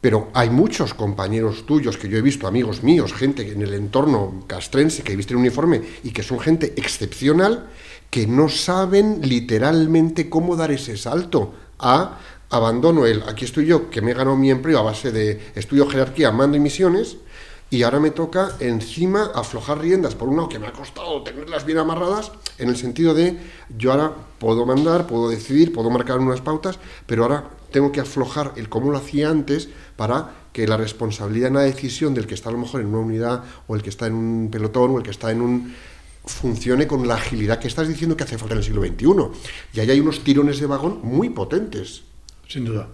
Pero 0.03 0.31
hay 0.35 0.51
muchos 0.51 0.95
compañeros 0.95 1.65
tuyos 1.65 1.97
que 1.97 2.09
yo 2.09 2.19
he 2.19 2.23
visto, 2.23 2.49
amigos 2.49 2.83
míos, 2.83 3.15
gente 3.15 3.49
en 3.53 3.63
el 3.63 3.73
entorno 3.73 4.45
castrense 4.49 5.05
que 5.05 5.13
he 5.13 5.17
visto 5.17 5.33
en 5.33 5.39
uniforme 5.39 5.81
y 6.03 6.11
que 6.11 6.25
son 6.25 6.41
gente 6.41 6.75
excepcional, 6.77 7.71
que 8.11 8.27
no 8.27 8.49
saben 8.49 9.21
literalmente 9.23 10.29
cómo 10.29 10.57
dar 10.57 10.73
ese 10.73 10.97
salto 10.97 11.55
a 11.79 12.19
abandono 12.53 13.07
el 13.07 13.23
aquí 13.23 13.47
estoy 13.47 13.67
yo, 13.67 13.91
que 13.91 14.03
me 14.03 14.13
he 14.13 14.15
ganado 14.15 14.37
mi 14.37 14.51
empleo 14.51 14.79
a 14.79 14.83
base 14.83 15.11
de 15.11 15.41
estudio 15.55 15.89
jerarquía, 15.89 16.31
mando 16.31 16.57
y 16.57 16.61
misiones, 16.61 17.17
y 17.71 17.83
ahora 17.83 17.99
me 17.99 18.11
toca 18.11 18.53
encima 18.61 19.31
aflojar 19.35 19.81
riendas, 19.81 20.15
por 20.15 20.29
un 20.29 20.37
lado 20.37 20.51
que 20.51 20.59
me 20.59 20.67
ha 20.67 20.73
costado 20.73 21.23
tenerlas 21.23 21.65
bien 21.65 21.79
amarradas, 21.79 22.31
en 22.59 22.69
el 22.69 22.77
sentido 22.77 23.15
de 23.15 23.39
yo 23.77 23.93
ahora 23.93 24.13
puedo 24.39 24.67
mandar, 24.67 25.07
puedo 25.07 25.31
decidir, 25.31 25.73
puedo 25.73 25.89
marcar 25.89 26.19
unas 26.19 26.43
pautas, 26.43 26.79
pero 27.07 27.23
ahora 27.23 27.49
tengo 27.71 27.91
que 27.91 28.01
aflojar 28.01 28.53
el 28.57 28.69
cómo 28.69 28.93
lo 28.93 28.99
hacía 28.99 29.31
antes 29.31 29.71
para 29.97 30.43
que 30.53 30.69
la 30.69 30.77
responsabilidad 30.77 31.49
en 31.49 31.55
la 31.55 31.63
decisión 31.63 32.13
del 32.13 32.27
que 32.27 32.35
está 32.35 32.51
a 32.51 32.53
lo 32.53 32.59
mejor 32.59 32.83
en 32.83 32.89
una 32.89 32.99
unidad 32.99 33.45
o 33.67 33.75
el 33.75 33.83
que 33.83 33.89
está 33.89 34.07
en 34.07 34.13
un 34.13 34.51
pelotón 34.51 34.91
o 34.91 34.99
el 34.99 35.03
que 35.03 35.11
está 35.11 35.31
en 35.31 35.41
un 35.41 35.75
funcione 36.27 36.87
con 36.87 37.09
la 37.09 37.15
agilidad 37.15 37.59
que 37.59 37.69
estás 37.69 37.89
diciendo 37.89 38.15
que 38.15 38.25
hace 38.25 38.37
falta 38.37 38.53
en 38.53 38.59
el 38.59 38.65
siglo 38.65 38.83
XXI. 38.83 39.41
Y 39.73 39.81
ahí 39.81 39.91
hay 39.91 40.01
unos 40.01 40.23
tirones 40.23 40.61
de 40.61 40.67
vagón 40.67 41.01
muy 41.03 41.31
potentes. 41.31 42.03
Sin 42.49 42.65
duda, 42.65 42.89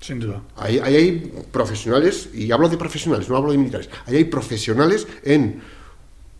sin 0.00 0.20
duda. 0.20 0.42
Ahí, 0.56 0.78
hay 0.78 1.32
profesionales, 1.50 2.30
y 2.32 2.50
hablo 2.52 2.68
de 2.68 2.76
profesionales, 2.76 3.28
no 3.28 3.36
hablo 3.36 3.52
de 3.52 3.58
militares, 3.58 3.88
ahí 4.06 4.16
hay 4.16 4.24
profesionales 4.24 5.06
en 5.22 5.60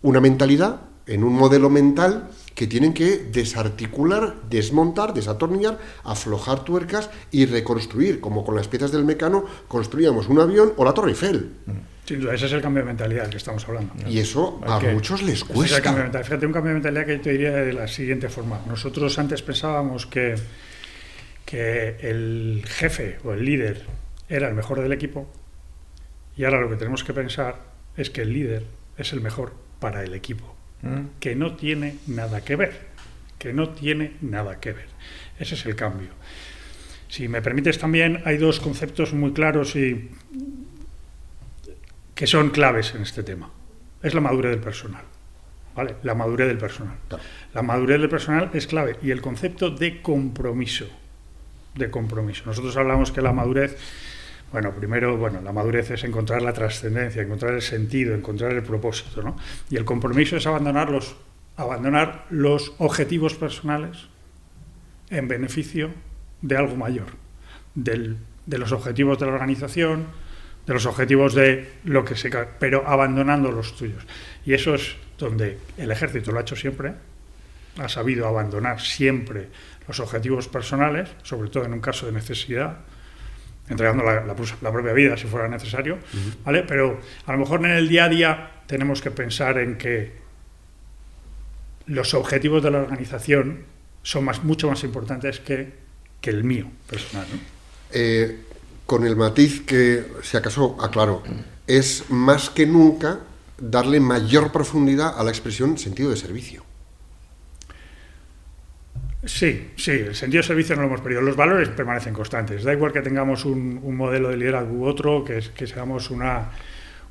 una 0.03 0.21
mentalidad, 0.21 0.81
en 1.07 1.25
un 1.25 1.35
modelo 1.35 1.69
mental 1.69 2.31
que 2.55 2.67
tienen 2.67 2.95
que 2.95 3.19
desarticular, 3.19 4.37
desmontar, 4.49 5.13
desatornillar, 5.13 5.79
aflojar 6.05 6.65
tuercas 6.65 7.11
y 7.31 7.47
reconstruir, 7.47 8.21
como 8.21 8.45
con 8.45 8.55
las 8.55 8.69
piezas 8.69 8.93
del 8.93 9.05
mecano 9.05 9.45
construíamos 9.67 10.29
un 10.29 10.41
avión 10.41 10.73
o 10.77 10.85
la 10.85 10.95
Torre 10.95 11.11
Eiffel. 11.11 11.51
Sin 12.07 12.21
duda, 12.21 12.35
ese 12.35 12.47
es 12.47 12.53
el 12.53 12.61
cambio 12.61 12.83
de 12.83 12.89
mentalidad 12.89 13.29
que 13.29 13.39
estamos 13.39 13.67
hablando. 13.67 13.95
Y 14.09 14.19
eso 14.19 14.61
a 14.67 14.79
muchos 14.79 15.23
les 15.23 15.43
cuesta. 15.43 15.65
es 15.65 15.79
el 15.79 15.83
cambio 15.83 16.01
de 16.01 16.05
mentalidad. 16.05 16.29
Fíjate, 16.29 16.47
un 16.47 16.53
cambio 16.53 16.69
de 16.69 16.75
mentalidad 16.75 17.07
que 17.07 17.17
yo 17.17 17.23
te 17.23 17.31
diría 17.33 17.51
de 17.51 17.73
la 17.73 17.89
siguiente 17.89 18.29
forma. 18.29 18.61
Nosotros 18.69 19.19
antes 19.19 19.43
pensábamos 19.43 20.07
que 20.07 20.35
que 21.45 21.97
el 22.01 22.65
jefe 22.67 23.19
o 23.25 23.33
el 23.33 23.45
líder 23.45 23.83
era 24.29 24.49
el 24.49 24.55
mejor 24.55 24.81
del 24.81 24.93
equipo 24.93 25.31
y 26.37 26.45
ahora 26.45 26.61
lo 26.61 26.69
que 26.69 26.77
tenemos 26.77 27.05
que 27.05 27.13
pensar 27.13 27.61
es 27.97 28.11
que 28.11 28.23
el 28.23 28.33
líder 28.33 28.65
es 28.97 29.13
el 29.13 29.21
mejor 29.21 29.55
para 29.79 30.03
el 30.03 30.15
equipo, 30.15 30.57
mm. 30.83 31.19
que 31.21 31.37
no 31.37 31.55
tiene 31.55 31.99
nada 32.07 32.43
que 32.43 32.57
ver, 32.57 32.87
que 33.39 33.53
no 33.53 33.71
tiene 33.71 34.15
nada 34.21 34.59
que 34.61 34.73
ver. 34.73 34.87
Ese 35.39 35.55
es 35.55 35.67
el 35.67 35.77
cambio. 35.77 36.09
Si 37.09 37.29
me 37.29 37.43
permites 37.43 37.79
también, 37.79 38.23
hay 38.25 38.39
dos 38.39 38.59
conceptos 38.59 39.13
muy 39.13 39.33
claros 39.33 39.77
y 39.77 40.11
que 42.15 42.27
son 42.27 42.51
claves 42.51 42.95
en 42.95 43.03
este 43.03 43.23
tema. 43.23 43.51
Es 44.03 44.15
la 44.15 44.21
madurez 44.21 44.51
del 44.51 44.61
personal. 44.61 45.05
¿Vale? 45.77 45.97
La 46.05 46.15
madurez 46.15 46.49
del 46.49 46.59
personal. 46.59 46.97
La 47.53 47.63
madurez 47.63 48.01
del 48.01 48.09
personal 48.09 48.51
es 48.55 48.67
clave 48.67 48.97
y 49.03 49.11
el 49.11 49.21
concepto 49.21 49.71
de 49.71 50.03
compromiso 50.03 50.87
de 51.75 51.91
compromiso. 51.91 52.45
Nosotros 52.47 52.77
hablamos 52.77 53.13
que 53.13 53.23
la 53.23 53.33
madurez, 53.33 53.77
bueno, 54.53 54.73
primero, 54.73 55.17
bueno, 55.17 55.41
la 55.41 55.53
madurez 55.53 55.91
es 55.91 56.05
encontrar 56.05 56.43
la 56.43 56.53
trascendencia, 56.53 57.23
encontrar 57.23 57.55
el 57.55 57.63
sentido, 57.63 58.15
encontrar 58.15 58.53
el 58.53 58.63
propósito, 58.63 59.23
¿no? 59.23 59.37
Y 59.71 59.77
el 59.77 59.85
compromiso 59.85 60.37
es 60.37 60.47
abandonar 60.47 60.91
los, 60.91 61.17
abandonar 61.57 62.27
los 62.31 62.75
objetivos 62.79 63.35
personales 63.35 64.07
en 65.11 65.29
beneficio 65.29 65.91
de 66.43 66.57
algo 66.57 66.77
mayor, 66.77 67.07
del, 67.75 68.17
de 68.47 68.59
los 68.59 68.73
objetivos 68.73 69.19
de 69.19 69.27
la 69.27 69.33
organización, 69.33 70.07
de 70.67 70.75
los 70.75 70.87
objetivos 70.87 71.35
de 71.35 71.71
lo 71.85 72.05
que 72.05 72.17
se... 72.17 72.31
pero 72.59 72.87
abandonando 72.87 73.51
los 73.51 73.77
tuyos. 73.77 74.05
Y 74.47 74.55
eso 74.55 74.75
es 74.75 74.97
donde 75.19 75.59
el 75.77 75.91
ejército 75.91 76.33
lo 76.33 76.39
ha 76.39 76.43
hecho 76.43 76.57
siempre, 76.57 76.95
ha 77.79 77.89
sabido 77.89 78.27
abandonar 78.27 78.81
siempre 78.81 79.49
los 79.87 80.01
objetivos 80.01 80.49
personales, 80.49 81.11
sobre 81.23 81.51
todo 81.51 81.65
en 81.65 81.73
un 81.73 81.81
caso 81.81 82.07
de 82.07 82.13
necesidad, 82.13 82.79
entregando 83.69 84.05
la, 84.05 84.73
propia 84.73 84.93
vida 84.93 85.17
si 85.17 85.27
fuera 85.27 85.49
necesario, 85.49 85.99
¿vale? 86.45 86.65
Pero 86.65 87.01
a 87.27 87.33
lo 87.33 87.39
mejor 87.39 87.65
en 87.65 87.73
el 87.73 87.89
día 87.89 88.05
a 88.05 88.09
día 88.09 88.51
tenemos 88.67 89.01
que 89.01 89.11
pensar 89.11 89.59
en 89.59 89.79
que 89.79 90.13
los 91.87 92.15
objetivos 92.15 92.63
de 92.63 92.71
la 92.71 92.79
organización 92.79 93.65
son 94.03 94.25
más, 94.25 94.45
mucho 94.45 94.69
más 94.69 94.85
importantes 94.85 95.41
que, 95.41 95.73
que 96.21 96.31
el 96.31 96.45
mío 96.45 96.71
personal. 96.89 97.27
Eh, 97.91 98.41
con 98.87 99.07
el 99.07 99.17
matiz 99.17 99.63
que, 99.63 100.05
si 100.23 100.37
acaso 100.37 100.77
aclaro, 100.81 101.23
es 101.67 102.05
más 102.11 102.51
que 102.51 102.67
nunca 102.67 103.21
darle 103.59 104.01
mayor 104.01 104.53
profundidad 104.53 105.19
a 105.19 105.25
la 105.25 105.31
expresión 105.31 105.79
sentido 105.79 106.11
de 106.11 106.17
servicio. 106.17 106.65
Sí, 109.27 109.71
sí, 109.77 109.91
el 109.91 110.15
sentido 110.15 110.43
de 110.43 110.47
servicio 110.47 110.77
no 110.77 110.83
lo 110.83 110.89
hemos 110.89 111.01
perdido. 111.01 111.23
Los 111.23 111.37
valores 111.37 111.69
permanecen 111.71 112.13
constantes. 112.13 112.63
Da 112.63 112.73
igual 112.73 112.93
que 112.93 113.01
tengamos 113.01 113.45
un, 113.45 113.97
modelo 113.97 114.29
de 114.29 114.37
liderazgo 114.37 114.73
u 114.75 114.87
otro, 114.87 115.25
que, 115.25 115.43
que 115.55 115.67
seamos 115.67 116.11
una, 116.11 116.51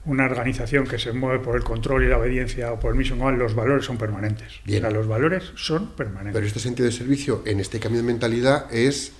una 0.05 0.25
organización 0.25 0.85
que 0.85 0.99
se 0.99 1.13
mueve 1.13 1.39
por 1.39 1.55
el 1.55 1.63
control 1.63 2.03
y 2.03 2.07
la 2.07 2.17
obediencia 2.17 2.73
o 2.73 2.79
por 2.79 2.91
el 2.91 2.97
mismo 2.97 3.31
los 3.31 3.55
valores 3.55 3.85
son 3.85 3.97
permanentes. 3.97 4.59
Bien. 4.65 4.83
los 4.91 5.07
valores 5.07 5.51
son 5.55 5.91
permanentes. 5.95 6.33
Pero 6.33 6.45
este 6.45 6.59
sentido 6.59 6.85
de 6.85 6.91
servicio 6.91 7.41
en 7.45 7.59
este 7.59 7.79
cambio 7.79 8.01
de 8.01 8.07
mentalidad 8.07 8.73
es 8.73 9.13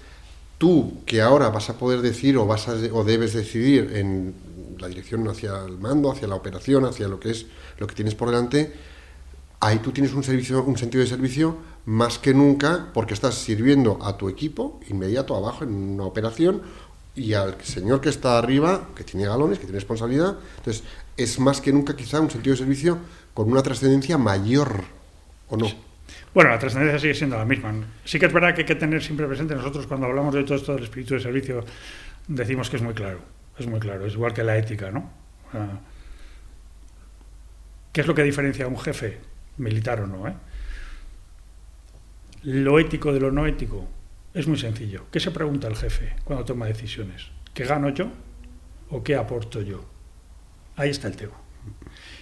tú 0.58 1.02
que 1.06 1.22
ahora 1.22 1.50
vas 1.50 1.70
a 1.70 1.78
poder 1.78 2.02
decir 2.02 2.38
o, 2.38 2.46
vas 2.46 2.68
o 2.68 3.04
debes 3.04 3.34
decidir 3.34 3.92
en 3.96 4.34
la 4.78 4.88
dirección 4.90 5.26
hacia 5.30 5.64
el 5.66 5.78
mando, 5.78 6.12
hacia 6.12 6.28
la 6.28 6.36
operación, 6.36 6.86
hacia 6.86 7.08
lo 7.08 7.20
que 7.20 7.32
es 7.32 7.46
lo 7.78 7.88
que 7.88 7.96
tienes 7.96 8.16
por 8.16 8.30
delante, 8.30 8.74
ahí 9.62 9.80
tú 9.80 9.92
tienes 9.92 10.14
un, 10.14 10.24
servicio, 10.24 10.64
un 10.64 10.78
sentido 10.78 11.02
de 11.02 11.10
servicio 11.10 11.58
más 11.86 12.18
que 12.18 12.34
nunca 12.34 12.88
porque 12.94 13.14
estás 13.14 13.36
sirviendo 13.36 14.00
a 14.02 14.18
tu 14.18 14.30
equipo 14.30 14.80
inmediato 14.90 15.36
abajo 15.36 15.64
en 15.64 15.74
una 15.74 16.06
operación 16.06 16.62
y 17.16 17.34
al 17.34 17.62
señor 17.64 18.02
que 18.02 18.10
está 18.10 18.38
arriba, 18.38 18.90
que 18.96 19.04
tiene 19.04 19.26
galones, 19.26 19.60
que 19.60 19.66
tiene 19.66 19.80
responsabilidad. 19.80 20.38
Entonces, 20.58 20.84
es 21.18 21.40
más 21.40 21.62
que 21.62 21.72
nunca 21.72 21.96
quizá 21.96 22.20
un 22.20 22.32
sentido 22.32 22.54
de 22.54 22.60
servicio 22.60 22.98
con 23.34 23.52
una 23.52 23.62
trascendencia 23.62 24.18
mayor, 24.18 24.84
¿o 25.50 25.58
no? 25.58 25.68
Bueno, 26.34 26.50
la 26.50 26.58
trascendencia 26.58 27.00
sigue 27.00 27.14
siendo 27.14 27.38
la 27.38 27.46
misma. 27.46 27.74
Sí 28.04 28.20
que 28.20 28.26
es 28.26 28.34
verdad 28.34 28.56
que 28.56 28.62
hay 28.62 28.68
que 28.68 28.76
tener 28.76 29.04
siempre 29.04 29.28
presente, 29.28 29.54
nosotros 29.56 29.86
cuando 29.86 30.08
hablamos 30.08 30.34
de 30.34 30.44
todo 30.44 30.56
esto 30.56 30.74
del 30.74 30.84
espíritu 30.84 31.14
de 31.14 31.20
servicio, 31.20 31.64
decimos 32.28 32.70
que 32.70 32.78
es 32.78 32.82
muy 32.82 32.94
claro, 32.94 33.20
es 33.60 33.68
muy 33.68 33.80
claro, 33.80 34.06
es 34.06 34.14
igual 34.14 34.34
que 34.34 34.44
la 34.44 34.58
ética, 34.58 34.90
¿no? 34.90 35.12
¿Qué 37.92 38.02
es 38.02 38.08
lo 38.08 38.16
que 38.16 38.24
diferencia 38.24 38.66
a 38.66 38.68
un 38.68 38.80
jefe 38.80 39.20
militar 39.58 40.02
o 40.02 40.08
no? 40.08 40.28
Eh? 40.28 40.34
Lo 42.44 42.80
ético 42.80 43.14
de 43.14 43.20
lo 43.20 43.32
no 43.32 43.46
ético, 43.46 43.88
es 44.34 44.48
muy 44.48 44.58
sencillo. 44.58 45.06
¿Qué 45.12 45.20
se 45.20 45.32
pregunta 45.32 45.68
el 45.68 45.76
jefe 45.76 46.14
cuando 46.24 46.46
toma 46.46 46.66
decisiones? 46.66 47.30
¿Qué 47.54 47.66
gano 47.66 47.90
yo 47.90 48.12
o 48.90 49.04
qué 49.04 49.16
aporto 49.16 49.62
yo? 49.62 49.86
Ahí 50.76 50.90
está 50.90 51.08
el 51.08 51.16
tema. 51.16 51.36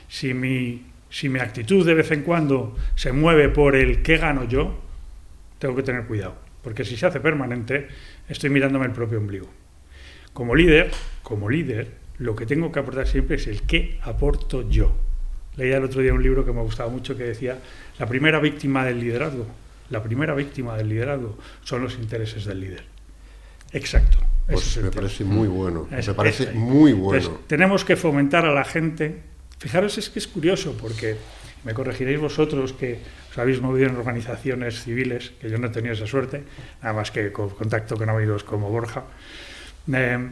Si 0.08 0.34
mi, 0.34 0.86
si 1.10 1.30
mi 1.30 1.40
actitud 1.40 1.86
de 1.86 1.94
vez 1.94 2.12
en 2.12 2.24
cuando 2.24 2.76
se 2.96 3.12
mueve 3.12 3.50
por 3.50 3.76
el 3.76 4.02
qué 4.02 4.18
gano 4.18 4.44
yo, 4.44 4.80
tengo 5.58 5.76
que 5.76 5.84
tener 5.84 6.06
cuidado. 6.06 6.36
Porque 6.62 6.86
si 6.86 6.98
se 6.98 7.08
hace 7.08 7.20
permanente, 7.20 7.88
estoy 8.28 8.50
mirándome 8.50 8.86
el 8.86 8.92
propio 8.92 9.18
ombligo. 9.18 9.50
Como 10.34 10.54
líder, 10.54 10.92
como 11.24 11.50
líder, 11.50 11.92
lo 12.20 12.36
que 12.36 12.46
tengo 12.46 12.72
que 12.72 12.80
aportar 12.80 13.08
siempre 13.08 13.38
es 13.38 13.48
el 13.48 13.64
qué 13.64 14.00
aporto 14.04 14.70
yo. 14.70 14.96
Leía 15.56 15.78
el 15.78 15.84
otro 15.84 16.02
día 16.02 16.14
un 16.14 16.22
libro 16.22 16.46
que 16.46 16.54
me 16.54 16.62
gustaba 16.62 16.90
mucho 16.90 17.18
que 17.18 17.24
decía, 17.24 17.60
la 17.98 18.06
primera 18.06 18.40
víctima 18.40 18.86
del 18.86 19.00
liderazgo, 19.00 19.48
la 19.92 20.02
primera 20.02 20.34
víctima 20.34 20.76
del 20.78 20.90
liderazgo 20.90 21.38
son 21.64 21.84
los 21.84 21.96
intereses 21.96 22.46
del 22.46 22.62
líder. 22.62 22.84
Exacto. 23.74 24.18
Pues 24.50 24.78
me 24.78 24.92
parece 24.92 25.24
muy 25.24 25.48
bueno. 25.48 25.88
me 25.90 26.14
parece 26.14 26.52
muy 26.52 26.94
bueno. 26.94 27.40
tenemos 27.48 27.86
que 27.86 27.96
fomentar 27.96 28.46
a 28.46 28.54
la 28.54 28.66
gente. 28.66 29.22
Fijaros, 29.60 29.98
es 29.98 30.10
que 30.10 30.20
es 30.20 30.28
curioso 30.28 30.76
porque 30.80 31.16
me 31.64 31.74
corregiréis 31.74 32.20
vosotros 32.20 32.74
que 32.74 33.00
os 33.32 33.38
habéis 33.38 33.62
movido 33.62 33.88
en 33.88 33.96
organizaciones 33.96 34.84
civiles, 34.84 35.32
que 35.40 35.50
yo 35.50 35.58
no 35.58 35.68
he 35.68 35.70
tenido 35.70 35.94
esa 35.94 36.08
suerte, 36.08 36.44
nada 36.82 36.94
más 36.96 37.12
que 37.12 37.32
con 37.32 37.50
contacto 37.50 37.96
con 37.96 38.10
amigos 38.10 38.44
como 38.44 38.70
Borja. 38.70 39.04
Eh, 39.94 40.30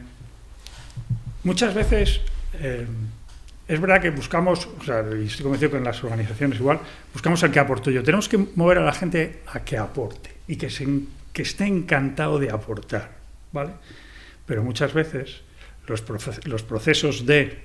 muchas 1.43 1.73
veces 1.73 2.21
eh, 2.59 2.87
es 3.69 3.79
verdad 3.79 4.01
que 4.01 4.09
buscamos, 4.09 4.67
o 4.79 4.83
sea, 4.83 5.05
y 5.15 5.27
estoy 5.27 5.43
convencido 5.43 5.69
que 5.69 5.77
en 5.77 5.83
las 5.83 6.03
organizaciones 6.03 6.59
igual, 6.59 6.79
buscamos 7.13 7.43
al 7.43 7.51
que 7.51 7.59
aporto 7.59 7.91
yo. 7.91 8.01
Tenemos 8.01 8.27
que 8.27 8.39
mover 8.55 8.79
a 8.79 8.83
la 8.83 8.93
gente 8.93 9.43
a 9.45 9.59
que 9.59 9.77
aporte 9.77 10.31
y 10.47 10.55
que, 10.55 10.65
esté 11.35 11.65
encantado 11.65 12.39
de 12.39 12.49
aportar, 12.49 13.11
¿vale? 13.51 13.73
Pero 14.47 14.63
muchas 14.63 14.91
veces 14.95 15.43
los 15.85 16.63
procesos 16.63 17.27
de 17.27 17.59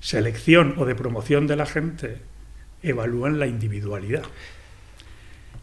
selección 0.00 0.74
o 0.76 0.84
de 0.84 0.94
promoción 0.94 1.46
de 1.46 1.56
la 1.56 1.64
gente 1.64 2.18
evalúan 2.82 3.38
la 3.38 3.46
individualidad. 3.46 4.24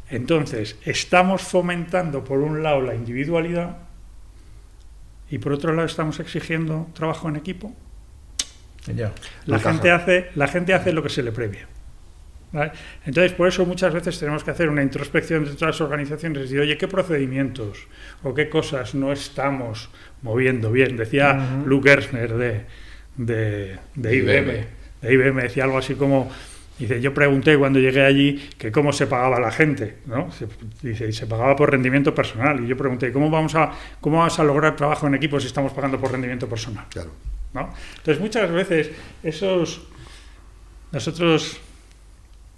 Entonces, 0.10 0.78
estamos 0.84 1.44
fomentando 1.44 2.24
por 2.24 2.40
un 2.40 2.64
lado 2.64 2.82
la 2.82 2.96
individualidad 2.96 3.78
y 5.30 5.38
por 5.38 5.54
otro 5.54 5.74
lado 5.74 5.86
estamos 5.86 6.20
exigiendo 6.20 6.88
trabajo 6.96 7.30
en 7.30 7.36
equipo. 7.36 7.76
La, 9.46 9.60
gente 9.60 9.92
hace, 9.92 10.30
la 10.36 10.48
gente 10.48 10.74
hace 10.74 10.94
lo 10.94 11.04
que 11.04 11.10
se 11.10 11.24
le 11.24 11.32
premia. 11.32 11.68
Entonces, 13.06 13.34
por 13.34 13.48
eso 13.48 13.66
muchas 13.66 13.94
veces 13.94 14.18
tenemos 14.18 14.44
que 14.44 14.52
hacer 14.52 14.70
una 14.70 14.82
introspección 14.82 15.46
de 15.46 15.52
todas 15.52 15.76
las 15.76 15.82
organizaciones 15.82 16.40
y 16.40 16.42
decir, 16.44 16.60
oye, 16.60 16.78
¿qué 16.78 16.88
procedimientos 16.88 17.88
o 18.24 18.34
qué 18.34 18.50
cosas 18.50 18.96
no 18.96 19.12
estamos 19.12 19.90
moviendo 20.24 20.72
bien? 20.72 20.98
Decía 20.98 21.62
Luke 21.66 21.90
Gersner 21.90 22.34
de, 22.34 22.62
de, 23.18 23.78
de 23.96 24.16
IBM. 24.16 24.66
De 25.02 25.14
IBM 25.14 25.42
decía 25.44 25.66
algo 25.66 25.78
así 25.78 25.94
como, 25.94 26.32
Dice, 26.80 27.02
yo 27.02 27.14
pregunté 27.14 27.58
cuando 27.58 27.78
llegué 27.78 28.06
allí 28.06 28.50
que 28.58 28.72
cómo 28.72 28.94
se 28.94 29.06
pagaba 29.06 29.38
la 29.38 29.52
gente, 29.52 29.98
¿no? 30.06 30.30
dice, 30.82 31.10
y 31.10 31.12
se 31.12 31.28
pagaba 31.28 31.54
por 31.54 31.70
rendimiento 31.70 32.16
personal. 32.16 32.64
Y 32.64 32.68
yo 32.68 32.78
pregunté, 32.78 33.12
¿cómo 33.12 33.30
vamos 33.30 33.54
a, 33.56 33.74
cómo 34.00 34.20
vamos 34.20 34.40
a 34.40 34.46
lograr 34.46 34.78
trabajo 34.78 35.06
en 35.06 35.16
equipo 35.16 35.42
si 35.42 35.48
estamos 35.48 35.74
pagando 35.74 36.00
por 36.00 36.14
rendimiento 36.14 36.48
personal? 36.48 36.86
Claro. 36.90 37.12
¿No? 37.54 37.74
Entonces, 37.98 38.20
muchas 38.20 38.52
veces 38.52 38.92
esos... 39.24 39.82
Nosotros 40.92 41.62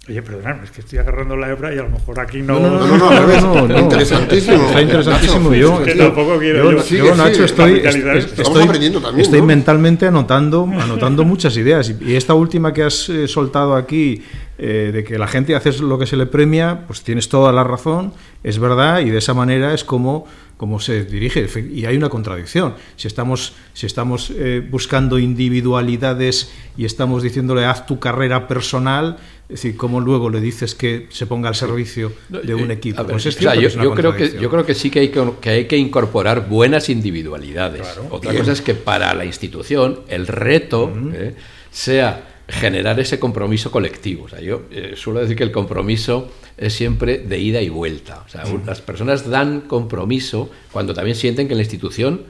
Oye, 0.08 0.20
perdonadme, 0.20 0.64
es 0.64 0.72
que 0.72 0.80
estoy 0.80 0.98
agarrando 0.98 1.36
la 1.36 1.48
hebra 1.48 1.72
y 1.72 1.78
a 1.78 1.82
lo 1.82 1.90
mejor 1.90 2.18
aquí 2.18 2.42
no. 2.42 2.58
No, 2.58 2.70
no, 2.70 2.98
no, 2.98 3.40
no, 3.40 3.68
no, 3.68 3.78
interesantísimo. 3.78 4.66
Está 4.66 4.82
interesantísimo. 4.82 5.54
Yo, 5.54 5.80
que 5.84 5.94
tampoco 5.94 6.40
quiero. 6.40 6.72
Yo, 6.72 6.84
yo, 6.84 7.14
Nacho, 7.14 7.44
estoy, 7.44 7.82
estoy, 7.84 8.62
aprendiendo 8.64 9.00
también, 9.00 9.24
estoy 9.24 9.42
mentalmente 9.42 10.08
anotando, 10.08 10.64
anotando 10.64 11.24
muchas 11.24 11.56
ideas. 11.56 11.94
Y 12.00 12.16
esta 12.16 12.34
última 12.34 12.72
que 12.72 12.82
has 12.82 13.08
eh, 13.10 13.28
soltado 13.28 13.76
aquí, 13.76 14.20
eh, 14.64 14.92
de 14.92 15.02
que 15.02 15.18
la 15.18 15.26
gente 15.26 15.56
hace 15.56 15.76
lo 15.80 15.98
que 15.98 16.06
se 16.06 16.16
le 16.16 16.26
premia, 16.26 16.84
pues 16.86 17.02
tienes 17.02 17.28
toda 17.28 17.50
la 17.50 17.64
razón, 17.64 18.12
es 18.44 18.60
verdad, 18.60 19.00
y 19.00 19.10
de 19.10 19.18
esa 19.18 19.34
manera 19.34 19.74
es 19.74 19.82
como 19.82 20.24
cómo 20.56 20.78
se 20.78 21.04
dirige. 21.04 21.48
Y 21.72 21.84
hay 21.86 21.96
una 21.96 22.08
contradicción. 22.08 22.74
Si 22.94 23.08
estamos, 23.08 23.54
si 23.72 23.86
estamos 23.86 24.30
eh, 24.30 24.64
buscando 24.70 25.18
individualidades 25.18 26.52
y 26.76 26.84
estamos 26.84 27.24
diciéndole 27.24 27.64
haz 27.64 27.86
tu 27.86 27.98
carrera 27.98 28.46
personal, 28.46 29.16
es 29.48 29.62
decir, 29.62 29.76
¿cómo 29.76 30.00
luego 30.00 30.30
le 30.30 30.40
dices 30.40 30.76
que 30.76 31.08
se 31.10 31.26
ponga 31.26 31.48
al 31.48 31.56
servicio 31.56 32.12
de 32.28 32.54
un 32.54 32.70
equipo? 32.70 33.04
pues 33.04 33.26
es 33.26 33.40
yo, 33.40 33.52
yo 33.54 33.94
creo 33.94 34.14
que, 34.14 34.38
yo 34.40 34.48
creo 34.48 34.64
que 34.64 34.76
sí 34.76 34.90
que 34.90 35.00
hay 35.00 35.08
que, 35.08 35.28
que 35.40 35.50
hay 35.50 35.64
que 35.66 35.76
incorporar 35.76 36.48
buenas 36.48 36.88
individualidades. 36.88 37.98
Otra 38.10 38.32
cosa 38.32 38.52
es 38.52 38.62
que 38.62 38.74
para 38.74 39.12
la 39.14 39.24
institución 39.24 40.02
el 40.06 40.28
reto 40.28 40.94
eh, 41.12 41.34
sea 41.72 42.31
generar 42.48 42.98
ese 43.00 43.18
compromiso 43.18 43.70
colectivo. 43.70 44.24
O 44.24 44.28
sea, 44.28 44.40
yo 44.40 44.62
eh, 44.70 44.94
suelo 44.96 45.20
decir 45.20 45.36
que 45.36 45.44
el 45.44 45.52
compromiso 45.52 46.30
es 46.56 46.74
siempre 46.74 47.18
de 47.18 47.38
ida 47.38 47.60
y 47.60 47.68
vuelta. 47.68 48.24
O 48.26 48.28
sea, 48.28 48.44
las 48.66 48.80
personas 48.80 49.28
dan 49.28 49.62
compromiso 49.62 50.50
cuando 50.72 50.94
también 50.94 51.16
sienten 51.16 51.48
que 51.48 51.54
la 51.54 51.62
institución, 51.62 52.22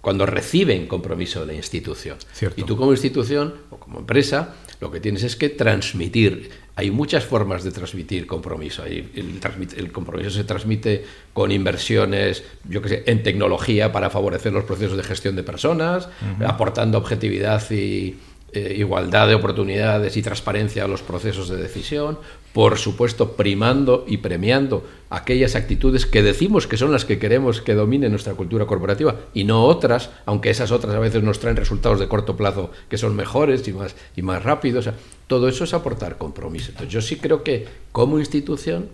cuando 0.00 0.26
reciben 0.26 0.86
compromiso 0.86 1.40
de 1.40 1.46
la 1.46 1.54
institución. 1.54 2.18
Y 2.56 2.62
tú 2.64 2.76
como 2.76 2.92
institución 2.92 3.54
o 3.70 3.78
como 3.78 4.00
empresa, 4.00 4.54
lo 4.80 4.90
que 4.90 5.00
tienes 5.00 5.22
es 5.22 5.34
que 5.36 5.48
transmitir. 5.48 6.50
Hay 6.76 6.90
muchas 6.90 7.24
formas 7.24 7.64
de 7.64 7.70
transmitir 7.70 8.26
compromiso. 8.26 8.84
El, 8.84 9.92
compromiso 9.92 10.30
se 10.30 10.44
transmite 10.44 11.04
con 11.32 11.52
inversiones, 11.52 12.42
yo 12.68 12.82
que 12.82 12.88
sé, 12.88 13.02
en 13.06 13.22
tecnología 13.22 13.92
para 13.92 14.10
favorecer 14.10 14.52
los 14.52 14.64
procesos 14.64 14.96
de 14.96 15.04
gestión 15.04 15.36
de 15.36 15.42
personas, 15.42 16.08
aportando 16.44 16.98
objetividad 16.98 17.70
y 17.70 18.16
eh, 18.54 18.74
igualdad 18.78 19.26
de 19.26 19.34
oportunidades 19.34 20.16
y 20.16 20.22
transparencia 20.22 20.84
a 20.84 20.88
los 20.88 21.02
procesos 21.02 21.48
de 21.48 21.56
decisión, 21.56 22.18
por 22.52 22.78
supuesto 22.78 23.32
primando 23.32 24.04
y 24.06 24.18
premiando 24.18 24.86
aquellas 25.10 25.56
actitudes 25.56 26.06
que 26.06 26.22
decimos 26.22 26.68
que 26.68 26.76
son 26.76 26.92
las 26.92 27.04
que 27.04 27.18
queremos 27.18 27.60
que 27.60 27.74
dominen 27.74 28.12
nuestra 28.12 28.34
cultura 28.34 28.66
corporativa 28.66 29.16
y 29.34 29.42
no 29.42 29.64
otras, 29.64 30.10
aunque 30.24 30.50
esas 30.50 30.70
otras 30.70 30.94
a 30.94 31.00
veces 31.00 31.22
nos 31.24 31.40
traen 31.40 31.56
resultados 31.56 31.98
de 31.98 32.06
corto 32.06 32.36
plazo 32.36 32.70
que 32.88 32.96
son 32.96 33.16
mejores 33.16 33.66
y 33.66 33.72
más, 33.72 33.96
y 34.14 34.22
más 34.22 34.44
rápidos. 34.44 34.88
todo 35.26 35.48
eso 35.48 35.64
es 35.64 35.74
aportar 35.74 36.16
compromiso. 36.16 36.70
Entonces 36.70 36.92
yo 36.92 37.00
sí 37.02 37.16
creo 37.16 37.42
que 37.42 37.66
como 37.90 38.20
institución 38.20 38.88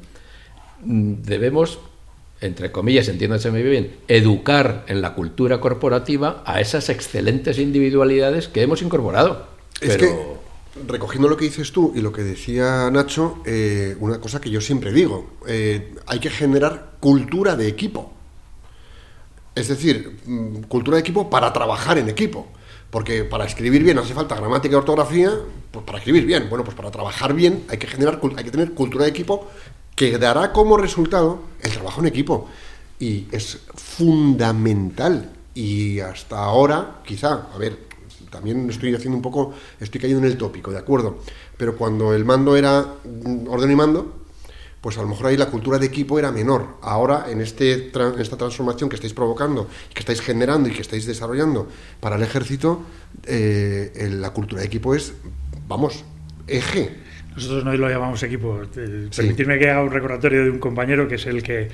mm, 0.82 1.16
debemos 1.22 1.80
entre 2.40 2.72
comillas, 2.72 3.08
entiéndase 3.08 3.50
muy 3.50 3.62
bien, 3.62 3.96
educar 4.08 4.84
en 4.88 5.02
la 5.02 5.14
cultura 5.14 5.60
corporativa 5.60 6.42
a 6.46 6.60
esas 6.60 6.88
excelentes 6.88 7.58
individualidades 7.58 8.48
que 8.48 8.62
hemos 8.62 8.80
incorporado. 8.82 9.48
Es 9.80 9.96
que, 9.96 10.14
recogiendo 10.86 11.28
lo 11.28 11.36
que 11.36 11.44
dices 11.44 11.72
tú 11.72 11.92
y 11.94 12.00
lo 12.00 12.12
que 12.12 12.22
decía 12.22 12.90
Nacho, 12.90 13.42
eh, 13.44 13.96
una 14.00 14.20
cosa 14.20 14.40
que 14.40 14.50
yo 14.50 14.60
siempre 14.60 14.92
digo, 14.92 15.30
eh, 15.46 15.94
hay 16.06 16.18
que 16.18 16.30
generar 16.30 16.92
cultura 17.00 17.56
de 17.56 17.68
equipo. 17.68 18.12
Es 19.54 19.68
decir, 19.68 20.18
mm, 20.24 20.62
cultura 20.62 20.96
de 20.96 21.00
equipo 21.02 21.28
para 21.28 21.52
trabajar 21.52 21.98
en 21.98 22.08
equipo. 22.08 22.48
Porque 22.90 23.22
para 23.22 23.44
escribir 23.44 23.84
bien 23.84 23.98
hace 23.98 24.14
falta 24.14 24.34
gramática 24.34 24.74
y 24.74 24.76
ortografía, 24.76 25.30
pues 25.70 25.84
para 25.84 25.98
escribir 25.98 26.26
bien, 26.26 26.48
bueno, 26.50 26.64
pues 26.64 26.76
para 26.76 26.90
trabajar 26.90 27.34
bien 27.34 27.62
hay 27.68 27.78
que 27.78 27.86
generar, 27.86 28.20
hay 28.36 28.44
que 28.44 28.50
tener 28.50 28.72
cultura 28.72 29.04
de 29.04 29.10
equipo 29.10 29.48
que 29.94 30.18
dará 30.18 30.52
como 30.52 30.76
resultado 30.76 31.42
el 31.62 31.72
trabajo 31.72 32.00
en 32.00 32.06
equipo. 32.06 32.48
Y 32.98 33.26
es 33.32 33.58
fundamental. 33.74 35.32
Y 35.54 36.00
hasta 36.00 36.38
ahora, 36.38 37.00
quizá, 37.04 37.48
a 37.54 37.58
ver, 37.58 37.78
también 38.30 38.68
estoy 38.70 38.94
haciendo 38.94 39.16
un 39.16 39.22
poco, 39.22 39.52
estoy 39.80 40.00
cayendo 40.00 40.24
en 40.24 40.32
el 40.32 40.38
tópico, 40.38 40.70
¿de 40.70 40.78
acuerdo? 40.78 41.18
Pero 41.56 41.76
cuando 41.76 42.14
el 42.14 42.24
mando 42.24 42.56
era 42.56 42.94
orden 43.48 43.70
y 43.70 43.74
mando, 43.74 44.20
pues 44.80 44.96
a 44.96 45.02
lo 45.02 45.08
mejor 45.08 45.26
ahí 45.26 45.36
la 45.36 45.50
cultura 45.50 45.78
de 45.78 45.86
equipo 45.86 46.18
era 46.18 46.32
menor. 46.32 46.76
Ahora, 46.80 47.26
en, 47.28 47.40
este, 47.40 47.92
esta 48.18 48.36
transformación 48.36 48.88
que 48.88 48.96
estáis 48.96 49.12
provocando, 49.12 49.68
que 49.92 50.00
estáis 50.00 50.20
generando 50.22 50.68
y 50.68 50.72
que 50.72 50.80
estáis 50.80 51.04
desarrollando 51.04 51.68
para 52.00 52.16
el 52.16 52.22
ejército, 52.22 52.80
eh, 53.26 54.08
la 54.12 54.30
cultura 54.30 54.62
de 54.62 54.68
equipo 54.68 54.94
es, 54.94 55.12
vamos, 55.68 56.04
eje. 56.46 57.09
Nosotros 57.34 57.64
no 57.64 57.72
lo 57.72 57.88
llamamos 57.88 58.22
equipo. 58.22 58.60
Permitirme 59.16 59.58
que 59.58 59.70
haga 59.70 59.82
un 59.82 59.90
recordatorio 59.90 60.44
de 60.44 60.50
un 60.50 60.58
compañero 60.58 61.06
que 61.08 61.14
es 61.14 61.26
el 61.26 61.42
que 61.42 61.68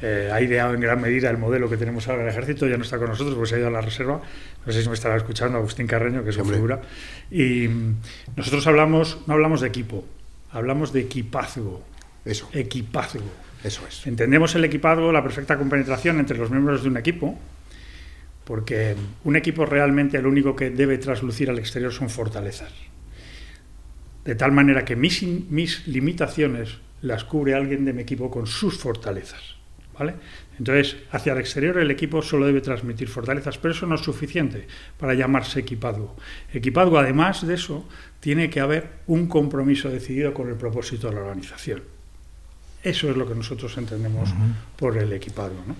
eh, 0.00 0.30
ha 0.32 0.40
ideado 0.40 0.74
en 0.74 0.80
gran 0.80 1.00
medida 1.00 1.28
el 1.28 1.38
modelo 1.38 1.68
que 1.68 1.76
tenemos 1.76 2.06
ahora 2.08 2.22
en 2.22 2.28
el 2.28 2.32
ejército, 2.32 2.68
ya 2.68 2.76
no 2.76 2.84
está 2.84 2.98
con 2.98 3.08
nosotros, 3.08 3.34
pues 3.36 3.50
se 3.50 3.56
ha 3.56 3.58
ido 3.58 3.68
a 3.68 3.70
la 3.70 3.80
reserva. 3.80 4.20
No 4.64 4.72
sé 4.72 4.82
si 4.82 4.88
me 4.88 4.94
estará 4.94 5.16
escuchando 5.16 5.58
Agustín 5.58 5.86
Carreño, 5.86 6.22
que 6.22 6.30
es 6.30 6.36
su 6.36 6.44
figura. 6.44 6.80
Y 7.30 7.68
mm, 7.68 7.96
nosotros 8.36 8.66
hablamos, 8.66 9.18
no 9.26 9.34
hablamos 9.34 9.60
de 9.60 9.68
equipo, 9.68 10.04
hablamos 10.52 10.92
de 10.92 11.00
equipazgo. 11.00 11.82
Eso. 12.24 12.48
Equipazgo. 12.52 13.30
Eso 13.64 13.86
es. 13.88 14.06
Entendemos 14.06 14.54
el 14.54 14.64
equipazgo, 14.64 15.10
la 15.10 15.22
perfecta 15.22 15.56
compenetración 15.56 16.20
entre 16.20 16.38
los 16.38 16.50
miembros 16.50 16.82
de 16.82 16.88
un 16.88 16.96
equipo, 16.96 17.38
porque 18.44 18.94
un 19.24 19.36
equipo 19.36 19.66
realmente 19.66 20.22
lo 20.22 20.28
único 20.28 20.54
que 20.54 20.70
debe 20.70 20.98
traslucir 20.98 21.50
al 21.50 21.58
exterior 21.58 21.92
son 21.92 22.08
fortalezas 22.08 22.72
de 24.24 24.34
tal 24.34 24.52
manera 24.52 24.84
que 24.84 24.96
mis, 24.96 25.22
mis 25.22 25.86
limitaciones 25.86 26.78
las 27.02 27.24
cubre 27.24 27.54
alguien 27.54 27.84
de 27.84 27.92
mi 27.92 28.02
equipo 28.02 28.30
con 28.30 28.46
sus 28.46 28.76
fortalezas. 28.76 29.56
¿vale? 29.98 30.14
Entonces, 30.58 30.96
hacia 31.12 31.32
el 31.32 31.38
exterior 31.38 31.78
el 31.78 31.90
equipo 31.90 32.22
solo 32.22 32.46
debe 32.46 32.60
transmitir 32.60 33.08
fortalezas, 33.08 33.58
pero 33.58 33.72
eso 33.72 33.86
no 33.86 33.94
es 33.94 34.00
suficiente 34.00 34.66
para 34.98 35.14
llamarse 35.14 35.60
equipado. 35.60 36.16
Equipado, 36.52 36.98
además 36.98 37.46
de 37.46 37.54
eso, 37.54 37.86
tiene 38.20 38.50
que 38.50 38.60
haber 38.60 38.88
un 39.06 39.28
compromiso 39.28 39.88
decidido 39.88 40.34
con 40.34 40.48
el 40.48 40.56
propósito 40.56 41.08
de 41.08 41.14
la 41.14 41.20
organización. 41.20 41.82
Eso 42.82 43.10
es 43.10 43.16
lo 43.16 43.26
que 43.26 43.34
nosotros 43.34 43.76
entendemos 43.76 44.30
por 44.76 44.96
el 44.98 45.12
equipado. 45.12 45.54
¿no? 45.66 45.76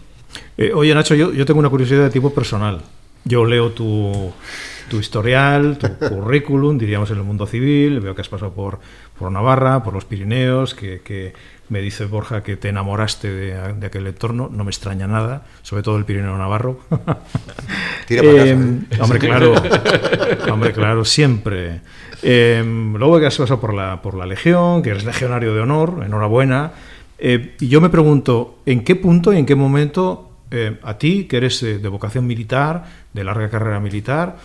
Eh, 0.56 0.72
oye, 0.72 0.94
Nacho, 0.94 1.14
yo, 1.14 1.32
yo 1.32 1.44
tengo 1.44 1.60
una 1.60 1.70
curiosidad 1.70 2.04
de 2.04 2.10
tipo 2.10 2.32
personal. 2.32 2.82
Yo 3.24 3.44
leo 3.44 3.70
tu, 3.70 4.32
tu 4.88 4.98
historial, 4.98 5.78
tu 5.78 5.88
currículum, 6.08 6.78
diríamos 6.78 7.10
en 7.10 7.18
el 7.18 7.24
mundo 7.24 7.46
civil, 7.46 8.00
veo 8.00 8.14
que 8.14 8.20
has 8.20 8.28
pasado 8.28 8.52
por, 8.52 8.80
por 9.18 9.30
Navarra, 9.30 9.82
por 9.82 9.94
los 9.94 10.04
Pirineos, 10.04 10.74
que, 10.74 11.00
que 11.00 11.34
me 11.68 11.80
dice 11.80 12.06
Borja 12.06 12.42
que 12.42 12.56
te 12.56 12.70
enamoraste 12.70 13.30
de, 13.30 13.74
de, 13.74 13.86
aquel 13.86 14.06
entorno, 14.06 14.48
no 14.52 14.64
me 14.64 14.70
extraña 14.70 15.06
nada, 15.06 15.44
sobre 15.62 15.82
todo 15.82 15.96
el 15.96 16.04
Pirineo 16.04 16.36
Navarro. 16.38 16.80
Tira 18.06 18.22
para 18.22 18.36
casa, 18.36 18.46
Eh, 18.46 18.52
¿eh? 18.90 18.98
Hombre, 19.00 19.18
claro, 19.18 19.54
hombre, 20.52 20.72
claro, 20.72 21.04
siempre. 21.04 21.80
Eh, 22.22 22.62
luego 22.64 23.20
que 23.20 23.26
has 23.26 23.36
pasado 23.36 23.60
por 23.60 23.74
la, 23.74 24.00
por 24.02 24.14
la 24.14 24.26
Legión, 24.26 24.82
que 24.82 24.90
eres 24.90 25.04
legionario 25.04 25.54
de 25.54 25.60
honor, 25.60 26.02
enhorabuena. 26.04 26.72
Eh, 27.18 27.56
y 27.60 27.68
yo 27.68 27.80
me 27.80 27.90
pregunto, 27.90 28.58
¿en 28.64 28.84
qué 28.84 28.96
punto 28.96 29.32
y 29.32 29.38
en 29.38 29.46
qué 29.46 29.54
momento 29.54 30.30
eh, 30.50 30.78
a 30.82 30.96
ti, 30.96 31.24
que 31.24 31.36
eres 31.36 31.62
eh, 31.62 31.78
de 31.78 31.88
vocación 31.88 32.26
militar, 32.26 32.84
de 33.12 33.24
larga 33.24 33.50
carrera 33.50 33.80
militar, 33.80 34.36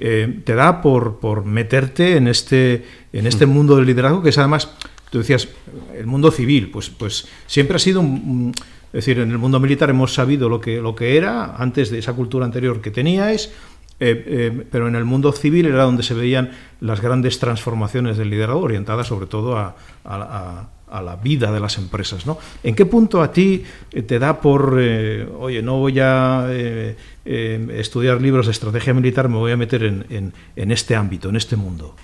eh, 0.00 0.40
te 0.44 0.54
da 0.54 0.80
por, 0.82 1.18
por 1.20 1.44
meterte 1.44 2.16
en 2.16 2.26
este, 2.26 2.84
en 3.12 3.26
este 3.26 3.46
mundo 3.46 3.76
del 3.76 3.86
liderazgo, 3.86 4.22
que 4.22 4.30
es 4.30 4.38
además, 4.38 4.70
tú 5.10 5.18
decías, 5.18 5.48
el 5.96 6.06
mundo 6.06 6.30
civil, 6.30 6.70
pues, 6.70 6.88
pues 6.90 7.28
siempre 7.46 7.76
ha 7.76 7.78
sido 7.78 8.00
un, 8.00 8.06
un- 8.08 8.52
es 8.92 9.04
decir, 9.04 9.20
en 9.20 9.30
el 9.30 9.38
mundo 9.38 9.60
militar 9.60 9.88
hemos 9.90 10.12
sabido 10.14 10.48
lo 10.48 10.60
que, 10.60 10.80
lo 10.80 10.96
que 10.96 11.16
era 11.16 11.54
antes 11.56 11.90
de 11.90 11.98
esa 12.00 12.12
cultura 12.14 12.44
anterior 12.44 12.80
que 12.80 12.90
teníais, 12.90 13.52
eh, 14.00 14.24
eh, 14.26 14.66
pero 14.70 14.88
en 14.88 14.96
el 14.96 15.04
mundo 15.04 15.30
civil 15.32 15.66
era 15.66 15.84
donde 15.84 16.02
se 16.02 16.14
veían 16.14 16.50
las 16.80 17.00
grandes 17.00 17.38
transformaciones 17.38 18.16
del 18.16 18.30
liderazgo 18.30 18.62
orientadas 18.62 19.06
sobre 19.06 19.26
todo 19.26 19.56
a, 19.58 19.76
a- 20.04 20.16
a- 20.16 20.68
a 20.90 21.00
la 21.02 21.16
vida 21.16 21.52
de 21.52 21.60
las 21.60 21.78
empresas. 21.78 22.26
¿no? 22.26 22.38
¿En 22.62 22.74
qué 22.74 22.84
punto 22.86 23.22
a 23.22 23.32
ti 23.32 23.64
eh, 23.92 24.02
te 24.02 24.18
da 24.18 24.40
por, 24.40 24.76
eh, 24.80 25.26
oye, 25.38 25.62
no 25.62 25.78
voy 25.78 25.98
a 26.00 26.46
eh, 26.50 26.96
eh, 27.24 27.66
estudiar 27.78 28.20
libros 28.20 28.46
de 28.46 28.52
estrategia 28.52 28.92
militar, 28.92 29.28
me 29.28 29.36
voy 29.36 29.52
a 29.52 29.56
meter 29.56 29.84
en, 29.84 30.04
en- 30.10 30.32
en 30.56 30.70
este 30.72 30.96
ámbito, 30.96 31.28
en 31.28 31.36
este 31.36 31.56
mundo, 31.56 31.94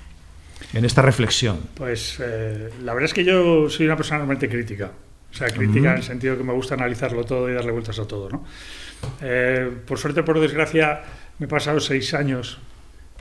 en 0.73 0.85
esta 0.85 1.03
reflexión? 1.03 1.59
Pues 1.75 2.19
la 2.21 2.95
verdad 2.95 3.05
es 3.05 3.15
que 3.15 3.25
yo 3.25 3.69
soy 3.69 3.87
una 3.87 3.97
persona 3.97 4.19
realmente 4.19 4.49
crítica. 4.49 4.91
O 5.33 5.35
sea, 5.39 5.49
crítica 5.49 5.91
en 5.91 5.97
el 5.99 6.03
sentido 6.03 6.37
que 6.39 6.45
me 6.45 6.53
gusta 6.55 6.75
analizarlo 6.75 7.25
todo 7.25 7.51
y 7.51 7.53
darle 7.55 7.73
vueltas 7.73 7.99
a 7.99 8.07
todo, 8.07 8.31
¿no? 8.31 8.45
Por 9.87 9.99
suerte, 9.99 10.23
por 10.23 10.41
desgracia, 10.41 11.03
me 11.39 11.47
he 11.47 11.49
pasado 11.49 11.79
seis 11.81 12.15
años, 12.15 12.59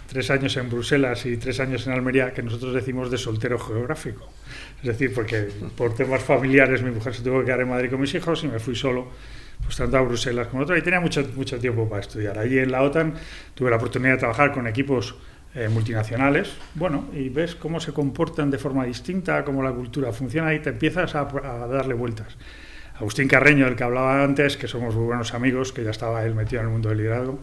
tres 0.07 0.29
años 0.29 0.55
en 0.57 0.69
Bruselas 0.69 1.25
y 1.25 1.35
tres 1.37 1.59
años 1.59 1.85
en 1.87 1.93
Almería, 1.93 2.33
que 2.33 2.41
nosotros 2.41 2.73
decimos 2.73 3.11
de 3.11 3.17
soltero 3.17 3.59
geográfico. 3.59 4.29
Es 4.81 4.87
decir, 4.87 5.13
porque 5.13 5.47
por 5.75 5.95
temas 5.95 6.21
familiares 6.21 6.83
mi 6.83 6.91
mujer 6.91 7.13
se 7.13 7.23
tuvo 7.23 7.39
que 7.39 7.45
quedar 7.45 7.61
en 7.61 7.69
Madrid 7.69 7.89
con 7.89 7.99
mis 8.01 8.13
hijos 8.13 8.43
y 8.43 8.47
me 8.47 8.59
fui 8.59 8.75
solo, 8.75 9.07
pues 9.63 9.77
tanto 9.77 9.97
a 9.97 10.01
Bruselas 10.01 10.47
como 10.47 10.61
a 10.61 10.63
otro, 10.63 10.77
y 10.77 10.81
tenía 10.81 10.99
mucho, 10.99 11.27
mucho 11.35 11.57
tiempo 11.57 11.89
para 11.89 12.01
estudiar. 12.01 12.37
Allí 12.37 12.59
en 12.59 12.71
la 12.71 12.83
OTAN 12.83 13.15
tuve 13.55 13.69
la 13.69 13.77
oportunidad 13.77 14.13
de 14.13 14.19
trabajar 14.19 14.51
con 14.51 14.67
equipos 14.67 15.15
eh, 15.55 15.69
multinacionales, 15.69 16.53
bueno, 16.75 17.05
y 17.13 17.29
ves 17.29 17.55
cómo 17.55 17.79
se 17.79 17.93
comportan 17.93 18.51
de 18.51 18.57
forma 18.57 18.85
distinta, 18.85 19.43
cómo 19.43 19.63
la 19.63 19.71
cultura 19.71 20.11
funciona 20.11 20.53
y 20.53 20.59
te 20.59 20.69
empiezas 20.69 21.15
a, 21.15 21.21
a 21.21 21.67
darle 21.67 21.93
vueltas. 21.93 22.37
Agustín 22.99 23.27
Carreño, 23.27 23.65
del 23.65 23.75
que 23.75 23.83
hablaba 23.83 24.23
antes, 24.23 24.57
que 24.57 24.67
somos 24.67 24.95
muy 24.95 25.05
buenos 25.05 25.33
amigos, 25.33 25.71
que 25.73 25.83
ya 25.83 25.91
estaba 25.91 26.23
él 26.25 26.35
metido 26.35 26.61
en 26.61 26.67
el 26.67 26.73
mundo 26.73 26.89
del 26.89 26.99
liderazgo, 26.99 27.39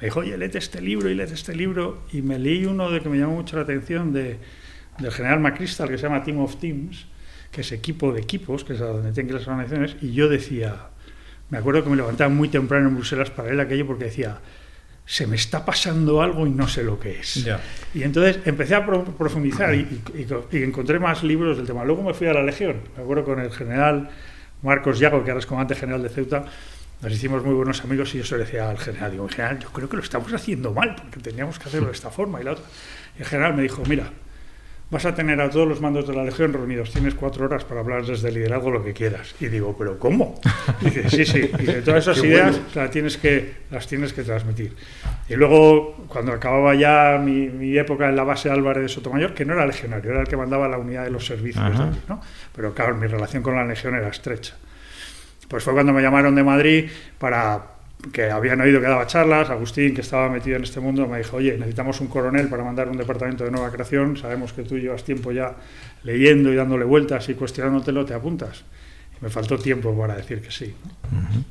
me 0.00 0.06
dijo, 0.06 0.20
oye, 0.20 0.36
léete 0.36 0.58
este 0.58 0.80
libro 0.80 1.10
y 1.10 1.14
léete 1.14 1.34
este 1.34 1.54
libro, 1.54 2.02
y 2.12 2.22
me 2.22 2.38
leí 2.38 2.64
uno 2.64 2.90
de 2.90 3.00
que 3.00 3.08
me 3.08 3.18
llamó 3.18 3.34
mucho 3.34 3.56
la 3.56 3.62
atención 3.62 4.12
de, 4.12 4.38
del 5.00 5.10
general 5.12 5.40
McChrystal, 5.40 5.88
que 5.88 5.96
se 5.98 6.04
llama 6.04 6.22
Team 6.22 6.38
of 6.40 6.56
Teams, 6.56 7.06
que 7.50 7.62
es 7.62 7.72
equipo 7.72 8.12
de 8.12 8.20
equipos, 8.20 8.64
que 8.64 8.74
es 8.74 8.80
a 8.80 8.86
donde 8.86 9.12
tienen 9.12 9.28
que 9.28 9.34
ir 9.34 9.38
las 9.40 9.48
organizaciones, 9.48 9.96
y 10.02 10.12
yo 10.12 10.28
decía, 10.28 10.76
me 11.48 11.58
acuerdo 11.58 11.82
que 11.82 11.90
me 11.90 11.96
levantaba 11.96 12.30
muy 12.30 12.48
temprano 12.48 12.88
en 12.88 12.94
Bruselas 12.96 13.30
para 13.30 13.48
leer 13.48 13.60
aquello 13.60 13.86
porque 13.86 14.04
decía, 14.04 14.38
se 15.04 15.26
me 15.26 15.34
está 15.34 15.64
pasando 15.64 16.22
algo 16.22 16.46
y 16.46 16.50
no 16.50 16.68
sé 16.68 16.84
lo 16.84 17.00
que 17.00 17.18
es. 17.18 17.44
Y 17.94 18.04
entonces 18.04 18.38
empecé 18.44 18.76
a 18.76 18.86
pro- 18.86 19.04
profundizar 19.04 19.74
y, 19.74 19.78
y- 20.14 20.20
y- 20.52 20.56
y 20.58 20.62
encontré 20.62 21.00
más 21.00 21.24
libros 21.24 21.56
del 21.56 21.66
tema. 21.66 21.84
Luego 21.84 22.02
me 22.04 22.14
fui 22.14 22.28
a 22.28 22.32
la 22.32 22.42
Legión, 22.44 22.76
me 22.96 23.02
acuerdo 23.02 23.24
con 23.24 23.40
el 23.40 23.50
general 23.50 24.10
Marcos 24.62 25.00
Yago, 25.00 25.24
que 25.24 25.30
ahora 25.32 25.40
es 25.40 25.46
comandante 25.46 25.74
general 25.74 26.02
de 26.04 26.10
Ceuta, 26.10 26.44
nos 27.02 27.12
hicimos 27.12 27.42
muy 27.42 27.54
buenos 27.54 27.82
amigos 27.82 28.14
y 28.14 28.18
yo 28.18 28.24
se 28.24 28.36
lo 28.36 28.44
decía 28.44 28.70
al 28.70 28.78
general, 28.78 29.10
digo, 29.10 29.26
general, 29.28 29.58
yo 29.58 29.70
creo 29.70 29.88
que 29.88 29.96
lo 29.96 30.02
estamos 30.02 30.32
haciendo 30.32 30.72
mal, 30.72 30.94
porque 30.94 31.18
teníamos 31.18 31.58
que 31.58 31.64
hacerlo 31.68 31.86
de 31.88 31.94
esta 31.94 32.10
forma 32.10 32.40
y 32.40 32.44
la 32.44 32.52
otra. 32.52 32.64
Y 33.18 33.22
el 33.22 33.26
general 33.26 33.54
me 33.56 33.62
dijo, 33.62 33.82
mira, 33.88 34.04
vas 34.90 35.04
a 35.06 35.14
tener 35.14 35.40
a 35.40 35.48
todos 35.50 35.68
los 35.68 35.80
mandos 35.80 36.06
de 36.08 36.14
la 36.14 36.24
Legión 36.24 36.52
reunidos, 36.52 36.90
tienes 36.90 37.14
cuatro 37.14 37.44
horas 37.44 37.64
para 37.64 37.80
hablar 37.80 38.04
desde 38.04 38.32
liderazgo 38.32 38.70
lo 38.70 38.84
que 38.84 38.92
quieras. 38.92 39.34
Y 39.40 39.46
digo, 39.46 39.76
¿pero 39.78 39.98
cómo? 39.98 40.40
Y 40.80 40.86
dice, 40.86 41.10
sí, 41.10 41.24
sí, 41.24 41.50
y 41.58 41.64
de 41.64 41.82
todas 41.82 42.02
esas 42.04 42.20
Qué 42.20 42.26
ideas 42.26 42.56
bueno. 42.56 42.68
las, 42.74 42.90
tienes 42.90 43.16
que, 43.16 43.54
las 43.70 43.86
tienes 43.86 44.12
que 44.12 44.22
transmitir. 44.22 44.74
Y 45.28 45.34
luego, 45.36 46.04
cuando 46.08 46.32
acababa 46.32 46.74
ya 46.74 47.20
mi, 47.22 47.48
mi 47.48 47.78
época 47.78 48.08
en 48.08 48.16
la 48.16 48.24
base 48.24 48.50
Álvarez 48.50 48.82
de 48.82 48.88
Sotomayor, 48.88 49.32
que 49.32 49.44
no 49.44 49.54
era 49.54 49.64
legionario, 49.64 50.10
era 50.10 50.22
el 50.22 50.28
que 50.28 50.36
mandaba 50.36 50.68
la 50.68 50.78
unidad 50.78 51.04
de 51.04 51.10
los 51.10 51.24
servicios, 51.24 51.64
de 51.64 51.84
allí, 51.84 52.00
¿no? 52.08 52.20
pero 52.54 52.74
claro, 52.74 52.96
mi 52.96 53.06
relación 53.06 53.42
con 53.42 53.54
la 53.54 53.64
Legión 53.64 53.94
era 53.94 54.08
estrecha. 54.08 54.56
Pues 55.48 55.64
fue 55.64 55.72
cuando 55.72 55.92
me 55.92 56.02
llamaron 56.02 56.34
de 56.34 56.44
Madrid 56.44 56.90
para 57.18 57.79
que 58.12 58.30
habían 58.30 58.60
oído 58.60 58.80
que 58.80 58.86
daba 58.86 59.06
charlas, 59.06 59.50
Agustín, 59.50 59.94
que 59.94 60.00
estaba 60.00 60.28
metido 60.28 60.56
en 60.56 60.64
este 60.64 60.80
mundo, 60.80 61.06
me 61.06 61.18
dijo, 61.18 61.36
oye, 61.36 61.56
necesitamos 61.56 62.00
un 62.00 62.08
coronel 62.08 62.48
para 62.48 62.64
mandar 62.64 62.88
un 62.88 62.96
departamento 62.96 63.44
de 63.44 63.50
nueva 63.50 63.70
creación, 63.70 64.16
sabemos 64.16 64.52
que 64.52 64.62
tú 64.62 64.78
llevas 64.78 65.04
tiempo 65.04 65.32
ya 65.32 65.56
leyendo 66.02 66.52
y 66.52 66.56
dándole 66.56 66.84
vueltas 66.84 67.28
y 67.28 67.34
cuestionándotelo, 67.34 68.04
¿te 68.04 68.14
apuntas? 68.14 68.64
Y 69.20 69.24
me 69.24 69.30
faltó 69.30 69.58
tiempo 69.58 69.96
para 69.96 70.16
decir 70.16 70.40
que 70.40 70.50
sí. 70.50 70.74
¿no? 71.12 71.44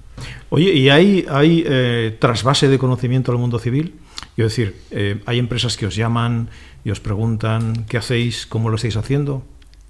Oye, 0.49 0.73
¿y 0.73 0.89
hay, 0.89 1.25
hay 1.29 1.63
eh, 1.67 2.17
trasvase 2.19 2.67
de 2.67 2.77
conocimiento 2.77 3.31
al 3.31 3.37
mundo 3.37 3.59
civil? 3.59 3.93
Quiero 4.35 4.49
decir, 4.49 4.75
eh, 4.91 5.19
¿hay 5.25 5.39
empresas 5.39 5.77
que 5.77 5.85
os 5.85 5.95
llaman 5.95 6.49
y 6.83 6.89
os 6.89 6.99
preguntan 6.99 7.85
qué 7.87 7.97
hacéis, 7.97 8.45
cómo 8.45 8.69
lo 8.69 8.75
estáis 8.75 8.97
haciendo? 8.97 9.45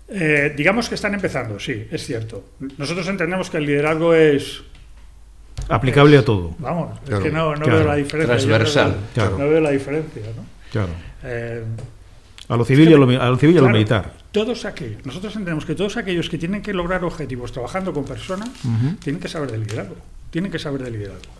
Eh, 0.10 0.53
digamos 0.57 0.89
que 0.89 0.95
están 0.95 1.14
empezando, 1.14 1.60
sí, 1.60 1.88
es 1.91 2.05
cierto. 2.05 2.43
Nosotros 2.78 3.07
entendemos 3.07 3.49
que 3.49 3.57
el 3.57 3.66
liderazgo 3.66 4.14
es, 4.14 4.64
Aplicable 5.68 6.18
a 6.18 6.24
todo. 6.26 6.55
vamos, 6.60 6.97
es 7.03 7.10
Claro, 7.10 7.24
que 7.24 7.32
no, 7.32 7.55
no 7.55 7.62
claro. 7.66 7.80
veo 7.80 7.88
la 7.88 7.95
diferencia. 7.95 8.36
Transversal. 8.36 8.88
no 8.89 8.93
veo- 8.95 9.07
Claro. 9.14 9.38
No 9.38 9.49
veo 9.49 9.62
la 9.62 9.72
diferencia, 9.72 10.22
¿no? 10.36 10.45
Claro. 10.72 10.89
Eh, 11.24 11.64
A 12.47 12.55
lo 12.57 12.66
civil 12.66 12.89
y 12.89 12.93
a 12.93 12.97
lo, 12.97 13.22
a 13.22 13.30
lo 13.30 13.38
civil 13.38 13.55
y 13.55 13.57
a 13.60 13.62
lo 13.62 13.70
militar. 13.70 14.14
Todos 14.32 14.66
aquellos, 14.66 15.05
nosotros 15.05 15.34
entendemos 15.36 15.66
que 15.66 15.76
todos 15.76 15.97
aquellos 15.97 16.30
que 16.30 16.38
tienen 16.38 16.62
que 16.62 16.74
lograr 16.74 17.03
objetivos 17.03 17.51
trabajando 17.51 17.93
con 17.93 18.05
personas, 18.05 18.49
Ujú. 18.64 18.95
tienen 19.03 19.20
que 19.22 19.28
saber 19.28 19.51
de 19.51 19.57
liderazgo. 19.60 19.95
Tienen 20.32 20.51
que 20.51 20.60
saber 20.60 20.84
de 20.84 20.91
liderazgo. 20.91 21.32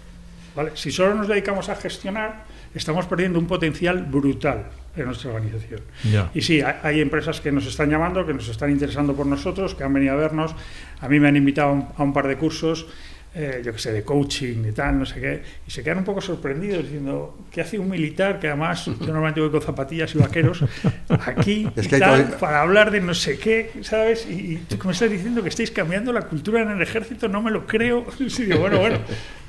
¿Vale? 0.55 0.72
Si 0.74 0.91
solo 0.91 1.13
nos 1.15 1.28
dedicamos 1.28 1.70
a 1.70 1.76
gestionar, 1.76 2.45
estamos 2.74 3.05
perdiendo 3.05 3.38
un 3.39 3.45
potencial 3.47 4.03
brutal 4.03 4.65
en 4.95 5.05
nuestra 5.05 5.32
organización. 5.32 5.82
Ya. 6.11 6.30
Y 6.34 6.41
sí, 6.41 6.61
hay, 6.61 6.76
hay 6.82 7.01
empresas 7.01 7.39
que 7.39 7.51
nos 7.51 7.65
están 7.67 7.89
llamando, 7.89 8.26
que 8.26 8.34
nos 8.34 8.47
están 8.49 8.70
interesando 8.72 9.13
por 9.13 9.26
nosotros, 9.28 9.76
que 9.76 9.84
han 9.84 9.93
venido 9.93 10.13
a 10.13 10.15
vernos. 10.17 10.55
A 11.01 11.07
mí 11.07 11.20
me 11.20 11.28
han 11.28 11.36
invitado 11.38 11.70
a 11.70 11.72
un, 11.74 11.88
a 11.95 12.03
un 12.03 12.13
par 12.13 12.28
de 12.28 12.36
cursos, 12.38 12.88
eh, 13.36 13.61
yo 13.63 13.71
que 13.73 13.80
sé, 13.80 13.93
de 13.93 14.03
coaching 14.03 14.65
y 14.67 14.71
tal, 14.71 14.97
no 14.99 15.05
sé 15.05 15.19
qué, 15.19 15.43
y 15.67 15.71
se 15.71 15.84
quedan 15.84 15.99
un 15.99 16.03
poco 16.03 16.19
sorprendidos 16.19 16.84
diciendo, 16.84 17.38
¿qué 17.51 17.61
hace 17.61 17.77
un 17.77 17.89
militar 17.89 18.39
que 18.39 18.47
además 18.47 18.86
yo 18.99 19.07
normalmente 19.07 19.39
voy 19.39 19.51
con 19.51 19.61
zapatillas 19.61 20.13
y 20.15 20.17
vaqueros 20.17 20.63
aquí 21.07 21.67
Es 21.75 21.86
y 21.86 21.89
que 21.89 21.95
hay 21.95 22.01
tal, 22.01 22.25
para 22.39 22.61
hablar 22.61 22.89
de 22.89 23.01
no 23.01 23.13
sé 23.13 23.38
qué, 23.38 23.71
¿sabes? 23.82 24.27
Y, 24.30 24.53
y 24.53 24.55
tú 24.57 24.77
me 24.86 24.93
estás 24.93 25.11
diciendo 25.11 25.43
que 25.43 25.49
estáis 25.49 25.69
cambiando 25.71 26.11
la 26.11 26.21
cultura 26.21 26.61
en 26.61 26.71
el 26.71 26.82
ejército, 26.82 27.27
no 27.27 27.41
me 27.41 27.51
lo 27.51 27.65
creo. 27.65 28.05
Sí, 28.30 28.45
digo, 28.45 28.59
bueno, 28.59 28.80
bueno. 28.80 28.99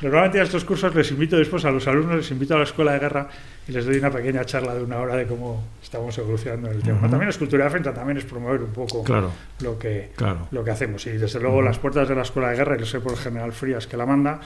Normalmente 0.00 0.40
a 0.40 0.44
estos 0.44 0.64
cursos 0.64 0.94
les 0.94 1.10
invito 1.10 1.36
después 1.36 1.64
a 1.66 1.70
los 1.70 1.86
alumnos, 1.86 2.16
les 2.16 2.30
invito 2.30 2.54
a 2.54 2.58
la 2.58 2.64
escuela 2.64 2.92
de 2.92 2.98
guerra 2.98 3.28
y 3.68 3.72
les 3.72 3.84
doy 3.86 3.96
una 3.98 4.10
pequeña 4.10 4.44
charla 4.44 4.74
de 4.74 4.82
una 4.82 4.98
hora 4.98 5.16
de 5.16 5.26
cómo 5.26 5.62
estamos 5.82 6.16
evolucionando 6.18 6.68
en 6.70 6.76
el 6.76 6.82
tema. 6.82 6.98
Ujú. 6.98 7.08
También 7.10 7.28
es 7.28 7.38
cultura 7.38 7.64
de 7.64 7.70
defensa, 7.70 7.94
también 7.94 8.18
es 8.18 8.24
promover 8.24 8.62
un 8.62 8.72
poco 8.72 9.04
Claro, 9.04 9.30
lo, 9.60 9.78
que, 9.78 10.12
claro. 10.16 10.48
lo 10.50 10.64
que 10.64 10.70
hacemos. 10.70 11.06
Y 11.06 11.10
desde 11.12 11.38
luego 11.40 11.62
las 11.62 11.78
puertas 11.78 12.08
de 12.08 12.14
la 12.14 12.22
escuela 12.22 12.50
de 12.50 12.56
guerra, 12.56 12.76
y 12.76 12.80
lo 12.80 12.86
sé 12.86 13.00
por 13.00 13.12
el 13.12 13.18
general 13.18 13.52
Frías 13.52 13.86
que 13.86 13.96
la 13.96 14.06
manda, 14.06 14.40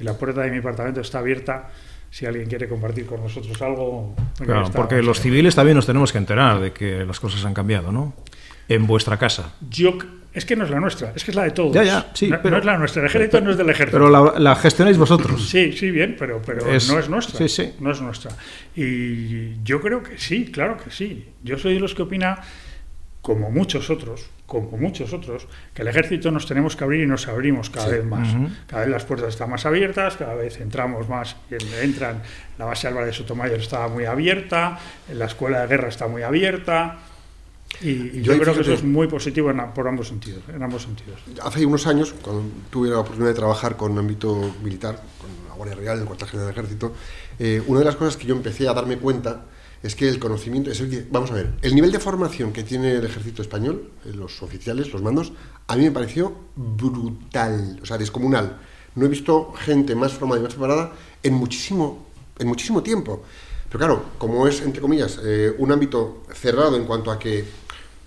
y 0.00 0.04
la 0.04 0.14
puerta 0.14 0.40
de 0.42 0.50
mi 0.50 0.56
departamento 0.56 1.00
está 1.00 1.18
abierta 1.18 1.68
si 2.10 2.26
alguien 2.26 2.48
quiere 2.48 2.68
compartir 2.68 3.06
con 3.06 3.20
nosotros 3.22 3.60
algo. 3.62 4.14
Claro, 4.38 4.62
está- 4.66 4.76
porque 4.78 5.02
los 5.02 5.20
civiles 5.20 5.54
también 5.54 5.76
nos 5.76 5.86
tenemos 5.86 6.10
que 6.12 6.18
enterar 6.18 6.58
de 6.60 6.72
que 6.72 7.04
las 7.04 7.20
cosas 7.20 7.44
han 7.44 7.54
cambiado, 7.54 7.92
¿no? 7.92 8.14
En 8.68 8.86
vuestra 8.86 9.16
casa. 9.18 9.52
Yo, 9.68 9.98
es 10.32 10.44
que 10.44 10.54
no 10.56 10.64
es 10.64 10.70
la 10.70 10.78
nuestra, 10.80 11.12
es 11.14 11.24
que 11.24 11.30
es 11.32 11.34
la 11.34 11.44
de 11.44 11.50
todos. 11.50 11.74
Ya, 11.74 11.82
ya, 11.82 12.10
sí, 12.14 12.28
no, 12.28 12.38
pero- 12.40 12.50
no 12.52 12.58
es 12.58 12.64
la 12.64 12.78
nuestra, 12.78 13.02
el 13.02 13.06
ejército 13.08 13.40
no 13.40 13.50
es 13.50 13.56
del 13.56 13.68
ejército. 13.70 13.98
Pero 13.98 14.08
la, 14.10 14.38
la 14.38 14.54
gestionáis 14.56 14.96
vosotros. 14.98 15.48
Sí, 15.48 15.72
sí, 15.72 15.90
bien, 15.90 16.16
pero, 16.18 16.40
pero 16.44 16.66
Es- 16.70 16.88
no 16.88 16.98
es 16.98 17.08
nuestra. 17.08 17.38
sí, 17.38 17.48
sí. 17.48 17.74
No 17.80 17.90
es 17.90 18.00
nuestra. 18.00 18.30
Y 18.76 19.62
yo 19.64 19.80
creo 19.80 20.02
que 20.02 20.18
sí, 20.18 20.46
claro 20.52 20.76
que 20.76 20.90
sí. 20.90 21.28
Yo 21.42 21.58
soy 21.58 21.74
de 21.74 21.80
los 21.80 21.94
que 21.94 22.02
opina 22.02 22.38
como 23.22 23.50
muchos 23.50 23.90
otros, 23.90 24.30
como 24.46 24.76
muchos 24.78 25.12
otros, 25.12 25.46
que 25.74 25.82
el 25.82 25.88
ejército 25.88 26.30
nos 26.30 26.46
tenemos 26.46 26.74
que 26.74 26.84
abrir 26.84 27.02
y 27.02 27.06
nos 27.06 27.28
abrimos 27.28 27.68
cada 27.68 27.88
vez 27.88 28.04
más. 28.04 28.28
Cada 28.66 28.82
vez 28.82 28.90
las 28.90 29.04
puertas 29.04 29.28
están 29.28 29.50
más 29.50 29.66
abiertas, 29.66 30.16
cada 30.16 30.34
vez 30.34 30.58
entramos 30.60 31.08
más, 31.08 31.36
entran, 31.82 32.22
la 32.58 32.64
base 32.64 32.88
Álvarez 32.88 33.08
de 33.10 33.12
Sotomayor 33.14 33.58
estaba 33.60 33.88
muy 33.88 34.06
abierta, 34.06 34.78
la 35.12 35.26
escuela 35.26 35.60
de 35.60 35.66
guerra 35.66 35.88
está 35.88 36.08
muy 36.08 36.22
abierta. 36.22 36.98
Y, 37.82 38.22
yo, 38.22 38.38
creo 38.38 38.54
que 38.54 38.60
eso 38.60 38.74
es 38.74 38.84
muy 38.84 39.06
positivo 39.06 39.50
por 39.74 39.88
ambos 39.88 40.08
sentidos, 40.08 40.42
en 40.48 40.62
ambos 40.62 40.82
sentidos. 40.82 41.20
Hace 41.42 41.64
unos 41.64 41.86
años, 41.86 42.14
cuando 42.20 42.42
tuve 42.68 42.90
la 42.90 42.98
oportunidad 42.98 43.30
de 43.30 43.36
trabajar 43.36 43.76
con 43.76 43.96
ámbito 43.96 44.54
militar, 44.62 45.02
con 45.18 45.30
la 45.48 45.54
Guardia 45.54 45.76
Real, 45.76 45.98
el 46.00 46.04
Cuartel 46.04 46.28
General 46.28 46.48
del 46.48 46.58
Ejército, 46.58 46.92
eh, 47.38 47.62
una 47.66 47.78
de 47.78 47.86
las 47.86 47.96
cosas 47.96 48.16
que 48.16 48.26
yo 48.26 48.34
empecé 48.34 48.68
a 48.68 48.74
darme 48.74 48.98
cuenta 48.98 49.46
es 49.82 49.94
que 49.94 50.08
el 50.08 50.18
conocimiento, 50.18 50.70
es 50.70 50.80
el 50.80 51.08
vamos 51.10 51.30
a 51.30 51.34
ver, 51.34 51.54
el 51.62 51.74
nivel 51.74 51.90
de 51.90 51.98
formación 51.98 52.52
que 52.52 52.62
tiene 52.62 52.92
el 52.92 53.04
ejército 53.06 53.40
español, 53.40 53.90
eh, 54.04 54.12
los 54.14 54.42
oficiales, 54.42 54.92
los 54.92 55.00
mandos, 55.00 55.32
a 55.66 55.76
mí 55.76 55.84
me 55.84 55.90
pareció 55.90 56.34
brutal, 56.56 57.80
o 57.82 57.86
sea, 57.86 57.96
descomunal. 57.96 58.60
No 58.94 59.06
he 59.06 59.08
visto 59.08 59.52
gente 59.52 59.94
más 59.94 60.12
formada 60.12 60.40
y 60.40 60.42
más 60.42 60.52
preparada 60.52 60.92
en 61.22 61.32
muchísimo, 61.32 62.06
en 62.38 62.48
muchísimo 62.48 62.82
tiempo. 62.82 63.22
Pero 63.70 63.78
claro, 63.78 64.04
como 64.18 64.48
es, 64.48 64.60
entre 64.62 64.82
comillas, 64.82 65.20
eh, 65.22 65.54
un 65.58 65.70
ámbito 65.70 66.24
cerrado 66.34 66.76
en 66.76 66.84
cuanto 66.84 67.12
a 67.12 67.18
que 67.18 67.44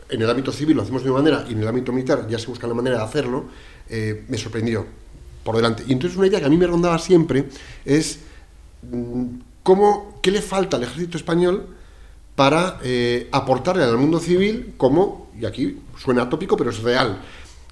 en 0.09 0.21
el 0.21 0.29
ámbito 0.29 0.51
civil 0.51 0.75
lo 0.75 0.83
hacemos 0.83 1.03
de 1.03 1.09
una 1.09 1.21
manera 1.21 1.45
y 1.49 1.53
en 1.53 1.61
el 1.61 1.67
ámbito 1.67 1.93
militar 1.93 2.27
ya 2.27 2.37
se 2.37 2.47
busca 2.47 2.67
la 2.67 2.73
manera 2.73 2.97
de 2.97 3.03
hacerlo, 3.03 3.45
eh, 3.89 4.25
me 4.27 4.37
sorprendió 4.37 4.85
por 5.43 5.55
delante. 5.55 5.83
Y 5.87 5.93
entonces 5.93 6.17
una 6.17 6.27
idea 6.27 6.41
que 6.41 6.45
a 6.45 6.49
mí 6.49 6.57
me 6.57 6.67
rondaba 6.67 6.99
siempre 6.99 7.45
es 7.85 8.19
mm, 8.91 9.25
cómo, 9.63 10.19
qué 10.21 10.31
le 10.31 10.41
falta 10.41 10.75
al 10.75 10.83
ejército 10.83 11.17
español 11.17 11.67
para 12.35 12.79
eh, 12.83 13.29
aportarle 13.31 13.83
al 13.83 13.97
mundo 13.97 14.19
civil 14.19 14.73
como, 14.75 15.31
y 15.39 15.45
aquí 15.45 15.79
suena 15.97 16.29
tópico, 16.29 16.57
pero 16.57 16.71
es 16.71 16.81
real, 16.81 17.21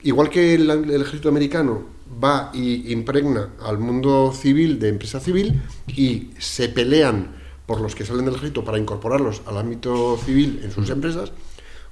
igual 0.03 0.29
que 0.29 0.55
el, 0.55 0.69
ejército 0.69 1.27
americano 1.27 1.83
va 2.23 2.51
y 2.53 2.91
impregna 2.91 3.49
al 3.65 3.79
mundo 3.79 4.33
civil 4.33 4.79
de 4.79 4.89
empresa 4.89 5.19
civil 5.19 5.61
y 5.87 6.29
se 6.39 6.69
pelean 6.69 7.40
por 7.71 7.79
los 7.79 7.95
que 7.95 8.05
salen 8.05 8.25
del 8.25 8.35
ejército 8.35 8.65
para 8.65 8.77
incorporarlos 8.77 9.43
al 9.45 9.57
ámbito 9.57 10.17
civil 10.17 10.59
en 10.61 10.71
sus 10.71 10.89
empresas, 10.89 11.31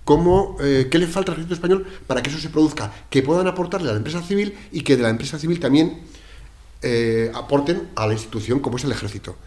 ¿cómo, 0.04 0.58
eh, 0.60 0.90
¿qué 0.92 0.98
le 0.98 1.08
falta 1.08 1.32
al 1.32 1.38
ejército 1.38 1.54
español 1.54 1.88
para 2.06 2.22
que 2.22 2.30
eso 2.30 2.38
se 2.38 2.50
produzca? 2.50 2.92
Que 3.10 3.24
puedan 3.24 3.48
aportarle 3.48 3.88
a 3.88 3.94
la 3.94 4.00
empresa 4.00 4.22
civil 4.22 4.58
y 4.74 4.82
que 4.82 4.98
de 4.98 5.04
la 5.04 5.10
empresa 5.10 5.40
civil 5.40 5.58
también 5.62 6.02
eh, 6.82 7.32
aporten 7.34 7.88
a 7.96 8.08
la 8.08 8.12
institución 8.12 8.60
como 8.60 8.76
es 8.76 8.84
el 8.84 8.92
ejército. 8.92 9.38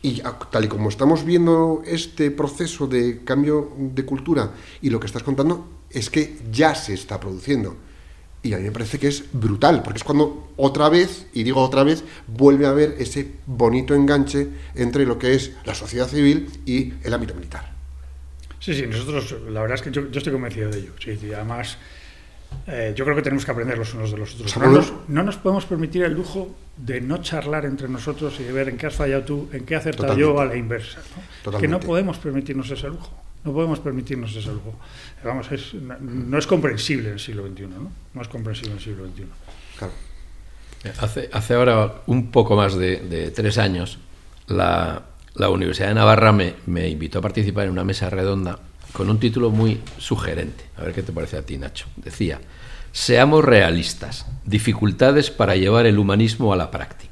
Y 0.00 0.22
tal 0.50 0.64
y 0.64 0.68
como 0.68 0.88
estamos 0.88 1.26
viendo 1.26 1.82
este 1.84 2.30
proceso 2.30 2.86
de 2.86 3.22
cambio 3.22 3.72
de 3.76 4.06
cultura 4.06 4.52
y 4.80 4.88
lo 4.88 4.98
que 4.98 5.08
estás 5.08 5.22
contando, 5.22 5.68
es 5.90 6.08
que 6.08 6.38
ya 6.50 6.74
se 6.74 6.94
está 6.94 7.20
produciendo. 7.20 7.76
Y 8.44 8.54
a 8.54 8.58
mí 8.58 8.64
me 8.64 8.72
parece 8.72 8.98
que 8.98 9.06
es 9.06 9.24
brutal, 9.32 9.82
porque 9.82 9.98
es 9.98 10.04
cuando 10.04 10.52
otra 10.56 10.88
vez, 10.88 11.26
y 11.32 11.44
digo 11.44 11.62
otra 11.62 11.84
vez, 11.84 12.02
vuelve 12.26 12.66
a 12.66 12.70
haber 12.70 12.96
ese 12.98 13.30
bonito 13.46 13.94
enganche 13.94 14.48
entre 14.74 15.06
lo 15.06 15.16
que 15.18 15.34
es 15.34 15.52
la 15.64 15.74
sociedad 15.74 16.08
civil 16.08 16.50
y 16.66 16.92
el 17.04 17.14
ámbito 17.14 17.34
militar. 17.34 17.72
Sí, 18.58 18.74
sí, 18.74 18.86
nosotros, 18.86 19.36
la 19.48 19.60
verdad 19.60 19.76
es 19.76 19.82
que 19.82 19.90
yo, 19.90 20.02
estoy 20.12 20.32
convencido 20.32 20.70
de 20.70 20.78
ello. 20.80 20.92
Sí, 20.98 21.18
además, 21.32 21.78
eh, 22.66 22.92
yo 22.96 23.04
creo 23.04 23.16
que 23.16 23.22
tenemos 23.22 23.44
que 23.44 23.50
aprender 23.50 23.78
los 23.78 23.94
unos 23.94 24.10
de 24.10 24.18
los 24.18 24.34
otros. 24.34 24.92
No 25.06 25.22
nos, 25.22 25.36
podemos 25.36 25.64
permitir 25.64 26.02
el 26.02 26.12
lujo 26.12 26.54
de 26.76 27.00
no 27.00 27.18
charlar 27.18 27.64
entre 27.64 27.88
nosotros 27.88 28.38
y 28.40 28.44
de 28.44 28.52
ver 28.52 28.68
en 28.68 28.76
qué 28.76 28.86
has 28.86 28.94
fallado 28.94 29.22
tú, 29.22 29.48
en 29.52 29.64
qué 29.64 29.74
he 29.74 29.76
acertado 29.76 30.16
yo 30.16 30.40
a 30.40 30.44
la 30.44 30.56
inversa. 30.56 31.00
Que 31.60 31.68
no 31.68 31.78
podemos 31.78 32.18
permitirnos 32.18 32.70
ese 32.70 32.88
lujo. 32.88 33.21
No 33.44 33.52
podemos 33.52 33.80
permitirnos 33.80 34.34
ese 34.36 34.52
lujo. 34.52 34.74
Vamos, 35.24 35.48
no, 36.00 36.38
es 36.38 36.46
comprensible 36.46 37.08
en 37.08 37.14
el 37.14 37.20
siglo 37.20 37.46
XXI, 37.46 37.62
¿no? 37.62 37.92
No 38.14 38.22
es 38.22 38.28
comprensible 38.28 38.72
en 38.72 38.78
el 38.78 38.82
siglo 38.82 39.06
XXI. 39.06 39.24
Claro. 39.78 39.92
Hace, 41.00 41.28
hace 41.32 41.54
ahora 41.54 42.02
un 42.06 42.30
poco 42.30 42.56
más 42.56 42.76
de, 42.76 43.32
tres 43.34 43.58
años, 43.58 43.98
la, 44.48 45.02
la, 45.34 45.48
Universidad 45.48 45.88
de 45.88 45.94
Navarra 45.94 46.32
me, 46.32 46.54
me 46.66 46.88
invitó 46.88 47.20
a 47.20 47.22
participar 47.22 47.66
en 47.66 47.70
una 47.70 47.84
mesa 47.84 48.10
redonda 48.10 48.58
con 48.92 49.08
un 49.08 49.18
título 49.18 49.50
muy 49.50 49.80
sugerente. 49.98 50.64
A 50.76 50.82
ver 50.82 50.92
qué 50.92 51.02
te 51.02 51.12
parece 51.12 51.36
a 51.36 51.42
ti, 51.42 51.56
Nacho. 51.56 51.86
Decía, 51.96 52.40
seamos 52.92 53.44
realistas, 53.44 54.26
dificultades 54.44 55.30
para 55.30 55.56
llevar 55.56 55.86
el 55.86 55.98
humanismo 55.98 56.52
a 56.52 56.56
la 56.56 56.70
práctica. 56.70 57.11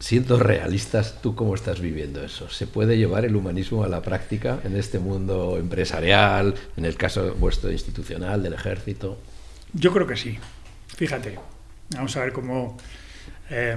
Siendo 0.00 0.38
realistas, 0.38 1.20
¿tú 1.20 1.34
cómo 1.34 1.54
estás 1.54 1.78
viviendo 1.78 2.24
eso? 2.24 2.48
¿Se 2.48 2.66
puede 2.66 2.96
llevar 2.96 3.26
el 3.26 3.36
humanismo 3.36 3.84
a 3.84 3.88
la 3.88 4.00
práctica 4.00 4.58
en 4.64 4.74
este 4.76 4.98
mundo 4.98 5.58
empresarial, 5.58 6.54
en 6.78 6.86
el 6.86 6.96
caso 6.96 7.34
vuestro 7.34 7.70
institucional, 7.70 8.42
del 8.42 8.54
ejército? 8.54 9.18
Yo 9.74 9.92
creo 9.92 10.06
que 10.06 10.16
sí. 10.16 10.38
Fíjate, 10.96 11.38
vamos 11.94 12.16
a 12.16 12.20
ver 12.20 12.32
cómo... 12.32 12.78
Eh, 13.50 13.76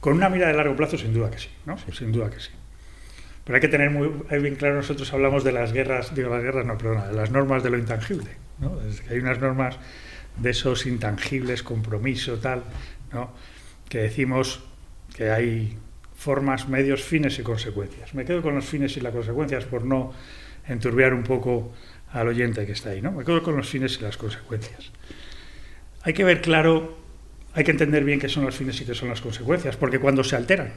con 0.00 0.14
una 0.14 0.30
mira 0.30 0.48
de 0.48 0.54
largo 0.54 0.74
plazo, 0.74 0.96
sin 0.96 1.12
duda 1.12 1.30
que 1.30 1.38
sí, 1.38 1.50
¿no? 1.66 1.76
Sin 1.92 2.12
duda 2.12 2.30
que 2.30 2.40
sí. 2.40 2.50
Pero 3.44 3.56
hay 3.56 3.60
que 3.60 3.68
tener 3.68 3.90
muy 3.90 4.08
bien 4.40 4.56
claro, 4.56 4.76
nosotros 4.76 5.12
hablamos 5.12 5.44
de 5.44 5.52
las 5.52 5.72
guerras, 5.72 6.14
digo 6.14 6.30
las 6.30 6.42
guerras, 6.42 6.64
no, 6.64 6.78
perdona, 6.78 7.08
de 7.08 7.14
las 7.14 7.30
normas 7.30 7.62
de 7.62 7.70
lo 7.70 7.78
intangible. 7.78 8.30
¿no? 8.58 8.78
que 9.06 9.14
hay 9.14 9.20
unas 9.20 9.38
normas 9.38 9.76
de 10.36 10.50
esos 10.50 10.86
intangibles, 10.86 11.62
compromiso, 11.62 12.38
tal, 12.38 12.64
¿no? 13.12 13.32
que 13.88 13.98
decimos 13.98 14.67
que 15.18 15.30
hay 15.30 15.76
formas, 16.14 16.68
medios, 16.68 17.02
fines 17.02 17.40
y 17.40 17.42
consecuencias. 17.42 18.14
Me 18.14 18.24
quedo 18.24 18.40
con 18.40 18.54
los 18.54 18.64
fines 18.64 18.96
y 18.96 19.00
las 19.00 19.12
consecuencias 19.12 19.64
por 19.64 19.84
no 19.84 20.12
enturbiar 20.68 21.12
un 21.12 21.24
poco 21.24 21.72
al 22.12 22.28
oyente 22.28 22.64
que 22.64 22.70
está 22.70 22.90
ahí. 22.90 23.02
¿no? 23.02 23.10
Me 23.10 23.24
quedo 23.24 23.42
con 23.42 23.56
los 23.56 23.68
fines 23.68 23.98
y 23.98 24.02
las 24.04 24.16
consecuencias. 24.16 24.92
Hay 26.02 26.12
que 26.12 26.22
ver 26.22 26.40
claro, 26.40 26.96
hay 27.52 27.64
que 27.64 27.72
entender 27.72 28.04
bien 28.04 28.20
qué 28.20 28.28
son 28.28 28.44
los 28.44 28.54
fines 28.54 28.80
y 28.80 28.84
qué 28.84 28.94
son 28.94 29.08
las 29.08 29.20
consecuencias, 29.20 29.76
porque 29.76 29.98
cuando 29.98 30.22
se 30.22 30.36
alteran 30.36 30.72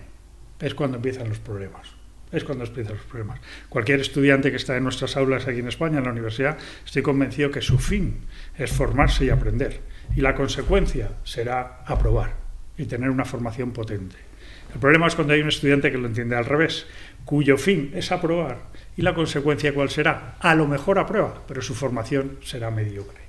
es 0.60 0.74
cuando 0.74 0.98
empiezan 0.98 1.30
los 1.30 1.38
problemas 1.38 1.94
es 2.32 2.46
cuando 2.46 2.64
empiezan 2.64 2.96
los 2.96 3.04
problemas. 3.04 3.42
Cualquier 3.68 4.00
estudiante 4.00 4.52
que 4.52 4.56
está 4.56 4.78
en 4.78 4.86
nuestras 4.86 5.18
aulas 5.18 5.50
aquí 5.50 5.60
en 5.60 5.68
España, 5.68 5.98
en 5.98 6.06
la 6.06 6.12
universidad, 6.12 6.58
estoy 6.86 7.02
convencido 7.02 7.52
que 7.52 7.62
su 7.62 7.78
fin 7.78 8.22
es 8.58 8.72
formarse 8.72 9.26
y 9.26 9.30
aprender. 9.30 9.82
Y 10.16 10.22
la 10.22 10.34
consecuencia 10.34 11.12
será 11.26 11.84
aprobar 11.86 12.38
y 12.78 12.86
tener 12.86 13.10
una 13.10 13.26
formación 13.26 13.72
potente. 13.72 14.31
El 14.74 14.80
problema 14.80 15.08
es 15.08 15.16
cuando 15.16 15.34
hay 15.34 15.42
un 15.42 15.50
estudiante 15.50 15.92
que 15.92 15.98
lo 15.98 16.08
entiende 16.08 16.36
al 16.36 16.46
revés, 16.46 16.88
cuyo 17.26 17.58
fin 17.58 17.92
es 17.94 18.12
aprobar. 18.12 18.60
¿Y 18.98 19.02
la 19.02 19.14
consecuencia 19.14 19.74
cuál 19.74 19.90
será? 19.90 20.36
A 20.40 20.56
lo 20.56 20.68
mejor 20.68 21.00
aprueba, 21.00 21.44
pero 21.48 21.62
su 21.62 21.76
formación 21.76 22.38
será 22.44 22.72
mediocre. 22.72 23.22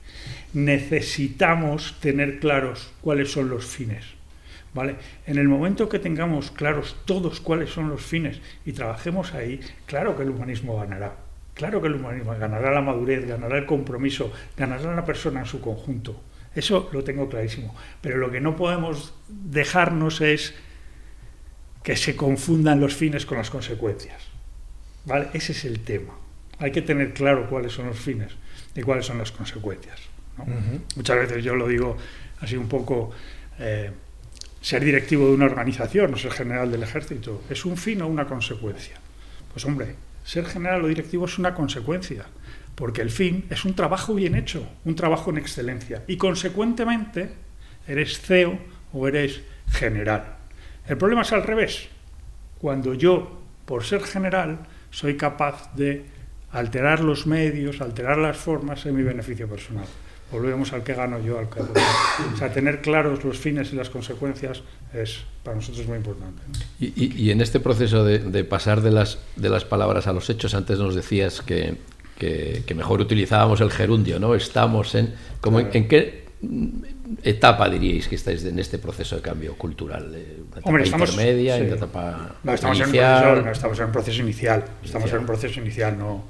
Necesitamos 0.54 1.98
tener 2.00 2.38
claros 2.38 2.92
cuáles 3.00 3.32
son 3.32 3.48
los 3.48 3.64
fines 3.64 4.04
¿Vale? 4.74 4.96
En 5.26 5.36
el 5.36 5.48
momento 5.48 5.88
que 5.88 5.98
tengamos 5.98 6.50
claros 6.50 6.96
todos 7.04 7.40
cuáles 7.40 7.70
son 7.70 7.90
los 7.90 8.00
fines 8.00 8.40
y 8.64 8.72
trabajemos 8.72 9.34
ahí, 9.34 9.60
claro 9.84 10.16
que 10.16 10.22
el 10.22 10.30
humanismo 10.30 10.76
ganará. 10.78 11.16
Claro 11.54 11.82
que 11.82 11.88
el 11.88 11.96
humanismo 11.96 12.34
ganará 12.38 12.70
la 12.70 12.80
madurez, 12.80 13.26
ganará 13.26 13.58
el 13.58 13.66
compromiso, 13.66 14.32
ganará 14.56 14.94
la 14.94 15.04
persona 15.04 15.40
en 15.40 15.46
su 15.46 15.60
conjunto. 15.60 16.22
Eso 16.54 16.88
lo 16.92 17.04
tengo 17.04 17.28
clarísimo. 17.28 17.74
Pero 18.00 18.16
lo 18.16 18.30
que 18.30 18.40
no 18.40 18.56
podemos 18.56 19.14
dejarnos 19.28 20.22
es 20.22 20.54
que 21.82 21.96
se 21.96 22.16
confundan 22.16 22.80
los 22.80 22.94
fines 22.94 23.26
con 23.26 23.38
las 23.38 23.50
consecuencias. 23.50 24.22
¿Vale? 25.04 25.28
Ese 25.32 25.52
es 25.52 25.64
el 25.64 25.80
tema. 25.80 26.14
Hay 26.58 26.70
que 26.70 26.82
tener 26.82 27.12
claro 27.12 27.48
cuáles 27.48 27.72
son 27.72 27.86
los 27.86 27.98
fines 27.98 28.32
y 28.74 28.82
cuáles 28.82 29.06
son 29.06 29.18
las 29.18 29.32
consecuencias. 29.32 29.98
Muchas 30.96 31.16
veces 31.18 31.44
yo 31.44 31.54
lo 31.54 31.66
digo 31.68 31.96
así 32.40 32.56
un 32.56 32.68
poco. 32.68 33.10
Eh, 33.58 33.90
ser 34.62 34.84
directivo 34.84 35.26
de 35.26 35.34
una 35.34 35.46
organización 35.46 36.14
o 36.14 36.16
ser 36.16 36.30
general 36.30 36.70
del 36.70 36.84
ejército, 36.84 37.42
¿es 37.50 37.64
un 37.64 37.76
fin 37.76 38.00
o 38.00 38.06
una 38.06 38.26
consecuencia? 38.26 38.94
Pues 39.52 39.66
hombre, 39.66 39.96
ser 40.24 40.46
general 40.46 40.84
o 40.84 40.88
directivo 40.88 41.26
es 41.26 41.36
una 41.38 41.52
consecuencia, 41.52 42.26
porque 42.76 43.02
el 43.02 43.10
fin 43.10 43.44
es 43.50 43.64
un 43.64 43.74
trabajo 43.74 44.14
bien 44.14 44.36
hecho, 44.36 44.66
un 44.84 44.94
trabajo 44.94 45.30
en 45.30 45.38
excelencia, 45.38 46.04
y 46.06 46.16
consecuentemente 46.16 47.30
eres 47.88 48.20
CEO 48.20 48.56
o 48.92 49.08
eres 49.08 49.42
general. 49.68 50.36
El 50.86 50.96
problema 50.96 51.22
es 51.22 51.32
al 51.32 51.42
revés, 51.42 51.88
cuando 52.58 52.94
yo, 52.94 53.40
por 53.64 53.84
ser 53.84 54.02
general, 54.02 54.58
soy 54.90 55.16
capaz 55.16 55.74
de 55.74 56.04
alterar 56.50 57.00
los 57.00 57.26
medios, 57.26 57.80
alterar 57.80 58.18
las 58.18 58.36
formas 58.36 58.84
en 58.86 58.96
mi 58.96 59.02
beneficio 59.02 59.48
personal 59.48 59.86
volvemos 60.32 60.72
al 60.72 60.82
que 60.82 60.94
gano 60.94 61.20
yo, 61.20 61.38
al 61.38 61.48
que 61.48 61.60
O 61.60 62.36
sea, 62.36 62.52
tener 62.52 62.80
claros 62.80 63.22
los 63.22 63.38
fines 63.38 63.72
y 63.72 63.76
las 63.76 63.90
consecuencias 63.90 64.62
es 64.94 65.20
para 65.44 65.56
nosotros 65.56 65.86
muy 65.86 65.98
importante. 65.98 66.42
Y, 66.80 67.30
en 67.30 67.40
este 67.40 67.60
proceso 67.60 68.04
de, 68.04 68.44
pasar 68.44 68.80
de 68.80 68.90
las, 68.90 69.18
de 69.36 69.50
las 69.50 69.64
palabras 69.64 70.06
a 70.06 70.12
los 70.12 70.28
hechos, 70.30 70.54
antes 70.54 70.78
nos 70.78 70.94
decías 70.94 71.42
que, 71.42 71.76
que, 72.18 72.74
mejor 72.74 73.00
utilizábamos 73.00 73.60
el 73.60 73.70
gerundio, 73.70 74.18
¿no? 74.18 74.34
Estamos 74.34 74.94
en... 74.94 75.14
Como 75.40 75.60
en, 75.60 75.88
qué 75.88 76.24
etapa 77.22 77.68
diríais 77.68 78.08
que 78.08 78.14
estáis 78.14 78.44
en 78.44 78.58
este 78.58 78.78
proceso 78.78 79.16
de 79.16 79.22
cambio 79.22 79.54
cultural? 79.56 80.06
¿Una 80.08 80.18
etapa 80.18 80.68
Hombre, 80.68 80.84
estamos, 80.84 81.10
intermedia, 81.10 81.58
etapa 81.58 82.36
no, 82.42 82.52
estamos 82.54 82.78
inicial? 82.78 83.22
En 83.22 83.38
un 83.38 83.44
proceso, 83.44 83.44
no, 83.44 83.52
estamos 83.52 83.78
en 83.78 83.84
un 83.86 83.92
proceso 83.92 84.22
inicial. 84.22 84.64
Estamos 84.84 85.12
en 85.12 85.18
un 85.18 85.26
proceso 85.26 85.60
inicial, 85.60 85.98
no 85.98 86.24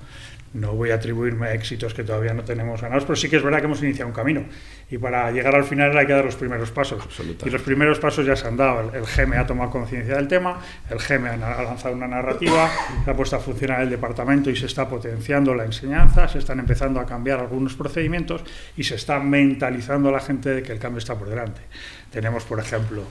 no 0.55 0.75
voy 0.75 0.91
a 0.91 0.97
atribuirme 0.97 1.53
éxitos 1.55 1.95
que 1.95 2.05
todavía 2.05 2.35
no 2.35 2.45
tenemos 2.45 2.83
ganados, 2.83 3.05
pero 3.05 3.17
sí 3.17 3.29
que 3.29 3.37
es 3.37 3.43
verdad 3.43 3.61
que 3.61 3.67
hemos 3.67 3.83
iniciado 3.83 4.09
un 4.09 4.15
camino. 4.15 4.45
Y 4.91 4.99
para 4.99 5.31
llegar 5.31 5.55
al 5.55 5.65
final 5.65 5.97
hay 5.97 6.07
que 6.07 6.13
dar 6.13 6.25
los 6.25 6.37
primeros 6.37 6.71
pasos. 6.71 7.03
Y 7.45 7.51
los 7.51 7.63
primeros 7.63 7.99
pasos 7.99 8.27
ya 8.27 8.37
se 8.37 8.47
han 8.47 8.59
dado. 8.59 8.93
El, 8.93 9.07
GEME 9.07 9.39
ha 9.39 9.47
tomado 9.47 9.71
conciencia 9.71 10.17
del 10.17 10.29
tema, 10.29 10.61
el 10.91 11.01
GEME 11.01 11.31
ha 11.31 11.63
lanzado 11.63 11.95
una 11.95 12.07
narrativa, 12.07 12.71
se 13.05 13.11
ha 13.11 13.15
puesto 13.15 13.37
a 13.37 13.41
funcionar 13.41 13.81
el 13.81 13.91
departamento 13.91 14.51
y 14.51 14.57
se 14.57 14.67
está 14.67 14.89
potenciando 14.89 15.55
la 15.55 15.65
enseñanza, 15.65 16.29
se 16.29 16.39
están 16.39 16.59
empezando 16.59 17.01
a 17.01 17.07
cambiar 17.07 17.41
algunos 17.41 17.75
procedimientos 17.75 18.43
y 18.77 18.85
se 18.85 18.97
está 18.97 19.19
mentalizando 19.21 20.11
a 20.11 20.13
la 20.13 20.21
gente 20.21 20.51
de 20.51 20.63
que 20.63 20.73
el 20.73 20.79
cambio 20.79 20.99
está 20.99 21.19
por 21.19 21.29
delante. 21.29 21.63
Tenemos, 22.11 22.45
por 22.45 22.61
ejemplo, 22.61 23.05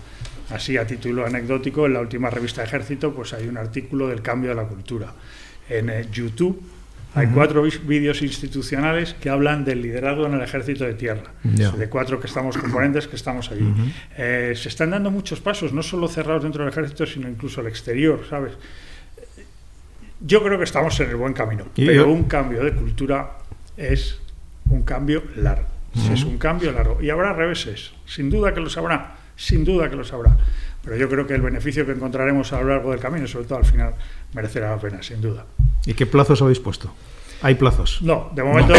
así 0.51 0.77
a 0.77 0.85
título 0.85 1.25
anecdótico, 1.25 1.87
en 1.87 1.93
la 1.93 2.01
última 2.01 2.29
revista 2.29 2.63
Ejército, 2.63 3.13
pues 3.13 3.33
hay 3.33 3.47
un 3.47 3.57
artículo 3.57 4.07
del 4.07 4.21
cambio 4.21 4.51
de 4.51 4.55
la 4.55 4.65
cultura. 4.65 5.11
En 5.67 5.89
eh, 5.89 6.07
YouTube 6.11 6.61
hay 7.13 7.27
cuatro 7.27 7.63
vídeos 7.83 8.21
institucionales 8.21 9.13
que 9.15 9.29
hablan 9.29 9.65
del 9.65 9.81
liderazgo 9.81 10.25
en 10.27 10.33
el 10.33 10.41
ejército 10.41 10.85
de 10.85 10.93
tierra, 10.93 11.31
de 11.43 11.89
cuatro 11.89 12.19
que 12.19 12.27
estamos 12.27 12.57
componentes 12.57 13.07
que 13.07 13.15
estamos 13.15 13.51
allí. 13.51 13.73
Eh, 14.17 14.53
se 14.55 14.69
están 14.69 14.91
dando 14.91 15.11
muchos 15.11 15.41
pasos, 15.41 15.73
no 15.73 15.83
solo 15.83 16.07
cerrados 16.07 16.43
dentro 16.43 16.63
del 16.63 16.71
ejército, 16.71 17.05
sino 17.05 17.27
incluso 17.27 17.61
al 17.61 17.67
exterior, 17.67 18.21
¿sabes? 18.29 18.53
Yo 20.21 20.43
creo 20.43 20.57
que 20.57 20.63
estamos 20.63 20.99
en 20.99 21.09
el 21.09 21.15
buen 21.15 21.33
camino, 21.33 21.65
pero 21.75 22.11
un 22.11 22.25
cambio 22.25 22.63
de 22.63 22.73
cultura 22.73 23.37
es 23.75 24.19
un 24.69 24.83
cambio 24.83 25.23
largo. 25.35 25.67
Es 26.13 26.23
un 26.23 26.37
cambio 26.37 26.71
largo. 26.71 27.01
Y 27.01 27.09
habrá 27.09 27.33
reveses, 27.33 27.91
sin 28.05 28.29
duda 28.29 28.53
que 28.53 28.61
los 28.61 28.77
habrá, 28.77 29.17
sin 29.35 29.65
duda 29.65 29.89
que 29.89 29.97
los 29.97 30.13
habrá. 30.13 30.37
Pero 30.83 30.95
yo 30.95 31.09
creo 31.09 31.27
que 31.27 31.35
el 31.35 31.41
beneficio 31.41 31.85
que 31.85 31.91
encontraremos 31.91 32.53
a 32.53 32.61
lo 32.61 32.69
largo 32.69 32.91
del 32.91 32.99
camino, 32.99 33.27
sobre 33.27 33.45
todo 33.45 33.59
al 33.59 33.65
final, 33.65 33.93
merecerá 34.33 34.71
la 34.71 34.79
pena, 34.79 35.01
sin 35.03 35.21
duda. 35.21 35.45
¿Y 35.85 35.93
qué 35.93 36.05
plazos 36.05 36.41
habéis 36.41 36.59
puesto? 36.59 36.93
¿Hay 37.41 37.55
plazos? 37.55 38.01
No, 38.01 38.31
de 38.35 38.43
momento 38.43 38.73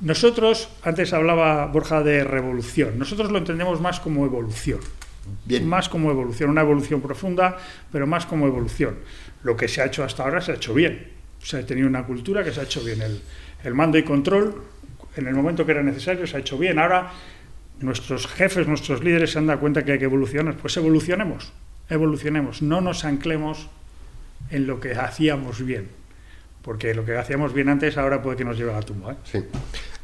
nosotros, 0.00 0.68
antes 0.82 1.12
hablaba 1.12 1.66
Borja 1.66 2.02
de 2.02 2.24
revolución, 2.24 2.98
nosotros 2.98 3.30
lo 3.30 3.38
entendemos 3.38 3.80
más 3.80 4.00
como 4.00 4.24
evolución. 4.24 4.80
Bien. 5.44 5.68
Más 5.68 5.88
como 5.88 6.10
evolución, 6.10 6.50
una 6.50 6.62
evolución 6.62 7.00
profunda, 7.00 7.58
pero 7.92 8.06
más 8.06 8.26
como 8.26 8.46
evolución. 8.46 8.96
Lo 9.42 9.56
que 9.56 9.68
se 9.68 9.82
ha 9.82 9.86
hecho 9.86 10.02
hasta 10.02 10.24
ahora 10.24 10.40
se 10.40 10.52
ha 10.52 10.54
hecho 10.54 10.74
bien. 10.74 11.12
Se 11.42 11.58
ha 11.58 11.66
tenido 11.66 11.86
una 11.86 12.04
cultura 12.04 12.42
que 12.42 12.52
se 12.52 12.60
ha 12.60 12.64
hecho 12.64 12.82
bien. 12.82 13.00
El, 13.02 13.20
el 13.62 13.74
mando 13.74 13.98
y 13.98 14.02
control, 14.02 14.62
en 15.16 15.26
el 15.26 15.34
momento 15.34 15.64
que 15.64 15.72
era 15.72 15.82
necesario, 15.82 16.26
se 16.26 16.36
ha 16.36 16.40
hecho 16.40 16.58
bien. 16.58 16.78
Ahora 16.78 17.12
nuestros 17.80 18.26
jefes, 18.26 18.66
nuestros 18.66 19.04
líderes 19.04 19.32
se 19.32 19.38
han 19.38 19.46
dado 19.46 19.60
cuenta 19.60 19.84
que 19.84 19.92
hay 19.92 19.98
que 19.98 20.06
evolucionar. 20.06 20.56
Pues 20.56 20.76
evolucionemos, 20.76 21.52
evolucionemos. 21.88 22.62
No 22.62 22.80
nos 22.80 23.04
anclemos 23.04 23.68
en 24.50 24.66
lo 24.66 24.80
que 24.80 24.92
hacíamos 24.92 25.64
bien, 25.64 25.88
porque 26.62 26.94
lo 26.94 27.04
que 27.04 27.16
hacíamos 27.16 27.52
bien 27.52 27.68
antes 27.68 27.96
ahora 27.96 28.22
puede 28.22 28.36
que 28.36 28.44
nos 28.44 28.56
lleve 28.56 28.72
a 28.72 28.76
la 28.76 28.82
tumba. 28.82 29.12
¿eh? 29.12 29.16
Sí. 29.24 29.44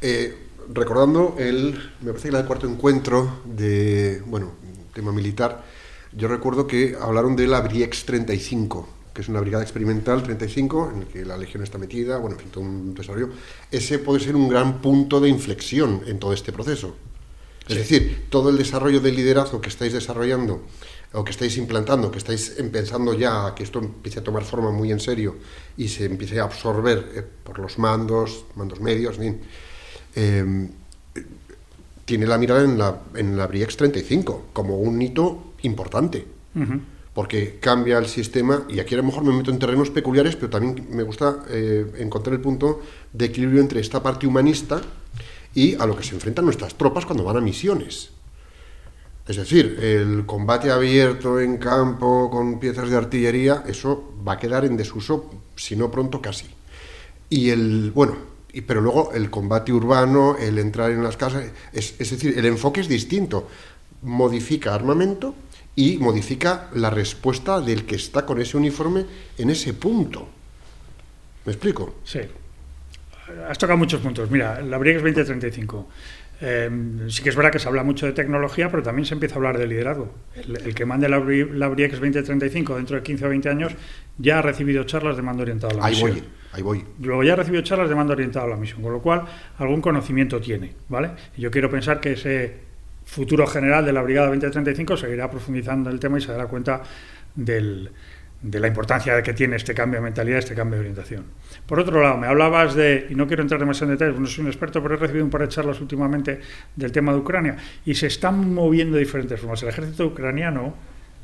Eh, 0.01 0.37
recordando 0.73 1.35
el, 1.37 1.73
me 2.01 2.11
parece 2.11 2.23
que 2.23 2.29
era 2.29 2.39
el 2.39 2.45
cuarto 2.45 2.67
encuentro 2.67 3.41
de, 3.45 4.21
bueno, 4.25 4.53
tema 4.93 5.11
militar, 5.11 5.63
yo 6.13 6.27
recuerdo 6.27 6.65
que 6.65 6.95
hablaron 6.99 7.35
de 7.35 7.47
la 7.47 7.61
Briex 7.61 8.05
35, 8.05 8.89
que 9.13 9.21
es 9.21 9.29
una 9.29 9.41
brigada 9.41 9.63
experimental 9.63 10.23
35, 10.23 10.91
en 10.93 10.99
la 11.01 11.05
que 11.07 11.25
la 11.25 11.37
Legión 11.37 11.63
está 11.63 11.77
metida, 11.77 12.17
bueno, 12.17 12.35
en 12.35 12.41
fin, 12.41 12.51
todo 12.51 12.63
un 12.63 12.93
desarrollo. 12.93 13.29
Ese 13.71 13.99
puede 13.99 14.19
ser 14.19 14.35
un 14.35 14.47
gran 14.47 14.81
punto 14.81 15.19
de 15.19 15.29
inflexión 15.29 16.01
en 16.07 16.19
todo 16.19 16.33
este 16.33 16.51
proceso. 16.51 16.95
Es 17.67 17.75
decir, 17.75 18.27
todo 18.29 18.49
el 18.49 18.57
desarrollo 18.57 19.01
del 19.01 19.15
liderazgo 19.15 19.59
que 19.59 19.67
estáis 19.67 19.91
desarrollando 19.91 20.61
o 21.13 21.23
que 21.23 21.31
estáis 21.31 21.55
implantando, 21.57 22.11
que 22.11 22.17
estáis 22.17 22.59
empezando 22.59 23.13
ya 23.13 23.47
a 23.47 23.55
que 23.55 23.63
esto 23.63 23.79
empiece 23.79 24.19
a 24.19 24.23
tomar 24.23 24.43
forma 24.43 24.71
muy 24.71 24.91
en 24.91 24.99
serio 24.99 25.35
y 25.77 25.87
se 25.87 26.05
empiece 26.05 26.39
a 26.39 26.43
absorber 26.43 27.11
eh, 27.15 27.23
por 27.43 27.59
los 27.59 27.79
mandos, 27.79 28.45
mandos 28.55 28.81
medios, 28.81 29.17
em, 30.15 30.69
tiene 32.03 32.25
la 32.25 32.37
mirada 32.37 32.63
en 32.63 32.77
la, 32.77 33.01
en 33.15 33.37
la 33.37 33.47
BRIEX 33.47 33.77
35 33.77 34.47
como 34.53 34.77
un 34.77 35.01
hito 35.01 35.53
importante. 35.63 36.25
Porque 37.13 37.59
cambia 37.59 37.97
el 37.99 38.07
sistema, 38.07 38.65
y 38.67 38.79
aquí 38.79 38.95
a 38.95 38.97
lo 38.97 39.03
mejor 39.03 39.23
me 39.23 39.33
meto 39.33 39.51
en 39.51 39.59
terrenos 39.59 39.91
peculiares, 39.91 40.35
pero 40.35 40.49
también 40.49 40.87
me 40.89 41.03
gusta 41.03 41.43
eh, 41.49 41.85
encontrar 41.97 42.33
el 42.35 42.41
punto 42.41 42.81
de 43.13 43.25
equilibrio 43.25 43.61
entre 43.61 43.79
esta 43.79 44.01
parte 44.01 44.25
humanista 44.25 44.81
y 45.53 45.75
a 45.75 45.85
lo 45.85 45.95
que 45.95 46.03
se 46.03 46.15
enfrentan 46.15 46.45
nuestras 46.45 46.75
tropas 46.75 47.05
cuando 47.05 47.23
van 47.23 47.37
a 47.37 47.41
misiones. 47.41 48.11
Es 49.27 49.35
decir, 49.35 49.77
el 49.81 50.25
combate 50.25 50.71
abierto 50.71 51.39
en 51.41 51.57
campo 51.57 52.29
con 52.29 52.59
piezas 52.59 52.89
de 52.89 52.95
artillería, 52.95 53.63
eso 53.67 54.13
va 54.25 54.33
a 54.33 54.39
quedar 54.39 54.63
en 54.63 54.77
desuso, 54.77 55.29
si 55.55 55.75
no 55.75 55.91
pronto 55.91 56.21
casi. 56.21 56.45
Y 57.29 57.49
el, 57.49 57.91
bueno, 57.91 58.15
y, 58.53 58.61
pero 58.61 58.79
luego 58.79 59.11
el 59.13 59.29
combate 59.29 59.73
urbano, 59.73 60.37
el 60.37 60.57
entrar 60.59 60.91
en 60.91 61.03
las 61.03 61.17
casas, 61.17 61.43
es, 61.73 61.97
decir, 61.97 62.35
el 62.37 62.45
enfoque 62.45 62.79
es 62.79 62.87
distinto. 62.87 63.49
Modifica 64.03 64.73
armamento 64.73 65.35
y 65.75 65.97
modifica 65.97 66.69
la 66.75 66.89
respuesta 66.89 67.59
del 67.59 67.85
que 67.85 67.95
está 67.95 68.25
con 68.25 68.39
ese 68.39 68.55
uniforme 68.55 69.05
en 69.37 69.49
ese 69.49 69.73
punto. 69.73 70.25
¿Me 71.43 71.51
explico? 71.51 71.95
Sí. 72.05 72.19
Has 73.49 73.57
tocado 73.57 73.77
muchos 73.77 73.99
puntos. 73.99 74.31
Mira, 74.31 74.61
la 74.61 74.77
Briggs 74.77 75.03
2035 75.03 75.87
Em, 76.39 77.09
sí 77.09 77.23
que 77.23 77.29
es 77.29 77.35
verdad 77.35 77.51
que 77.51 77.59
se 77.59 77.67
habla 77.67 77.83
mucho 77.83 78.05
de 78.05 78.11
tecnología, 78.11 78.69
pero 78.69 78.83
también 78.83 79.05
se 79.05 79.15
empieza 79.15 79.35
a 79.35 79.37
hablar 79.37 79.57
de 79.57 79.67
liderazgo. 79.67 80.13
El, 80.35 80.75
que 80.75 80.85
mande 80.85 81.09
la, 81.09 81.19
la 81.19 81.67
BRIEX 81.67 81.93
2035 81.93 82.75
dentro 82.75 82.95
de 82.95 83.03
15 83.03 83.25
o 83.25 83.29
20 83.29 83.49
años 83.49 83.73
ya 84.17 84.39
ha 84.39 84.41
recibido 84.41 84.83
charlas 84.83 85.15
de 85.15 85.23
mando 85.23 85.41
orientado 85.41 85.73
a 85.73 85.81
la 85.81 85.89
misión. 85.89 86.11
Voy, 86.11 86.23
ahí 86.53 86.61
voy. 86.61 86.85
Luego 87.01 87.23
ya 87.23 87.33
ha 87.33 87.35
recibido 87.37 87.63
charlas 87.63 87.89
de 87.89 87.95
mando 87.95 88.13
orientado 88.13 88.45
a 88.45 88.49
la 88.49 88.55
misión, 88.55 88.83
con 88.83 88.93
lo 88.93 89.01
cual 89.01 89.23
algún 89.57 89.81
conocimiento 89.81 90.39
tiene, 90.39 90.73
¿vale? 90.89 91.11
Y 91.35 91.41
yo 91.41 91.49
quiero 91.49 91.71
pensar 91.71 91.99
que 91.99 92.13
ese 92.13 92.67
futuro 93.05 93.47
general 93.47 93.85
de 93.85 93.93
la 93.93 94.01
Brigada 94.03 94.27
2035 94.27 94.97
seguirá 94.97 95.31
profundizando 95.31 95.89
en 95.89 95.95
el 95.95 95.99
tema 95.99 96.19
y 96.19 96.21
se 96.21 96.31
dará 96.31 96.45
cuenta 96.45 96.83
del, 97.33 97.89
de 98.41 98.59
la 98.59 98.67
importancia 98.67 99.21
que 99.23 99.33
tiene 99.33 99.55
este 99.55 99.73
cambio 99.73 99.99
de 99.99 100.03
mentalidad, 100.03 100.39
este 100.39 100.53
cambio 100.53 100.75
de 100.75 100.81
orientación. 100.81 101.25
Por 101.67 101.81
otro 101.81 102.01
lado, 102.01 102.17
me 102.17 102.27
hablabas 102.27 102.75
de, 102.75 103.07
y 103.09 103.15
no 103.15 103.27
quiero 103.27 103.41
entrar 103.41 103.59
demasiado 103.59 103.91
en 103.91 103.97
detalles, 103.97 104.17
no 104.17 104.25
soy 104.25 104.43
un 104.43 104.47
experto, 104.47 104.81
pero 104.81 104.95
he 104.95 104.97
recibido 104.97 105.25
un 105.25 105.29
par 105.29 105.41
de 105.41 105.49
charlas 105.49 105.81
últimamente 105.81 106.39
del 106.77 106.93
tema 106.93 107.11
de 107.11 107.19
Ucrania 107.19 107.57
y 107.85 107.93
se 107.93 108.07
están 108.07 108.53
moviendo 108.53 108.95
de 108.95 109.01
diferentes 109.01 109.39
formas. 109.39 109.61
El 109.63 109.69
ejército 109.69 110.07
ucraniano, 110.07 110.75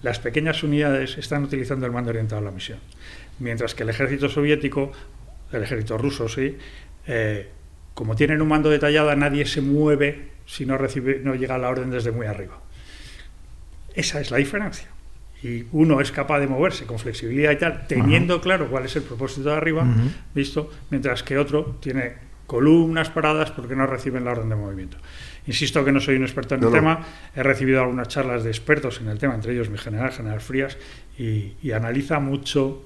las 0.01 0.19
pequeñas 0.19 0.61
unidades 0.61 1.17
están 1.17 1.45
utilizando 1.45 1.85
el 1.85 1.93
mando 1.93 2.09
orientado 2.09 2.41
a 2.41 2.43
la 2.43 2.51
misión, 2.51 2.79
mientras 3.39 3.73
que 3.73 3.83
el 3.83 3.89
ejército 3.89 4.27
soviético, 4.27 4.91
el 5.53 5.63
ejército 5.63 5.97
ruso, 5.97 6.27
sí, 6.27 6.57
eh, 7.07 7.49
como 7.93 8.17
tienen 8.17 8.41
un 8.41 8.49
mando 8.49 8.69
detallado, 8.69 9.15
nadie 9.15 9.45
se 9.45 9.61
mueve 9.61 10.33
si 10.45 10.65
no, 10.65 10.77
recibe, 10.77 11.21
no 11.23 11.35
llega 11.35 11.57
la 11.57 11.69
orden 11.69 11.89
desde 11.89 12.11
muy 12.11 12.25
arriba. 12.25 12.59
Esa 13.95 14.19
es 14.19 14.29
la 14.29 14.37
diferencia 14.37 14.92
y 15.43 15.65
uno 15.73 15.99
es 15.99 16.11
capaz 16.11 16.39
de 16.39 16.47
moverse 16.47 16.85
con 16.85 16.97
flexibilidad 16.97 17.51
y 17.51 17.57
tal, 17.57 17.85
teniendo 17.85 18.39
claro 18.39 18.69
cuál 18.69 18.85
es 18.85 18.95
el 18.95 19.03
propósito 19.03 19.49
de 19.49 19.55
arriba, 19.55 19.85
visto, 20.33 20.71
mientras 20.89 21.21
que 21.21 21.37
otro 21.37 21.77
tiene 21.81 22.13
columnas 22.47 23.09
paradas 23.09 23.51
porque 23.51 23.75
no 23.75 23.85
reciben 23.85 24.23
la 24.23 24.31
orden 24.31 24.49
de 24.49 24.55
movimiento. 24.55 24.97
Insisto 25.45 25.83
que 25.83 25.91
no 25.91 25.99
soy 25.99 26.15
un 26.15 26.23
experto 26.23 26.55
en 26.55 26.63
el 26.63 26.71
tema, 26.71 27.01
he 27.35 27.43
recibido 27.43 27.81
algunas 27.81 28.07
charlas 28.07 28.43
de 28.43 28.49
expertos 28.49 29.01
en 29.01 29.09
el 29.09 29.17
tema, 29.17 29.35
entre 29.35 29.53
ellos 29.53 29.69
mi 29.69 29.77
general, 29.77 30.11
general 30.11 30.39
Frías, 30.39 30.77
y, 31.17 31.71
analiza 31.71 32.19
mucho 32.19 32.85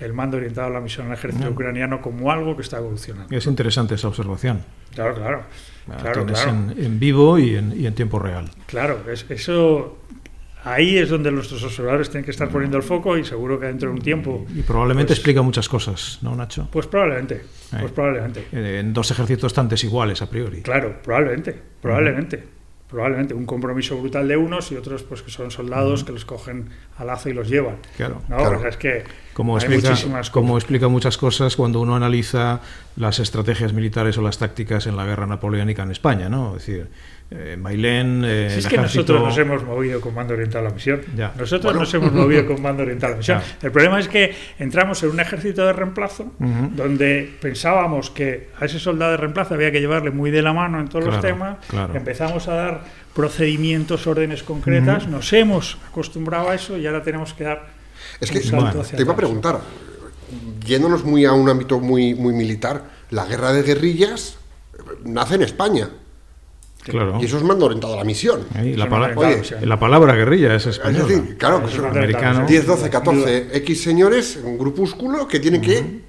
el 0.00 0.12
mando 0.12 0.38
orientado 0.38 0.66
a 0.66 0.70
la 0.70 0.80
misión 0.80 1.06
del 1.06 1.14
ejército 1.14 1.50
ucraniano 1.50 2.00
como 2.00 2.32
algo 2.32 2.56
que 2.56 2.62
está 2.62 2.78
evolucionando. 2.78 3.36
Es 3.36 3.46
interesante 3.46 3.94
esa 3.94 4.08
observación. 4.08 4.64
Claro, 4.92 5.14
claro. 5.14 5.42
claro, 6.00 6.26
En, 6.76 6.98
vivo 6.98 7.38
y 7.38 7.54
en, 7.54 7.78
y 7.78 7.86
en, 7.86 7.94
tiempo 7.94 8.18
real. 8.18 8.50
Claro, 8.66 9.04
es, 9.08 9.26
eso 9.28 9.98
Ahí 10.64 10.96
es 10.96 11.08
donde 11.08 11.32
nuestros 11.32 11.62
observadores 11.64 12.08
tienen 12.08 12.24
que 12.24 12.30
estar 12.30 12.48
poniendo 12.48 12.76
el 12.76 12.82
foco 12.82 13.18
y 13.18 13.24
seguro 13.24 13.58
que 13.58 13.66
dentro 13.66 13.88
de 13.88 13.94
un 13.94 14.00
tiempo... 14.00 14.46
Y 14.54 14.62
probablemente 14.62 15.08
pues 15.08 15.18
explica 15.18 15.42
muchas 15.42 15.68
cosas, 15.68 16.18
¿no, 16.22 16.36
Nacho? 16.36 16.68
Pues 16.70 16.86
probablemente, 16.86 17.42
pues 17.70 17.90
probablemente. 17.92 18.46
En 18.52 18.92
dos 18.92 19.10
ejércitos 19.10 19.52
tan 19.52 19.68
desiguales 19.68 20.22
a 20.22 20.30
priori. 20.30 20.62
Claro, 20.62 21.00
probablemente, 21.02 21.60
probablemente. 21.80 22.44
Probablemente 22.88 23.32
un 23.32 23.46
compromiso 23.46 23.96
brutal 23.98 24.28
de 24.28 24.36
unos 24.36 24.70
y 24.70 24.76
otros 24.76 25.02
pues 25.02 25.22
que 25.22 25.30
son 25.30 25.50
soldados 25.50 26.04
que 26.04 26.12
los 26.12 26.26
cogen 26.26 26.68
al 26.98 27.06
lazo 27.06 27.30
y 27.30 27.32
los 27.32 27.48
llevan. 27.48 27.78
Claro, 27.96 28.20
no, 28.28 28.36
claro. 28.36 28.68
es 28.68 28.76
que 28.76 29.04
como 29.32 29.56
explica, 29.56 29.94
como 30.30 30.58
explica 30.58 30.88
muchas 30.88 31.16
cosas 31.16 31.56
cuando 31.56 31.80
uno 31.80 31.96
analiza 31.96 32.60
las 32.96 33.18
estrategias 33.18 33.72
militares 33.72 34.18
o 34.18 34.22
las 34.22 34.38
tácticas 34.38 34.86
en 34.86 34.96
la 34.96 35.04
guerra 35.04 35.26
napoleónica 35.26 35.82
en 35.82 35.90
España, 35.90 36.28
¿no? 36.28 36.56
Es 36.56 36.66
decir, 36.66 36.88
eh, 37.34 37.56
Mailén. 37.56 38.22
Eh, 38.24 38.56
es 38.58 38.66
que 38.66 38.76
nosotros 38.76 39.22
nos 39.22 39.38
hemos 39.38 39.64
movido 39.64 40.00
con 40.00 40.14
mando 40.14 40.34
oriental 40.34 40.66
a 40.66 40.68
la 40.68 40.74
misión. 40.74 41.00
Nosotros 41.38 41.74
nos 41.74 41.94
hemos 41.94 42.12
movido 42.12 42.46
con 42.46 42.60
mando 42.60 42.82
oriental 42.82 43.08
a 43.08 43.12
la 43.12 43.16
misión. 43.18 43.40
El 43.62 43.72
problema 43.72 43.98
es 43.98 44.08
que 44.08 44.34
entramos 44.58 45.02
en 45.02 45.10
un 45.10 45.20
ejército 45.20 45.64
de 45.64 45.72
reemplazo 45.72 46.32
donde 46.38 47.32
pensábamos 47.40 48.10
que 48.10 48.50
a 48.60 48.66
ese 48.66 48.78
soldado 48.78 49.12
de 49.12 49.16
reemplazo 49.16 49.54
había 49.54 49.72
que 49.72 49.80
llevarle 49.80 50.10
muy 50.10 50.30
de 50.30 50.42
la 50.42 50.52
mano 50.52 50.80
en 50.80 50.88
todos 50.88 51.06
los 51.06 51.20
temas. 51.20 51.56
Empezamos 51.94 52.48
a 52.48 52.54
dar 52.54 52.84
procedimientos, 53.14 54.06
órdenes 54.06 54.42
concretas. 54.42 55.06
Nos 55.06 55.32
hemos 55.32 55.78
acostumbrado 55.88 56.50
a 56.50 56.54
eso 56.54 56.76
y 56.76 56.86
ahora 56.86 57.02
tenemos 57.02 57.32
que 57.32 57.44
dar. 57.44 57.81
Es 58.20 58.30
que 58.30 58.40
te 58.40 59.02
iba 59.02 59.12
a 59.12 59.16
preguntar, 59.16 59.60
yéndonos 60.66 61.04
muy 61.04 61.24
a 61.24 61.32
un 61.32 61.48
ámbito 61.48 61.80
muy, 61.80 62.14
muy 62.14 62.32
militar 62.32 62.90
la 63.10 63.26
guerra 63.26 63.52
de 63.52 63.62
guerrillas 63.62 64.36
nace 65.04 65.34
en 65.34 65.42
España. 65.42 65.90
Claro. 66.84 67.18
Y 67.20 67.26
eso 67.26 67.36
es 67.36 67.44
mando 67.44 67.66
orientado 67.66 67.94
a 67.94 67.98
la 67.98 68.04
misión. 68.04 68.44
Ahí, 68.54 68.74
la, 68.74 68.86
Oye, 69.14 69.76
palabra 69.78 70.14
guerrilla 70.14 70.54
es 70.56 70.66
Es 70.66 70.78
española. 70.78 71.04
decir, 71.04 71.38
claro, 71.38 71.60
que 71.60 71.66
Eso 71.66 71.76
son 71.76 71.84
no 71.84 71.90
orientado, 71.90 72.24
americano. 72.26 72.48
sí. 72.48 72.54
10, 72.54 72.66
12, 72.66 72.90
14 72.90 73.48
X 73.58 73.82
señores, 73.82 74.38
un 74.42 74.58
grupúsculo 74.58 75.28
que 75.28 75.38
tienen 75.38 75.60
que 75.60 76.00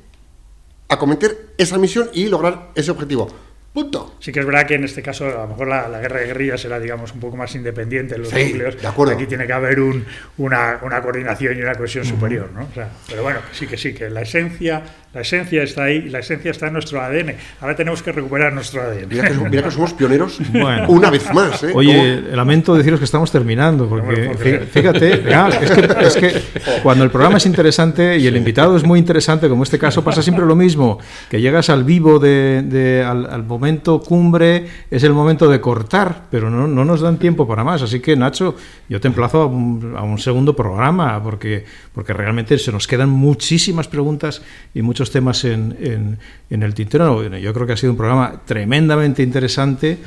acometer 0.90 1.54
esa 1.58 1.78
misión 1.78 2.10
y 2.14 2.28
lograr 2.28 2.72
ese 2.74 2.90
objetivo. 2.90 3.28
Punto. 3.74 4.14
Sí 4.20 4.32
que 4.32 4.40
es 4.40 4.46
verdad 4.46 4.68
que 4.68 4.76
en 4.76 4.84
este 4.84 5.02
caso 5.02 5.26
a 5.26 5.42
lo 5.44 5.48
mejor 5.48 5.68
la, 5.68 5.88
la 5.90 6.00
guerra 6.00 6.20
de 6.20 6.28
guerrillas 6.28 6.62
será 6.62 6.80
digamos 6.80 7.12
un 7.14 7.20
poco 7.20 7.36
más 7.38 7.56
independiente 7.56 8.14
en 8.16 8.22
los 8.22 8.30
Sí, 8.30 8.46
núcleos. 8.52 8.80
de 8.80 8.88
acuerdo. 8.88 9.14
Aquí 9.16 9.26
tiene 9.26 9.48
que 9.48 9.54
haber 9.54 9.80
un- 9.80 10.06
una, 10.38 10.78
una 10.84 11.02
coordinación 11.02 11.58
y 11.58 11.62
una 11.62 11.74
cohesión 11.74 12.06
superior, 12.06 12.52
¿no? 12.54 12.62
O 12.70 12.74
sea, 12.74 12.90
pero 13.10 13.24
bueno, 13.24 13.40
sí 13.52 13.66
que 13.66 13.76
sí, 13.76 13.94
que 13.96 14.12
la 14.12 14.22
esencia, 14.22 14.84
la 15.12 15.22
esencia 15.22 15.64
está 15.64 15.86
ahí, 15.86 16.04
y 16.06 16.10
la 16.10 16.20
esencia 16.20 16.52
está 16.52 16.68
en 16.68 16.74
nuestro 16.74 17.02
ADN. 17.02 17.36
Ahora 17.62 17.76
tenemos 17.76 18.04
que 18.04 18.12
recuperar 18.12 18.54
nuestro 18.54 18.80
ADN. 18.84 19.08
Mira 19.10 19.28
que, 19.30 19.34
mira 19.50 19.64
que 19.64 19.72
somos 19.72 19.94
pioneros 19.94 20.38
Bueno. 20.54 20.86
una 20.90 21.10
vez 21.10 21.34
más. 21.34 21.64
¿eh? 21.64 21.72
Oye, 21.74 22.22
lamento 22.32 22.76
deciros 22.76 23.00
que 23.00 23.06
estamos 23.06 23.32
terminando, 23.32 23.90
porque 23.90 24.06
Bueno, 24.06 24.32
¿por 24.34 24.40
fí- 24.40 24.60
qué? 24.60 24.66
fíjate, 24.68 25.24
ya, 25.28 25.48
es, 25.50 25.72
que, 25.72 26.04
es 26.06 26.16
que 26.18 26.42
cuando 26.84 27.04
el 27.04 27.10
programa 27.10 27.38
es 27.38 27.46
interesante 27.48 28.20
y 28.20 28.28
el 28.28 28.38
invitado 28.38 28.78
es 28.78 28.84
muy 28.84 29.00
interesante, 29.00 29.50
como 29.50 29.64
este 29.64 29.80
caso, 29.80 30.04
pasa 30.04 30.22
siempre 30.22 30.46
lo 30.46 30.56
mismo, 30.56 31.00
que 31.28 31.42
llegas 31.42 31.72
al 31.72 31.84
vivo, 31.84 32.20
de, 32.20 32.62
de- 32.64 33.04
al, 33.04 33.26
al 33.26 33.44
momento 33.44 33.63
cumbre, 34.02 34.68
es 34.92 35.04
el 35.04 35.14
momento 35.14 35.48
de 35.50 35.60
cortar, 35.62 36.26
pero 36.30 36.50
no, 36.50 36.68
no 36.68 36.86
nos 36.86 37.02
dan 37.02 37.18
tiempo 37.18 37.48
para 37.48 37.64
más. 37.64 37.82
Así 37.82 38.00
que, 38.00 38.16
Nacho, 38.16 38.56
yo 38.90 39.00
te 39.02 39.08
emplazo 39.08 39.42
a 39.42 39.46
un, 39.46 39.94
a 39.98 40.04
un 40.04 40.18
segundo 40.20 40.56
programa, 40.56 41.22
porque, 41.24 41.66
porque 41.94 42.14
realmente 42.14 42.58
se 42.58 42.72
nos 42.72 42.88
quedan 42.88 43.10
muchísimas 43.10 43.88
preguntas 43.88 44.42
y 44.74 44.82
muchos 44.82 45.12
temas 45.12 45.44
en, 45.46 45.76
en- 45.80 46.20
en 46.50 46.64
el 46.64 46.74
tintero. 46.74 47.28
Yo 47.38 47.54
creo 47.54 47.66
que 47.66 47.74
ha 47.74 47.78
sido 47.78 47.92
un 47.94 47.98
programa 47.98 48.42
tremendamente 48.46 49.24
interesante. 49.24 49.98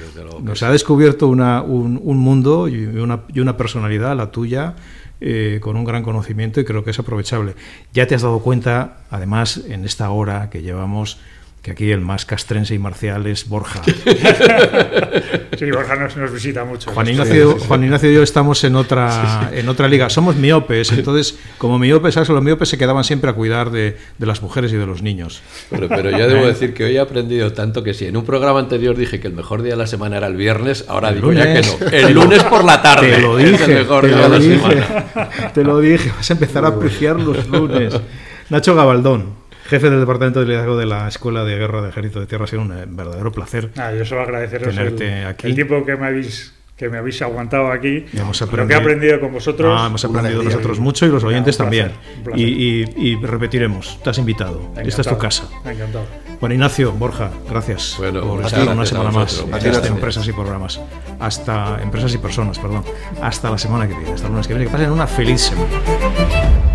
Nos 0.40 0.62
ha 0.62 0.70
descubierto 0.70 1.28
una- 1.28 1.62
un, 1.62 2.00
un 2.02 2.18
mundo 2.18 2.68
y 2.68 2.84
una, 2.86 3.20
y 3.34 3.40
una 3.40 3.56
personalidad, 3.56 4.16
la 4.16 4.30
tuya, 4.30 4.74
eh, 5.20 5.58
con 5.62 5.76
un 5.76 5.84
gran 5.84 6.02
conocimiento 6.02 6.60
y 6.60 6.64
creo 6.64 6.84
que 6.84 6.90
es 6.90 6.98
aprovechable. 6.98 7.54
Ya 7.94 8.06
te 8.06 8.14
has 8.14 8.22
dado 8.22 8.38
cuenta, 8.40 8.98
además, 9.10 9.62
en 9.66 9.84
esta 9.84 10.10
hora 10.10 10.50
que 10.50 10.60
llevamos, 10.62 11.18
que 11.66 11.72
aquí 11.72 11.90
el 11.90 12.00
más 12.00 12.24
castrense 12.24 12.74
y 12.76 12.78
marcial 12.78 13.26
es 13.26 13.48
Borja. 13.48 13.82
Sí, 15.58 15.70
Borja 15.70 15.96
nos, 15.96 16.14
nos 16.18 16.30
visita 16.32 16.64
mucho. 16.64 16.90
Juan 16.92 17.08
Ignacio, 17.08 17.58
Juan 17.58 17.82
Ignacio 17.82 18.10
y 18.10 18.14
yo 18.14 18.22
estamos 18.22 18.62
en 18.64 18.76
otra, 18.76 19.50
en 19.54 19.66
otra 19.70 19.88
liga. 19.88 20.10
Somos 20.10 20.36
miopes, 20.36 20.92
entonces, 20.92 21.38
como 21.56 21.78
miopes, 21.78 22.12
¿sabes? 22.12 22.28
los 22.28 22.42
miopes 22.42 22.68
se 22.68 22.76
quedaban 22.76 23.04
siempre 23.04 23.30
a 23.30 23.32
cuidar 23.32 23.70
de, 23.70 23.96
de 24.18 24.26
las 24.26 24.42
mujeres 24.42 24.70
y 24.74 24.76
de 24.76 24.84
los 24.86 25.00
niños. 25.00 25.40
Pero, 25.70 25.88
pero 25.88 26.10
yo 26.10 26.28
debo 26.28 26.46
decir 26.46 26.74
que 26.74 26.84
hoy 26.84 26.96
he 26.96 27.00
aprendido 27.00 27.52
tanto 27.54 27.82
que 27.82 27.94
si 27.94 28.04
en 28.04 28.18
un 28.18 28.24
programa 28.26 28.58
anterior 28.60 28.94
dije 28.96 29.18
que 29.18 29.28
el 29.28 29.32
mejor 29.32 29.62
día 29.62 29.72
de 29.72 29.78
la 29.78 29.86
semana 29.86 30.18
era 30.18 30.26
el 30.26 30.36
viernes, 30.36 30.84
ahora 30.88 31.08
El 31.08 31.14
digo 31.16 31.32
ya 31.32 31.54
que 31.54 31.62
no. 31.62 31.86
El 31.90 32.12
lunes 32.12 32.44
por 32.44 32.62
la 32.62 32.82
tarde. 32.82 33.12
Te 33.12 33.20
lo 33.22 33.38
es 33.38 33.52
dije, 33.52 33.64
el 33.64 33.78
mejor 33.78 34.02
te 34.02 34.08
día 34.08 34.16
lo 34.16 34.22
de 34.24 34.28
la 34.28 34.38
dije, 34.38 34.58
semana. 34.58 35.52
te 35.54 35.64
lo 35.64 35.80
dije, 35.80 36.12
vas 36.14 36.30
a 36.30 36.32
empezar 36.34 36.64
a 36.66 36.68
apreciar 36.68 37.18
los 37.18 37.48
lunes. 37.48 37.98
Nacho 38.50 38.74
Gabaldón, 38.74 39.30
jefe 39.66 39.90
del 39.90 40.00
Departamento 40.00 40.40
de 40.40 40.46
Liderazgo 40.46 40.76
de 40.76 40.86
la 40.86 41.08
Escuela 41.08 41.44
de 41.44 41.56
Guerra 41.56 41.82
de 41.82 41.88
Ejército 41.90 42.20
de 42.20 42.26
Tierra, 42.26 42.44
ha 42.44 42.48
sido 42.48 42.62
un 42.62 42.72
eh, 42.72 42.84
verdadero 42.88 43.30
placer. 43.32 43.70
Ah, 43.76 43.92
yo 43.92 44.04
solo 44.04 44.22
agradeceros 44.22 44.68
el, 44.68 44.74
Tenerte 44.76 45.24
aquí. 45.24 45.46
el 45.48 45.54
tiempo 45.54 45.84
que 45.84 45.96
me 45.96 46.06
habéis 46.06 46.52
que 46.76 46.90
me 46.90 46.98
habéis 46.98 47.22
aguantado 47.22 47.72
aquí, 47.72 48.04
Y 48.12 48.18
hemos 48.18 48.38
lo 48.38 48.66
que 48.66 48.74
he 48.74 48.76
aprendido- 48.76 49.18
con 49.18 49.32
vosotros. 49.32 49.74
Ah, 49.80 49.86
hemos 49.86 50.04
aprendido 50.04 50.42
nosotros 50.42 50.76
¿no? 50.76 50.84
mucho 50.84 51.06
y 51.06 51.08
los 51.08 51.24
oyentes 51.24 51.58
un 51.58 51.70
placer, 51.70 51.92
también. 52.22 52.38
Y, 52.38 52.82
y- 52.82 53.12
y 53.12 53.16
repetiremos, 53.16 53.98
te 54.04 54.10
has 54.10 54.18
invitado. 54.18 54.60
Esta 54.76 55.00
es 55.00 55.08
tu 55.08 55.16
casa. 55.16 55.48
Encantado. 55.64 56.04
Juan 56.38 56.52
Ignacio, 56.52 56.92
Borja, 56.92 57.30
gracias 57.48 57.94
Bueno, 57.96 58.20
por 58.20 58.44
estar 58.44 58.68
una 58.68 58.84
semana 58.84 59.10
más 59.10 59.38
en 59.40 59.54
este 59.54 59.70
gracias. 59.70 59.86
Empresas 59.86 60.28
y 60.28 60.32
Programas. 60.34 60.78
Hasta 61.18 61.80
Empresas 61.82 62.12
y 62.12 62.18
Personas, 62.18 62.58
perdón. 62.58 62.84
Hasta 63.22 63.50
la 63.50 63.56
semana 63.56 63.88
que 63.88 63.94
viene, 63.94 64.12
hasta 64.12 64.26
el 64.26 64.32
lunes 64.32 64.46
que 64.46 64.52
viene. 64.52 64.66
Que 64.66 64.72
pasen 64.76 64.90
una 64.90 65.06
feliz 65.06 65.40
semana. 65.40 66.65